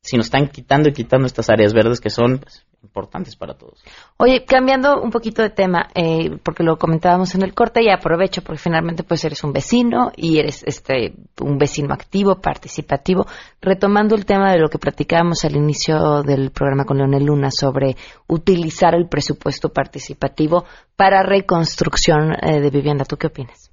si 0.03 0.17
nos 0.17 0.27
están 0.27 0.49
quitando 0.49 0.89
y 0.89 0.93
quitando 0.93 1.27
estas 1.27 1.49
áreas 1.49 1.73
verdes 1.73 2.01
que 2.01 2.11
son 2.11 2.39
pues, 2.39 2.67
importantes 2.83 3.37
para 3.37 3.55
todos. 3.55 3.81
Oye, 4.17 4.45
cambiando 4.45 5.01
un 5.01 5.11
poquito 5.11 5.43
de 5.43 5.51
tema, 5.51 5.89
eh, 5.95 6.39
porque 6.43 6.65
lo 6.65 6.77
comentábamos 6.77 7.37
en 7.37 7.43
el 7.43 7.55
corte 7.55 7.85
y 7.85 7.89
aprovecho 7.89 8.43
porque 8.43 8.59
finalmente 8.59 9.05
pues 9.05 9.25
eres 9.25 9.45
un 9.45 9.53
vecino 9.53 10.11
y 10.17 10.39
eres 10.39 10.65
este 10.67 11.15
un 11.41 11.57
vecino 11.57 11.95
activo, 11.95 12.41
participativo, 12.41 13.27
retomando 13.61 14.17
el 14.17 14.27
tema 14.27 14.51
de 14.51 14.59
lo 14.59 14.69
que 14.69 14.79
platicábamos 14.79 15.45
al 15.45 15.55
inicio 15.55 16.25
del 16.25 16.51
programa 16.51 16.85
con 16.85 16.99
Leonel 16.99 17.25
Luna 17.25 17.53
sobre 17.53 17.97
utilizar 18.27 18.97
el 18.97 19.09
presupuesto 19.09 19.69
participativo 19.69 20.65
para 20.97 21.23
reconstrucción 21.23 22.33
eh, 22.43 22.61
de 22.61 22.71
vivienda. 22.71 23.05
¿Tú 23.05 23.17
qué 23.17 23.29
opinas? 23.29 23.71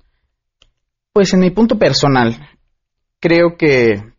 Pues 1.12 1.34
en 1.34 1.40
mi 1.40 1.50
punto 1.50 1.80
personal, 1.80 2.38
creo 3.20 3.58
que 3.58 4.18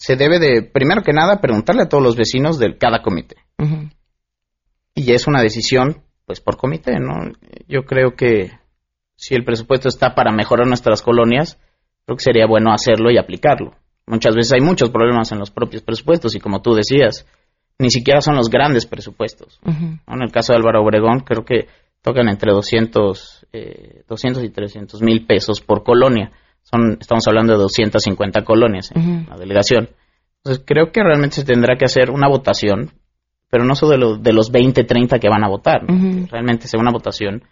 se 0.00 0.16
debe 0.16 0.38
de, 0.38 0.62
primero 0.62 1.02
que 1.02 1.12
nada, 1.12 1.42
preguntarle 1.42 1.82
a 1.82 1.88
todos 1.88 2.02
los 2.02 2.16
vecinos 2.16 2.58
de 2.58 2.78
cada 2.78 3.02
comité 3.02 3.36
y 4.94 5.12
es 5.12 5.26
una 5.26 5.42
decisión 5.42 6.02
pues 6.24 6.40
por 6.40 6.56
comité, 6.56 6.98
¿no? 6.98 7.32
Yo 7.68 7.82
creo 7.84 8.14
que 8.16 8.52
si 9.16 9.34
el 9.34 9.44
presupuesto 9.44 9.88
está 9.88 10.14
para 10.14 10.32
mejorar 10.32 10.66
nuestras 10.66 11.02
colonias, 11.02 11.58
creo 12.06 12.16
que 12.16 12.24
sería 12.24 12.46
bueno 12.46 12.72
hacerlo 12.72 13.10
y 13.10 13.18
aplicarlo. 13.18 13.72
Muchas 14.06 14.34
veces 14.34 14.52
hay 14.52 14.60
muchos 14.60 14.90
problemas 14.90 15.30
en 15.32 15.38
los 15.38 15.50
propios 15.50 15.82
presupuestos 15.82 16.34
y 16.34 16.40
como 16.40 16.62
tú 16.62 16.72
decías, 16.74 17.26
ni 17.78 17.90
siquiera 17.90 18.22
son 18.22 18.36
los 18.36 18.48
grandes 18.48 18.86
presupuestos. 18.86 19.60
En 19.66 20.22
el 20.22 20.32
caso 20.32 20.52
de 20.52 20.58
Álvaro 20.58 20.82
Obregón, 20.82 21.20
creo 21.20 21.44
que 21.44 21.68
tocan 22.00 22.28
entre 22.28 22.52
200, 22.52 23.46
eh, 23.52 24.02
200 24.08 24.42
y 24.44 24.48
300 24.48 25.02
mil 25.02 25.26
pesos 25.26 25.60
por 25.60 25.82
colonia. 25.82 26.32
Son, 26.62 26.98
estamos 27.00 27.26
hablando 27.26 27.52
de 27.52 27.58
250 27.58 28.44
colonias 28.44 28.90
en 28.94 29.26
la 29.28 29.36
delegación. 29.36 29.90
Entonces 30.38 30.64
creo 30.66 30.92
que 30.92 31.02
realmente 31.02 31.36
se 31.36 31.44
tendrá 31.44 31.76
que 31.76 31.84
hacer 31.84 32.10
una 32.10 32.28
votación 32.28 32.92
pero 33.50 33.64
no 33.64 33.74
solo 33.74 34.16
de, 34.16 34.32
los 34.32 34.50
20, 34.50 34.84
30 34.84 35.18
que 35.18 35.28
van 35.28 35.44
a 35.44 35.48
votar. 35.48 35.82
Realmente 36.30 36.68
sea 36.68 36.80
una 36.80 36.92
votación 36.92 37.42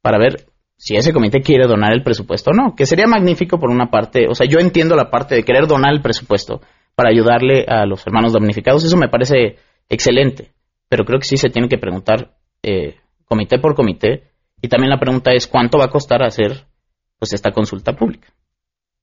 para 0.00 0.16
ver 0.16 0.46
si 0.76 0.96
ese 0.96 1.12
comité 1.12 1.42
quiere 1.42 1.66
donar 1.66 1.92
el 1.92 2.02
presupuesto 2.02 2.52
o 2.52 2.54
no, 2.54 2.74
que 2.74 2.86
sería 2.86 3.06
magnífico 3.06 3.58
por 3.58 3.68
una 3.68 3.90
parte, 3.90 4.26
o 4.28 4.34
sea, 4.34 4.46
yo 4.46 4.60
entiendo 4.60 4.96
la 4.96 5.10
parte 5.10 5.34
de 5.34 5.42
querer 5.42 5.66
donar 5.66 5.92
el 5.92 6.00
presupuesto 6.00 6.62
para 6.94 7.10
ayudarle 7.10 7.66
a 7.68 7.84
los 7.84 8.06
hermanos 8.06 8.32
damnificados, 8.32 8.84
eso 8.84 8.96
me 8.96 9.08
parece 9.08 9.56
excelente, 9.90 10.52
pero 10.88 11.04
creo 11.04 11.18
que 11.18 11.26
sí 11.26 11.36
se 11.36 11.50
tiene 11.50 11.68
que 11.68 11.76
preguntar 11.76 12.38
eh, 12.62 12.96
comité 13.26 13.58
por 13.58 13.74
comité 13.74 14.30
y 14.62 14.68
también 14.68 14.88
la 14.88 14.98
pregunta 14.98 15.32
es 15.32 15.46
cuánto 15.46 15.76
va 15.76 15.86
a 15.86 15.90
costar 15.90 16.22
hacer 16.22 16.64
pues 17.18 17.34
esta 17.34 17.50
consulta 17.50 17.92
pública. 17.92 18.28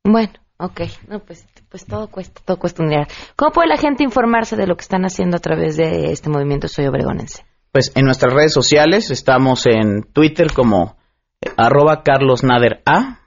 Bueno, 0.10 0.34
Ok, 0.60 0.82
no, 1.08 1.20
pues, 1.20 1.46
pues 1.70 1.86
todo 1.86 2.08
cuesta, 2.08 2.42
todo 2.44 2.58
cuesta 2.58 2.82
un 2.82 2.90
dinero. 2.90 3.08
¿Cómo 3.36 3.52
puede 3.52 3.68
la 3.68 3.78
gente 3.78 4.04
informarse 4.04 4.56
de 4.56 4.66
lo 4.66 4.76
que 4.76 4.82
están 4.82 5.04
haciendo 5.04 5.38
a 5.38 5.40
través 5.40 5.78
de 5.78 6.12
este 6.12 6.30
movimiento 6.30 6.68
Soy 6.68 6.88
Obregonense? 6.88 7.46
Pues 7.72 7.92
en 7.96 8.06
nuestras 8.06 8.34
redes 8.34 8.54
sociales 8.54 9.12
estamos 9.12 9.68
en 9.68 10.02
Twitter 10.12 10.52
como 10.52 10.98
eh, 11.42 11.52
arroba 11.58 12.02
carlosnader 12.02 12.82
A, 12.88 13.20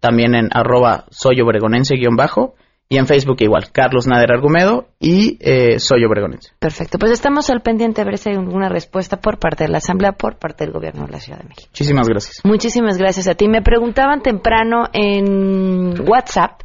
también 0.00 0.34
en 0.34 0.48
arroba 0.52 1.04
soy 1.10 1.42
obregonense 1.42 1.96
guion 1.96 2.16
bajo, 2.16 2.54
y 2.90 2.98
en 2.98 3.06
Facebook 3.06 3.36
igual, 3.40 3.72
Carlos 3.72 4.06
Nader 4.06 4.32
Argumedo 4.32 4.88
y 4.98 5.38
eh, 5.40 5.78
Soy 5.78 6.04
Obregonense. 6.04 6.50
Perfecto, 6.58 6.98
pues 6.98 7.12
estamos 7.12 7.48
al 7.48 7.62
pendiente 7.62 8.02
a 8.02 8.04
ver 8.04 8.18
si 8.18 8.28
hay 8.28 8.36
alguna 8.36 8.68
respuesta 8.68 9.18
por 9.18 9.38
parte 9.38 9.64
de 9.64 9.70
la 9.70 9.78
Asamblea, 9.78 10.12
por 10.12 10.38
parte 10.38 10.64
del 10.64 10.74
Gobierno 10.74 11.06
de 11.06 11.12
la 11.12 11.20
Ciudad 11.20 11.38
de 11.38 11.48
México. 11.48 11.68
Muchísimas 11.70 12.08
gracias. 12.08 12.40
Muchísimas 12.44 12.98
gracias 12.98 13.28
a 13.28 13.34
ti. 13.34 13.48
Me 13.48 13.62
preguntaban 13.62 14.20
temprano 14.20 14.88
en 14.92 16.06
WhatsApp 16.06 16.60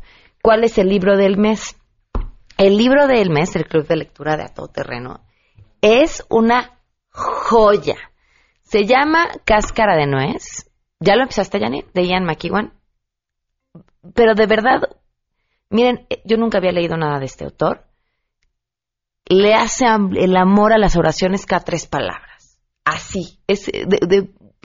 ¿Cuál 0.45 0.63
es 0.63 0.77
el 0.77 0.89
libro 0.89 1.17
del 1.17 1.37
mes? 1.37 1.75
El 2.59 2.77
libro 2.77 3.07
del 3.07 3.31
mes, 3.31 3.55
el 3.55 3.65
Club 3.65 3.87
de 3.87 3.95
Lectura 3.95 4.37
de 4.37 4.43
A 4.43 4.53
Todo 4.53 4.67
Terreno, 4.67 5.21
es 5.81 6.23
una 6.29 6.81
joya. 7.09 7.95
Se 8.61 8.85
llama 8.85 9.25
Cáscara 9.43 9.97
de 9.97 10.05
Nuez. 10.05 10.69
¿Ya 10.99 11.15
lo 11.15 11.23
empezaste, 11.23 11.59
Janine? 11.59 11.87
De 11.95 12.05
Ian 12.05 12.25
McEwan. 12.25 12.73
Pero 14.13 14.35
de 14.35 14.45
verdad, 14.45 14.83
miren, 15.69 16.07
yo 16.23 16.37
nunca 16.37 16.57
había 16.57 16.71
leído 16.71 16.97
nada 16.97 17.19
de 17.19 17.25
este 17.25 17.45
autor. 17.45 17.85
Le 19.27 19.53
hace 19.53 19.85
el 19.85 20.35
amor 20.37 20.73
a 20.73 20.77
las 20.77 20.95
oraciones 20.95 21.45
cada 21.45 21.63
tres 21.63 21.87
palabras. 21.87 22.59
Así. 22.83 23.39
Es 23.47 23.71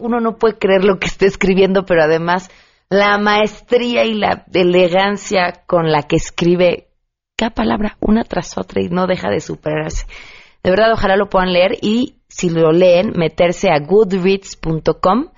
uno 0.01 0.21
no 0.21 0.37
puede 0.37 0.59
creer 0.59 0.85
lo 0.85 0.99
que 0.99 1.07
está 1.07 1.27
escribiendo, 1.27 1.85
pero 1.85 2.03
además 2.03 2.51
la 2.89 3.19
maestría 3.19 4.05
y 4.05 4.15
la 4.15 4.45
elegancia 4.53 5.63
con 5.67 5.91
la 5.91 6.03
que 6.03 6.17
escribe 6.17 6.89
cada 7.37 7.55
palabra 7.55 7.97
una 8.01 8.25
tras 8.25 8.59
otra 8.59 8.83
y 8.83 8.89
no 8.89 9.07
deja 9.07 9.31
de 9.31 9.41
superarse. 9.41 10.07
De 10.63 10.71
verdad, 10.71 10.93
ojalá 10.93 11.17
lo 11.17 11.29
puedan 11.29 11.53
leer 11.53 11.79
y 11.81 12.17
si 12.29 12.51
lo 12.51 12.73
leen, 12.73 13.13
meterse 13.17 13.71
a 13.71 13.79
goodreads.com 13.79 15.29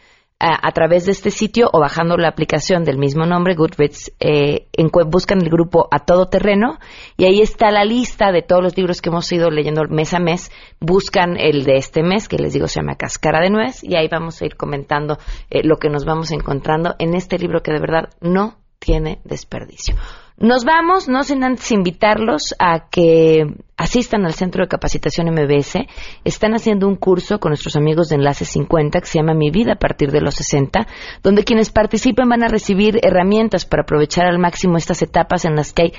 a, 0.45 0.72
través 0.72 1.07
de 1.07 1.12
este 1.12 1.30
sitio 1.30 1.70
o 1.72 1.78
bajando 1.78 2.16
la 2.16 2.28
aplicación 2.28 2.82
del 2.82 2.99
mismo 2.99 3.26
nombre, 3.26 3.55
Goodreads, 3.55 4.12
eh, 4.18 4.66
buscan 5.07 5.40
el 5.40 5.49
grupo 5.49 5.86
A 5.93 6.01
Todo 6.01 6.26
Terreno 6.26 6.80
y 7.16 7.26
ahí 7.26 7.40
está 7.40 7.70
la 7.70 7.84
lista 7.84 8.32
de 8.32 8.43
todos 8.43 8.61
los 8.61 8.76
libros 8.76 9.01
que 9.01 9.11
hemos 9.11 9.30
ido 9.30 9.51
leyendo 9.51 9.82
mes 9.88 10.12
a 10.14 10.18
mes. 10.18 10.51
Buscan 10.80 11.36
el 11.38 11.64
de 11.64 11.76
este 11.76 12.03
mes, 12.03 12.26
que 12.28 12.38
les 12.38 12.53
digo 12.53 12.66
se 12.66 12.80
llama 12.80 12.97
Cascara 12.97 13.40
de 13.40 13.51
Nuez, 13.51 13.84
y 13.84 13.95
ahí 13.95 14.09
vamos 14.11 14.43
a 14.43 14.47
ir 14.47 14.57
comentando 14.57 15.16
eh, 15.49 15.62
lo 15.62 15.76
que 15.76 15.88
nos 15.88 16.05
vamos 16.05 16.32
encontrando 16.32 16.97
en 16.99 17.14
este 17.14 17.38
libro 17.38 17.62
que 17.62 17.72
de 17.72 17.80
verdad 17.80 18.11
no 18.20 18.57
tiene 18.80 19.20
desperdicio. 19.24 19.95
Nos 20.43 20.64
vamos, 20.64 21.09
no 21.09 21.22
sin 21.22 21.45
antes 21.45 21.70
invitarlos 21.70 22.53
a 22.59 22.88
que 22.90 23.47
asistan 23.76 24.24
al 24.24 24.34
Centro 24.34 24.64
de 24.64 24.68
Capacitación 24.68 25.28
MBS. 25.30 25.86
Están 26.24 26.55
haciendo 26.55 26.88
un 26.88 26.97
curso 26.97 27.38
con 27.38 27.51
nuestros 27.51 27.76
amigos 27.76 28.09
de 28.09 28.16
Enlace 28.16 28.45
50 28.45 28.99
que 28.99 29.07
se 29.07 29.18
llama 29.18 29.34
Mi 29.34 29.53
Vida 29.53 29.74
a 29.74 29.78
partir 29.78 30.11
de 30.11 30.20
los 30.20 30.34
60, 30.34 30.88
donde 31.22 31.45
quienes 31.45 31.70
participen 31.70 32.28
van 32.28 32.43
a 32.43 32.49
recibir 32.49 32.99
herramientas 33.05 33.66
para 33.66 33.84
aprovechar 33.84 34.26
al 34.26 34.40
máximo 34.40 34.78
estas 34.78 35.01
etapas 35.03 35.45
en 35.45 35.55
las 35.55 35.72
que 35.72 35.82
hay 35.82 35.93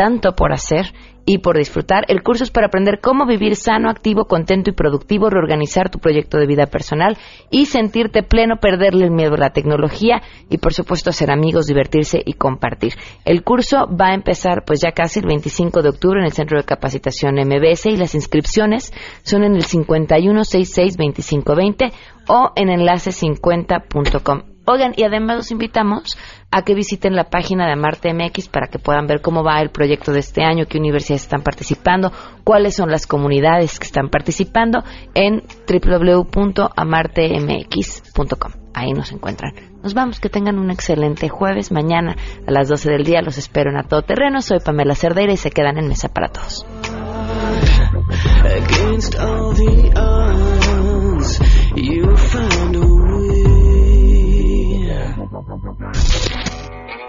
tanto 0.00 0.32
por 0.32 0.54
hacer 0.54 0.94
y 1.26 1.40
por 1.40 1.58
disfrutar. 1.58 2.06
El 2.08 2.22
curso 2.22 2.42
es 2.42 2.50
para 2.50 2.68
aprender 2.68 3.00
cómo 3.02 3.26
vivir 3.26 3.54
sano, 3.54 3.90
activo, 3.90 4.24
contento 4.24 4.70
y 4.70 4.72
productivo, 4.72 5.28
reorganizar 5.28 5.90
tu 5.90 5.98
proyecto 5.98 6.38
de 6.38 6.46
vida 6.46 6.68
personal 6.68 7.18
y 7.50 7.66
sentirte 7.66 8.22
pleno, 8.22 8.56
perderle 8.56 9.04
el 9.04 9.10
miedo 9.10 9.34
a 9.34 9.38
la 9.38 9.50
tecnología 9.50 10.22
y 10.48 10.56
por 10.56 10.72
supuesto 10.72 11.10
hacer 11.10 11.30
amigos, 11.30 11.66
divertirse 11.66 12.22
y 12.24 12.32
compartir. 12.32 12.94
El 13.26 13.44
curso 13.44 13.86
va 13.88 14.06
a 14.06 14.14
empezar 14.14 14.64
pues 14.64 14.80
ya 14.80 14.92
casi 14.92 15.20
el 15.20 15.26
25 15.26 15.82
de 15.82 15.90
octubre 15.90 16.20
en 16.20 16.24
el 16.24 16.32
Centro 16.32 16.56
de 16.56 16.64
Capacitación 16.64 17.34
MBS 17.34 17.84
y 17.84 17.98
las 17.98 18.14
inscripciones 18.14 18.94
son 19.22 19.44
en 19.44 19.54
el 19.54 19.64
51662520 19.64 21.92
o 22.26 22.52
en 22.56 22.68
enlace50.com. 22.68 24.44
Oigan, 24.66 24.92
y 24.96 25.02
además 25.02 25.36
los 25.36 25.50
invitamos 25.50 26.16
a 26.50 26.62
que 26.62 26.74
visiten 26.74 27.14
la 27.14 27.30
página 27.30 27.66
de 27.66 27.72
Amarte 27.72 28.12
MX 28.12 28.48
para 28.48 28.66
que 28.66 28.78
puedan 28.78 29.06
ver 29.06 29.20
cómo 29.20 29.44
va 29.44 29.60
el 29.60 29.70
proyecto 29.70 30.12
de 30.12 30.20
este 30.20 30.42
año, 30.42 30.64
qué 30.66 30.78
universidades 30.78 31.22
están 31.22 31.42
participando, 31.42 32.10
cuáles 32.44 32.74
son 32.74 32.90
las 32.90 33.06
comunidades 33.06 33.78
que 33.78 33.86
están 33.86 34.08
participando 34.08 34.82
en 35.14 35.42
www.amartemx.com. 35.68 38.52
Ahí 38.74 38.92
nos 38.92 39.12
encuentran. 39.12 39.52
Nos 39.82 39.94
vamos, 39.94 40.20
que 40.20 40.28
tengan 40.28 40.58
un 40.58 40.70
excelente 40.70 41.28
jueves. 41.28 41.72
Mañana 41.72 42.16
a 42.46 42.50
las 42.50 42.68
12 42.68 42.90
del 42.90 43.04
día 43.04 43.22
los 43.22 43.38
espero 43.38 43.70
en 43.70 43.78
A 43.78 43.84
Todo 43.84 44.02
Terreno. 44.02 44.42
Soy 44.42 44.58
Pamela 44.60 44.94
Cerdeira 44.94 45.32
y 45.32 45.36
se 45.36 45.50
quedan 45.50 45.78
en 45.78 45.88
Mesa 45.88 46.08
para 46.08 46.28
Todos. 46.28 46.66